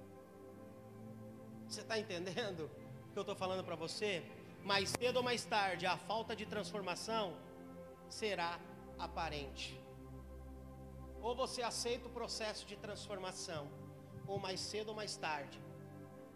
Você 1.67 1.81
está 1.81 1.99
entendendo 1.99 2.71
o 3.09 3.13
que 3.13 3.19
eu 3.19 3.23
estou 3.23 3.37
falando 3.37 3.65
para 3.65 3.77
você? 3.77 4.25
Mais 4.65 4.91
cedo 4.91 5.19
ou 5.19 5.23
mais 5.23 5.45
tarde, 5.45 5.87
a 5.87 5.97
falta 5.97 6.35
de 6.35 6.45
transformação 6.45 7.35
será 8.09 8.59
aparente. 8.99 9.81
Ou 11.23 11.35
você 11.35 11.63
aceita 11.63 12.09
o 12.09 12.11
processo 12.11 12.67
de 12.67 12.77
transformação, 12.77 13.69
ou 14.27 14.39
mais 14.39 14.61
cedo 14.61 14.89
ou 14.89 14.95
mais 14.95 15.17
tarde, 15.17 15.61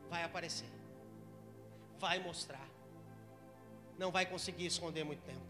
vai 0.09 0.23
aparecer, 0.23 0.71
vai 1.99 2.19
mostrar. 2.19 2.69
Não 3.99 4.11
vai 4.11 4.27
conseguir 4.27 4.67
esconder 4.67 5.05
muito 5.05 5.23
tempo. 5.23 5.47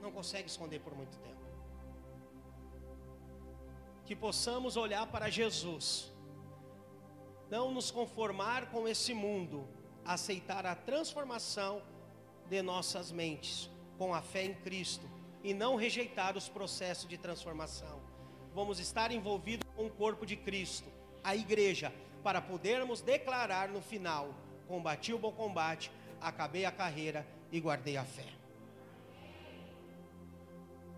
Não 0.00 0.10
consegue 0.10 0.48
esconder 0.48 0.80
por 0.80 0.94
muito 0.94 1.18
tempo 1.18 1.39
que 4.10 4.16
possamos 4.16 4.76
olhar 4.76 5.06
para 5.06 5.30
Jesus, 5.30 6.10
não 7.48 7.70
nos 7.70 7.92
conformar 7.92 8.68
com 8.72 8.88
esse 8.88 9.14
mundo, 9.14 9.68
aceitar 10.04 10.66
a 10.66 10.74
transformação 10.74 11.80
de 12.48 12.60
nossas 12.60 13.12
mentes 13.12 13.70
com 13.96 14.12
a 14.12 14.20
fé 14.20 14.46
em 14.46 14.54
Cristo 14.54 15.08
e 15.44 15.54
não 15.54 15.76
rejeitar 15.76 16.36
os 16.36 16.48
processos 16.48 17.08
de 17.08 17.16
transformação. 17.16 18.00
Vamos 18.52 18.80
estar 18.80 19.12
envolvidos 19.12 19.64
com 19.76 19.86
o 19.86 19.90
corpo 19.90 20.26
de 20.26 20.34
Cristo, 20.34 20.88
a 21.22 21.36
igreja, 21.36 21.94
para 22.24 22.42
podermos 22.42 23.00
declarar 23.00 23.68
no 23.68 23.80
final: 23.80 24.34
combati 24.66 25.12
o 25.12 25.20
bom 25.20 25.30
combate, 25.30 25.88
acabei 26.20 26.64
a 26.64 26.72
carreira 26.72 27.24
e 27.52 27.60
guardei 27.60 27.96
a 27.96 28.04
fé. 28.04 28.26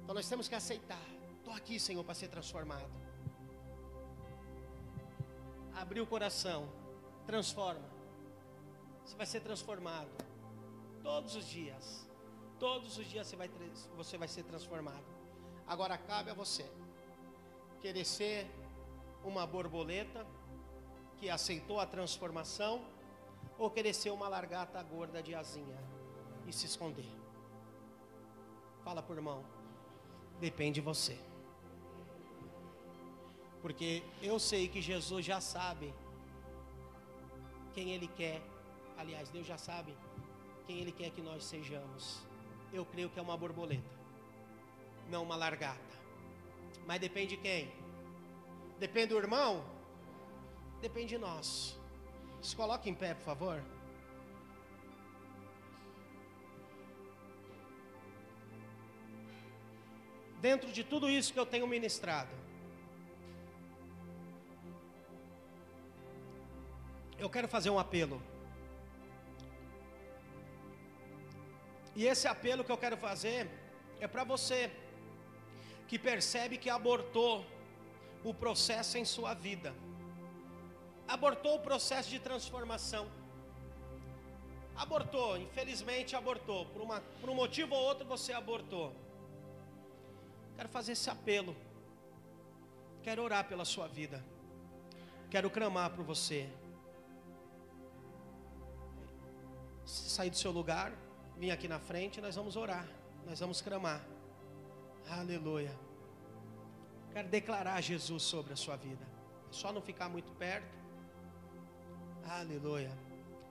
Então 0.02 0.14
nós 0.14 0.26
temos 0.26 0.48
que 0.48 0.54
aceitar. 0.54 1.11
Estou 1.53 1.62
aqui, 1.62 1.78
Senhor, 1.78 2.03
para 2.03 2.14
ser 2.14 2.28
transformado 2.28 2.90
abrir 5.74 6.00
o 6.00 6.07
coração, 6.07 6.66
transforma. 7.26 7.86
Você 9.05 9.14
vai 9.16 9.26
ser 9.26 9.40
transformado 9.40 10.09
todos 11.03 11.34
os 11.34 11.44
dias. 11.44 12.09
Todos 12.59 12.96
os 12.96 13.07
dias 13.07 13.26
você 13.26 13.36
vai, 13.36 13.50
você 13.96 14.16
vai 14.16 14.28
ser 14.28 14.44
transformado. 14.44 15.05
Agora 15.66 15.98
cabe 15.98 16.30
a 16.30 16.34
você 16.34 16.64
querer 17.82 18.07
ser 18.07 18.46
uma 19.22 19.46
borboleta 19.46 20.26
que 21.18 21.28
aceitou 21.28 21.80
a 21.80 21.84
transformação 21.84 22.82
ou 23.59 23.70
querer 23.70 23.92
ser 23.92 24.11
uma 24.11 24.28
largata 24.28 24.82
gorda 24.82 25.22
de 25.22 25.34
asinha 25.34 25.78
e 26.46 26.53
se 26.53 26.64
esconder. 26.64 27.12
Fala 28.82 29.03
por 29.03 29.20
mão. 29.20 29.44
Depende 30.40 30.76
de 30.76 30.80
você. 30.80 31.32
Porque 33.62 34.02
eu 34.20 34.38
sei 34.40 34.66
que 34.66 34.82
Jesus 34.82 35.24
já 35.24 35.40
sabe 35.40 35.94
quem 37.72 37.92
Ele 37.92 38.08
quer. 38.08 38.42
Aliás, 38.98 39.30
Deus 39.30 39.46
já 39.46 39.56
sabe 39.56 39.96
quem 40.66 40.80
Ele 40.80 40.90
quer 40.90 41.10
que 41.10 41.22
nós 41.22 41.44
sejamos. 41.44 42.20
Eu 42.72 42.84
creio 42.84 43.08
que 43.08 43.18
é 43.18 43.22
uma 43.22 43.36
borboleta, 43.36 43.96
não 45.08 45.22
uma 45.22 45.36
largata. 45.36 45.92
Mas 46.86 47.00
depende 47.00 47.36
de 47.36 47.42
quem? 47.42 47.72
Depende 48.80 49.08
do 49.08 49.18
irmão? 49.18 49.64
Depende 50.80 51.10
de 51.10 51.18
nós. 51.18 51.78
Se 52.42 52.56
coloque 52.56 52.90
em 52.90 52.94
pé, 52.94 53.14
por 53.14 53.22
favor. 53.22 53.62
Dentro 60.40 60.72
de 60.72 60.82
tudo 60.82 61.08
isso 61.08 61.32
que 61.32 61.38
eu 61.38 61.46
tenho 61.46 61.68
ministrado, 61.68 62.34
eu 67.23 67.31
quero 67.31 67.47
fazer 67.47 67.70
um 67.70 67.79
apelo. 67.79 68.20
E 71.95 72.05
esse 72.05 72.27
apelo 72.27 72.64
que 72.64 72.73
eu 72.73 72.77
quero 72.85 72.97
fazer 72.97 73.49
é 74.01 74.09
para 74.09 74.25
você 74.25 74.70
que 75.87 75.99
percebe 75.99 76.57
que 76.59 76.68
abortou 76.68 77.47
o 78.25 78.35
processo 78.35 78.99
em 78.99 79.05
sua 79.05 79.35
vida, 79.35 79.73
abortou 81.07 81.57
o 81.57 81.61
processo 81.61 82.09
de 82.11 82.18
transformação, 82.18 83.07
abortou, 84.75 85.37
infelizmente 85.37 86.16
abortou, 86.16 86.66
por, 86.66 86.83
uma, 86.83 87.01
por 87.20 87.31
um 87.31 87.35
motivo 87.35 87.75
ou 87.75 87.85
outro 87.85 88.05
você 88.05 88.33
abortou. 88.33 88.93
Quero 90.57 90.68
fazer 90.68 90.93
esse 90.93 91.09
apelo, 91.09 91.55
quero 93.03 93.23
orar 93.23 93.47
pela 93.47 93.64
sua 93.64 93.87
vida, 93.87 94.25
quero 95.31 95.49
clamar 95.51 95.91
por 95.91 96.05
você. 96.05 96.49
Sair 99.93 100.30
do 100.30 100.36
seu 100.36 100.51
lugar, 100.51 100.93
vir 101.36 101.51
aqui 101.51 101.68
na 101.68 101.78
frente, 101.78 102.20
nós 102.20 102.34
vamos 102.34 102.57
orar, 102.57 102.88
nós 103.26 103.40
vamos 103.40 103.61
clamar. 103.61 104.05
Aleluia. 105.09 105.76
Quero 107.12 107.28
declarar 107.28 107.80
Jesus 107.80 108.22
sobre 108.22 108.53
a 108.53 108.57
sua 108.57 108.76
vida. 108.76 109.05
É 109.51 109.53
só 109.53 109.72
não 109.72 109.82
ficar 109.82 110.09
muito 110.09 110.32
perto. 110.32 110.74
Aleluia. 112.24 112.90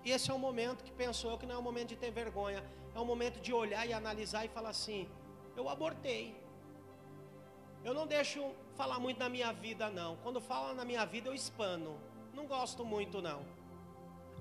E 0.04 0.12
esse 0.12 0.32
é 0.32 0.34
um 0.34 0.40
momento 0.40 0.84
que 0.84 0.92
penso 0.92 1.28
eu 1.28 1.38
que 1.38 1.46
não 1.46 1.56
é 1.56 1.58
um 1.60 1.62
momento 1.62 1.90
de 1.90 1.96
ter 1.96 2.10
vergonha, 2.10 2.64
é 2.96 3.00
um 3.00 3.06
momento 3.06 3.40
de 3.40 3.54
olhar 3.54 3.86
e 3.86 3.94
analisar 3.94 4.46
e 4.46 4.50
falar 4.50 4.70
assim: 4.70 5.08
eu 5.56 5.70
abortei. 5.70 6.36
Eu 7.84 7.94
não 7.94 8.08
deixo 8.08 8.52
falar 8.76 9.00
muito 9.00 9.20
na 9.20 9.30
minha 9.30 9.52
vida, 9.52 9.90
não. 9.90 10.16
Quando 10.18 10.40
fala 10.42 10.74
na 10.74 10.86
minha 10.86 11.06
vida, 11.06 11.30
eu 11.30 11.34
espano. 11.34 12.00
Não 12.34 12.46
gosto 12.48 12.86
muito, 12.86 13.22
não. 13.22 13.46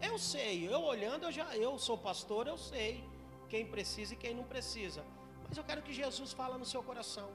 Eu 0.00 0.18
sei, 0.18 0.66
eu 0.68 0.80
olhando, 0.82 1.24
eu 1.24 1.32
já, 1.32 1.56
eu 1.56 1.78
sou 1.78 1.96
pastor, 1.96 2.46
eu 2.46 2.56
sei 2.56 3.04
quem 3.48 3.66
precisa 3.66 4.14
e 4.14 4.16
quem 4.16 4.34
não 4.34 4.44
precisa. 4.44 5.04
Mas 5.48 5.56
eu 5.56 5.64
quero 5.64 5.82
que 5.82 5.92
Jesus 5.92 6.32
fale 6.32 6.56
no 6.56 6.64
seu 6.64 6.82
coração. 6.82 7.30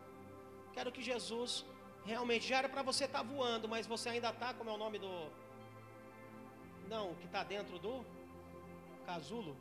Quero 0.73 0.91
que 0.91 1.01
Jesus 1.01 1.65
Realmente, 2.05 2.47
já 2.47 2.57
era 2.59 2.69
para 2.69 2.83
você 2.83 3.05
estar 3.05 3.19
tá 3.19 3.23
voando, 3.23 3.67
mas 3.67 3.87
você 3.87 4.09
ainda 4.09 4.29
está, 4.29 4.53
como 4.53 4.69
é 4.69 4.73
o 4.73 4.77
nome 4.77 4.99
do. 4.99 5.11
Não, 6.87 7.15
que 7.15 7.25
está 7.25 7.43
dentro 7.43 7.79
do 7.79 8.05
casulo. 9.07 9.57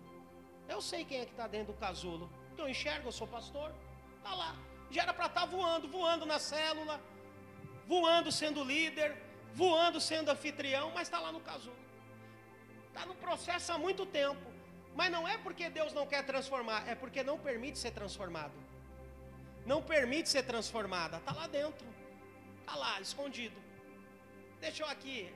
Eu 0.69 0.83
sei 0.83 1.07
quem 1.07 1.21
é 1.21 1.25
que 1.25 1.31
está 1.31 1.47
dentro 1.47 1.73
do 1.73 1.79
casulo. 1.79 2.31
Eu 2.59 2.69
enxergo, 2.69 3.09
eu 3.09 3.13
sou 3.13 3.27
pastor. 3.27 3.75
Está 4.19 4.35
lá. 4.35 4.55
Já 4.91 5.03
era 5.05 5.15
para 5.15 5.27
estar 5.27 5.41
tá 5.41 5.47
voando, 5.47 5.89
voando 5.89 6.27
na 6.27 6.39
célula, 6.39 7.01
voando 7.87 8.31
sendo 8.31 8.63
líder, 8.63 9.17
voando 9.55 9.99
sendo 9.99 10.31
anfitrião, 10.31 10.91
mas 10.95 11.09
está 11.09 11.19
lá 11.19 11.33
no 11.33 11.41
casulo. 11.41 11.84
Está 12.95 13.05
no 13.07 13.17
processo 13.17 13.73
há 13.73 13.79
muito 13.87 14.07
tempo. 14.07 14.47
Mas 14.95 15.11
não 15.11 15.27
é 15.27 15.37
porque 15.37 15.69
Deus 15.69 15.93
não 15.93 16.07
quer 16.07 16.25
transformar, 16.25 16.89
é 16.89 16.95
porque 16.95 17.25
não 17.25 17.37
permite 17.37 17.77
ser 17.85 17.91
transformado. 17.91 18.55
Não 19.67 19.83
permite 19.83 20.29
ser 20.29 20.45
transformada. 20.45 21.17
Está 21.17 21.33
lá 21.33 21.47
dentro. 21.49 21.87
Está 22.61 22.77
lá, 22.77 23.01
escondido. 23.01 23.59
Deixa 24.61 24.85
eu 24.85 24.89
aqui. 24.89 25.35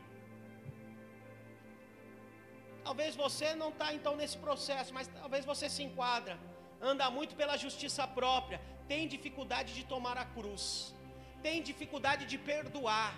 Talvez 2.85 3.17
você 3.17 3.49
não 3.57 3.71
está 3.71 3.93
então 3.93 4.15
nesse 4.21 4.39
processo, 4.39 4.95
mas 4.95 5.09
talvez 5.09 5.45
você 5.45 5.69
se 5.69 5.83
enquadra. 5.83 6.39
Anda 6.81 7.11
muito 7.11 7.35
pela 7.35 7.57
justiça 7.57 8.07
própria. 8.07 8.61
Tem 8.87 9.09
dificuldade 9.09 9.75
de 9.75 9.85
tomar 9.85 10.17
a 10.17 10.27
cruz. 10.37 10.95
Tem 11.43 11.61
dificuldade 11.61 12.25
de 12.25 12.39
perdoar. 12.39 13.13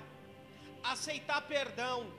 Aceitar 0.83 1.43
perdão. 1.43 2.11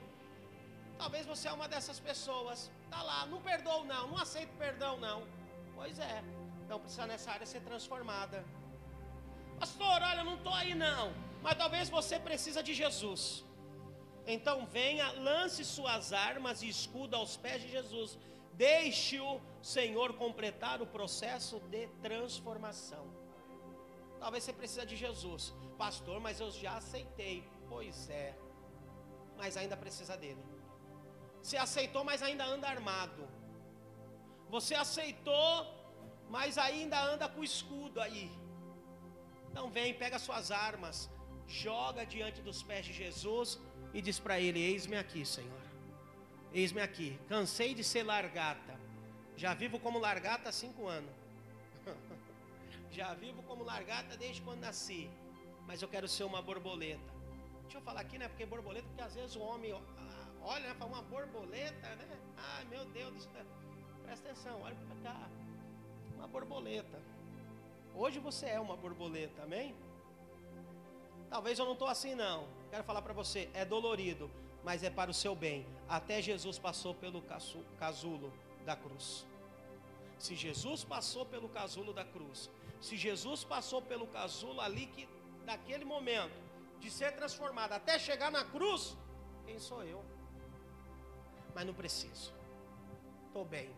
Talvez 1.01 1.25
você 1.33 1.47
é 1.47 1.53
uma 1.59 1.67
dessas 1.73 1.99
pessoas. 2.09 2.57
Está 2.85 3.01
lá, 3.09 3.19
não 3.33 3.41
perdoou 3.49 3.83
não, 3.93 4.03
não 4.11 4.19
aceito 4.25 4.53
perdão 4.65 4.93
não. 5.07 5.19
Pois 5.77 5.97
é. 6.11 6.17
Então 6.63 6.79
precisa 6.83 7.05
nessa 7.11 7.31
área 7.35 7.47
ser 7.53 7.61
transformada. 7.69 8.39
Pastor, 9.59 9.99
olha, 10.11 10.23
não 10.29 10.35
estou 10.39 10.55
aí 10.61 10.73
não 10.85 11.05
mas 11.41 11.57
talvez 11.57 11.89
você 11.89 12.19
precisa 12.19 12.61
de 12.61 12.73
Jesus. 12.73 13.43
Então 14.27 14.65
venha, 14.67 15.11
lance 15.13 15.65
suas 15.65 16.13
armas 16.13 16.61
e 16.61 16.69
escudo 16.69 17.15
aos 17.15 17.35
pés 17.35 17.61
de 17.63 17.69
Jesus. 17.69 18.17
Deixe 18.53 19.19
o 19.19 19.41
Senhor 19.61 20.13
completar 20.13 20.81
o 20.81 20.87
processo 20.97 21.59
de 21.71 21.87
transformação. 22.05 23.05
Talvez 24.19 24.43
você 24.43 24.53
precisa 24.53 24.85
de 24.85 24.95
Jesus. 24.95 25.53
Pastor, 25.77 26.19
mas 26.19 26.39
eu 26.39 26.51
já 26.51 26.77
aceitei. 26.77 27.43
Pois 27.67 28.09
é. 28.09 28.37
Mas 29.35 29.57
ainda 29.57 29.75
precisa 29.75 30.15
dele. 30.15 30.43
Você 31.41 31.57
aceitou, 31.57 32.03
mas 32.03 32.21
ainda 32.21 32.45
anda 32.45 32.67
armado. 32.67 33.27
Você 34.49 34.75
aceitou, 34.75 35.67
mas 36.29 36.57
ainda 36.57 37.01
anda 37.01 37.27
com 37.27 37.43
escudo 37.43 37.99
aí. 37.99 38.31
Então 39.49 39.69
vem, 39.69 39.93
pega 39.93 40.19
suas 40.19 40.51
armas, 40.51 41.09
joga 41.47 42.05
diante 42.05 42.41
dos 42.41 42.61
pés 42.63 42.85
de 42.85 42.93
Jesus 42.93 43.59
e 43.93 44.01
diz 44.01 44.19
para 44.19 44.39
ele: 44.39 44.61
Eis-me 44.61 44.97
aqui, 44.97 45.25
Senhor. 45.25 45.61
Eis-me 46.53 46.81
aqui. 46.81 47.19
Cansei 47.27 47.73
de 47.73 47.83
ser 47.83 48.03
largata. 48.03 48.79
Já 49.35 49.53
vivo 49.53 49.79
como 49.79 49.99
largata 49.99 50.49
há 50.49 50.51
cinco 50.51 50.87
anos. 50.87 51.13
Já 52.91 53.13
vivo 53.13 53.41
como 53.43 53.63
largata 53.63 54.17
desde 54.17 54.41
quando 54.41 54.59
nasci. 54.59 55.09
Mas 55.65 55.81
eu 55.81 55.87
quero 55.87 56.07
ser 56.07 56.23
uma 56.23 56.41
borboleta. 56.41 57.11
Deixa 57.63 57.77
eu 57.77 57.81
falar 57.81 58.01
aqui, 58.01 58.17
né? 58.17 58.27
Porque 58.27 58.45
borboleta, 58.45 58.85
porque 58.87 59.01
às 59.01 59.15
vezes 59.15 59.35
o 59.35 59.41
homem 59.41 59.73
olha, 60.43 60.67
né? 60.67 60.75
Fala 60.75 60.91
uma 60.91 61.01
borboleta, 61.03 61.95
né? 61.95 62.19
Ai, 62.37 62.65
meu 62.65 62.85
Deus 62.85 63.13
do 63.13 63.19
céu. 63.21 63.45
Presta 64.03 64.29
atenção, 64.29 64.61
olha 64.61 64.75
para 64.75 65.11
cá. 65.11 65.29
Uma 66.15 66.27
borboleta. 66.27 67.01
Hoje 67.93 68.19
você 68.19 68.45
é 68.47 68.59
uma 68.59 68.75
borboleta, 68.75 69.43
amém? 69.43 69.75
Talvez 71.29 71.57
eu 71.59 71.65
não 71.65 71.73
estou 71.73 71.87
assim, 71.87 72.15
não. 72.15 72.47
Quero 72.69 72.83
falar 72.83 73.01
para 73.01 73.13
você, 73.13 73.49
é 73.53 73.63
dolorido, 73.63 74.29
mas 74.63 74.83
é 74.83 74.89
para 74.89 75.11
o 75.11 75.13
seu 75.13 75.35
bem. 75.35 75.65
Até 75.87 76.21
Jesus 76.21 76.57
passou 76.59 76.93
pelo 76.93 77.21
casulo 77.77 78.33
da 78.65 78.75
cruz. 78.75 79.25
Se 80.17 80.35
Jesus 80.35 80.83
passou 80.83 81.25
pelo 81.25 81.49
casulo 81.49 81.93
da 81.93 82.05
cruz, 82.05 82.49
se 82.79 82.95
Jesus 82.95 83.43
passou 83.43 83.81
pelo 83.81 84.07
casulo 84.07 84.61
ali 84.61 84.85
que 84.87 85.07
daquele 85.45 85.83
momento 85.83 86.39
de 86.79 86.91
ser 86.91 87.11
transformado 87.15 87.73
até 87.73 87.97
chegar 87.97 88.31
na 88.31 88.43
cruz, 88.45 88.97
quem 89.45 89.59
sou 89.59 89.83
eu? 89.83 90.03
Mas 91.53 91.65
não 91.65 91.73
preciso. 91.73 92.33
Estou 93.27 93.45
bem. 93.45 93.69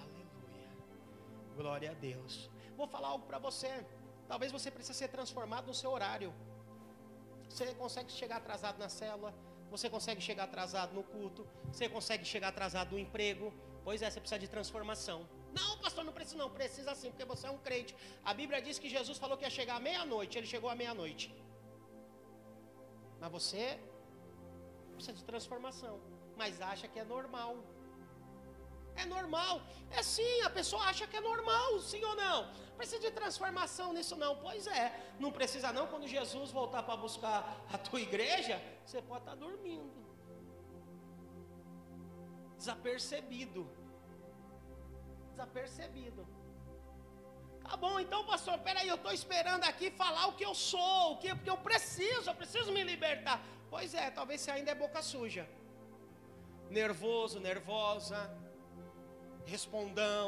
Aleluia. 0.00 0.70
Glória 1.56 1.90
a 1.90 1.94
Deus. 1.94 2.50
Vou 2.76 2.86
falar 2.86 3.08
algo 3.08 3.26
para 3.26 3.38
você. 3.38 3.84
Talvez 4.26 4.52
você 4.52 4.70
precise 4.70 4.98
ser 4.98 5.08
transformado 5.08 5.66
no 5.66 5.74
seu 5.74 5.90
horário. 5.90 6.32
Você 7.48 7.74
consegue 7.74 8.10
chegar 8.12 8.36
atrasado 8.36 8.78
na 8.78 8.88
célula, 8.88 9.34
você 9.70 9.88
consegue 9.88 10.20
chegar 10.20 10.44
atrasado 10.44 10.92
no 10.94 11.02
culto, 11.02 11.46
você 11.72 11.88
consegue 11.88 12.24
chegar 12.24 12.48
atrasado 12.48 12.92
no 12.92 12.98
emprego. 12.98 13.52
Pois 13.84 14.02
é, 14.02 14.10
você 14.10 14.20
precisa 14.20 14.38
de 14.38 14.48
transformação. 14.48 15.26
Não, 15.58 15.78
pastor, 15.78 16.04
não 16.04 16.12
precisa 16.12 16.36
não, 16.36 16.50
precisa 16.50 16.94
sim, 16.94 17.10
porque 17.10 17.24
você 17.24 17.46
é 17.46 17.50
um 17.50 17.58
crente. 17.58 17.96
A 18.22 18.34
Bíblia 18.34 18.60
diz 18.60 18.78
que 18.78 18.88
Jesus 18.96 19.16
falou 19.16 19.36
que 19.38 19.44
ia 19.44 19.50
chegar 19.50 19.76
à 19.76 19.80
meia-noite, 19.80 20.36
ele 20.38 20.46
chegou 20.46 20.68
à 20.68 20.74
meia-noite. 20.74 21.34
Mas 23.20 23.32
você 23.32 23.80
precisa 24.98 25.16
de 25.20 25.24
transformação, 25.32 25.94
mas 26.40 26.60
acha 26.60 26.86
que 26.92 26.98
é 27.04 27.04
normal. 27.16 27.52
É 29.02 29.04
normal. 29.16 29.54
É 29.98 30.02
sim, 30.02 30.34
a 30.48 30.50
pessoa 30.58 30.82
acha 30.90 31.06
que 31.06 31.16
é 31.16 31.20
normal, 31.20 31.78
sim 31.90 32.02
ou 32.10 32.16
não? 32.16 32.38
Precisa 32.76 33.00
de 33.06 33.10
transformação 33.20 33.92
nisso 33.96 34.16
não? 34.24 34.32
Pois 34.44 34.66
é, 34.66 34.86
não 35.22 35.30
precisa 35.38 35.72
não. 35.76 35.86
Quando 35.92 36.06
Jesus 36.16 36.50
voltar 36.50 36.82
para 36.82 36.96
buscar 36.96 37.38
a 37.74 37.78
tua 37.78 38.00
igreja, 38.00 38.56
você 38.84 39.00
pode 39.10 39.22
estar 39.22 39.36
tá 39.36 39.42
dormindo. 39.46 39.98
Desapercebido. 42.56 43.62
Desapercebido. 45.30 46.26
Tá 47.62 47.76
bom, 47.76 48.00
então, 48.00 48.20
pastor, 48.24 48.58
peraí, 48.66 48.88
eu 48.88 48.98
estou 49.00 49.12
esperando 49.12 49.64
aqui 49.70 49.90
falar 50.02 50.26
o 50.28 50.32
que 50.38 50.44
eu 50.44 50.54
sou, 50.54 51.12
o 51.12 51.18
que, 51.18 51.28
porque 51.34 51.50
eu 51.50 51.58
preciso, 51.58 52.30
eu 52.30 52.34
preciso 52.34 52.72
me 52.72 52.82
libertar. 52.82 53.38
Pois 53.70 53.94
é, 53.94 54.10
talvez 54.10 54.40
você 54.40 54.50
ainda 54.50 54.70
é 54.70 54.74
boca 54.74 55.02
suja. 55.02 55.48
Nervoso, 56.70 57.38
nervosa 57.40 58.20
respondão. 59.54 60.26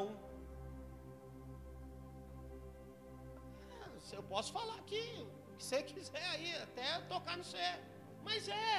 É, 3.83 4.17
eu 4.17 4.23
posso 4.35 4.51
falar 4.59 4.77
aqui, 4.83 5.05
o 5.53 5.57
que 5.57 5.65
você 5.65 5.83
quiser 5.83 6.27
aí, 6.35 6.49
até 6.67 6.87
tocar 7.15 7.37
no 7.37 7.45
céu. 7.45 7.79
Mas 8.25 8.49
é, 8.49 8.77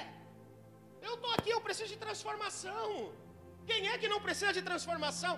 eu 1.01 1.14
estou 1.16 1.32
aqui, 1.38 1.49
eu 1.51 1.62
preciso 1.62 1.89
de 1.93 1.99
transformação. 2.05 3.14
Quem 3.70 3.88
é 3.89 3.97
que 3.97 4.07
não 4.14 4.22
precisa 4.28 4.53
de 4.57 4.64
transformação? 4.70 5.36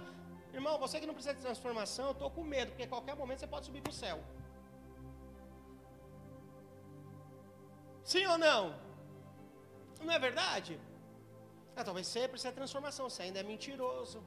Irmão, 0.53 0.77
você 0.85 0.99
que 0.99 1.09
não 1.09 1.17
precisa 1.17 1.35
de 1.35 1.41
transformação, 1.41 2.05
eu 2.07 2.11
estou 2.17 2.29
com 2.35 2.43
medo, 2.43 2.69
porque 2.71 2.83
a 2.83 2.93
qualquer 2.95 3.15
momento 3.15 3.39
você 3.39 3.47
pode 3.47 3.65
subir 3.65 3.81
para 3.81 3.91
o 3.95 4.01
céu. 4.03 4.17
Sim 8.03 8.25
ou 8.33 8.37
não? 8.37 8.63
Não 10.05 10.13
é 10.13 10.19
verdade? 10.19 10.79
Ah, 11.75 11.83
talvez 11.83 12.07
você 12.07 12.27
precise 12.27 12.49
de 12.49 12.55
transformação, 12.55 13.09
você 13.09 13.23
ainda 13.23 13.39
é 13.39 13.43
mentiroso. 13.43 14.23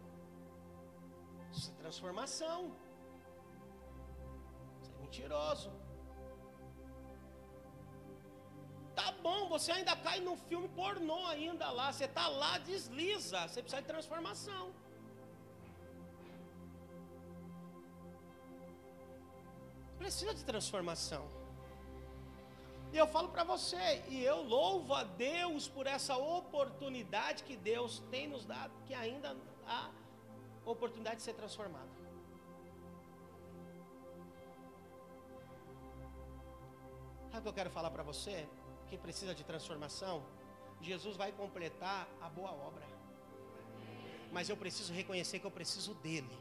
Isso 1.53 1.70
é 1.70 1.74
transformação. 1.83 2.59
Você 4.81 4.93
é 4.93 4.99
mentiroso. 5.05 5.70
Tá 8.97 9.12
bom, 9.27 9.49
você 9.49 9.70
ainda 9.72 9.95
cai 9.97 10.18
no 10.20 10.37
filme 10.49 10.68
pornô 10.68 11.20
ainda 11.27 11.70
lá. 11.70 11.93
Você 11.93 12.09
tá 12.09 12.27
lá, 12.29 12.53
desliza. 12.59 13.47
Você 13.47 13.61
precisa 13.62 13.83
de 13.83 13.89
transformação. 13.89 14.64
Precisa 19.99 20.35
de 20.35 20.45
transformação. 20.45 21.46
E 22.97 22.99
eu 22.99 23.07
falo 23.07 23.29
para 23.29 23.45
você, 23.45 24.03
e 24.09 24.25
eu 24.25 24.41
louvo 24.41 24.95
a 24.95 25.05
Deus 25.05 25.69
por 25.69 25.87
essa 25.87 26.17
oportunidade 26.17 27.45
que 27.45 27.55
Deus 27.55 27.99
tem 28.11 28.27
nos 28.27 28.47
dado, 28.47 28.73
que 28.87 28.95
ainda 28.95 29.37
há 29.67 29.91
oportunidade 30.65 31.17
de 31.17 31.23
ser 31.23 31.35
transformado. 31.35 31.91
Sabe 37.31 37.41
o 37.41 37.43
que 37.43 37.49
eu 37.49 37.53
quero 37.53 37.69
falar 37.69 37.91
para 37.91 38.03
você? 38.03 38.49
Que 38.89 38.97
precisa 38.97 39.35
de 39.35 39.45
transformação? 39.45 40.23
Jesus 40.81 41.19
vai 41.19 41.33
completar 41.33 42.09
a 42.19 42.31
boa 42.31 42.51
obra. 42.51 42.87
Mas 44.33 44.49
eu 44.49 44.57
preciso 44.57 44.95
reconhecer 44.95 45.39
que 45.39 45.45
eu 45.45 45.51
preciso 45.51 45.93
dele 45.97 46.39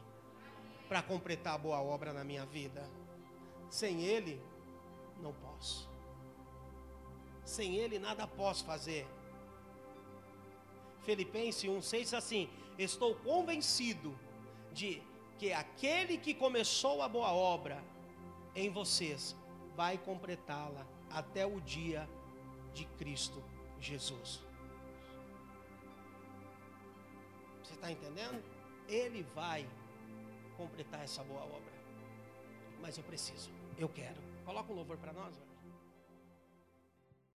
para 0.88 1.02
completar 1.02 1.56
a 1.56 1.58
boa 1.58 1.82
obra 1.82 2.14
na 2.14 2.24
minha 2.24 2.46
vida. 2.46 2.88
Sem 3.68 4.04
ele, 4.04 4.42
não 5.20 5.34
posso. 5.34 5.95
Sem 7.46 7.76
ele, 7.76 7.98
nada 7.98 8.26
posso 8.26 8.64
fazer. 8.64 9.06
Filipenses 11.02 11.70
1,6 11.70 12.18
assim: 12.18 12.50
Estou 12.76 13.14
convencido 13.14 14.18
de 14.72 15.00
que 15.38 15.52
aquele 15.52 16.18
que 16.18 16.34
começou 16.34 17.00
a 17.02 17.08
boa 17.08 17.32
obra 17.32 17.82
em 18.54 18.68
vocês 18.68 19.36
vai 19.76 19.96
completá-la 19.96 20.84
até 21.08 21.46
o 21.46 21.60
dia 21.60 22.08
de 22.74 22.84
Cristo 22.98 23.42
Jesus. 23.80 24.42
Você 27.62 27.74
está 27.74 27.92
entendendo? 27.92 28.42
Ele 28.88 29.22
vai 29.34 29.68
completar 30.56 31.04
essa 31.04 31.22
boa 31.22 31.42
obra. 31.42 31.76
Mas 32.80 32.98
eu 32.98 33.04
preciso, 33.04 33.50
eu 33.78 33.88
quero. 33.88 34.20
Coloca 34.44 34.72
um 34.72 34.76
louvor 34.76 34.96
para 34.96 35.12
nós. 35.12 35.45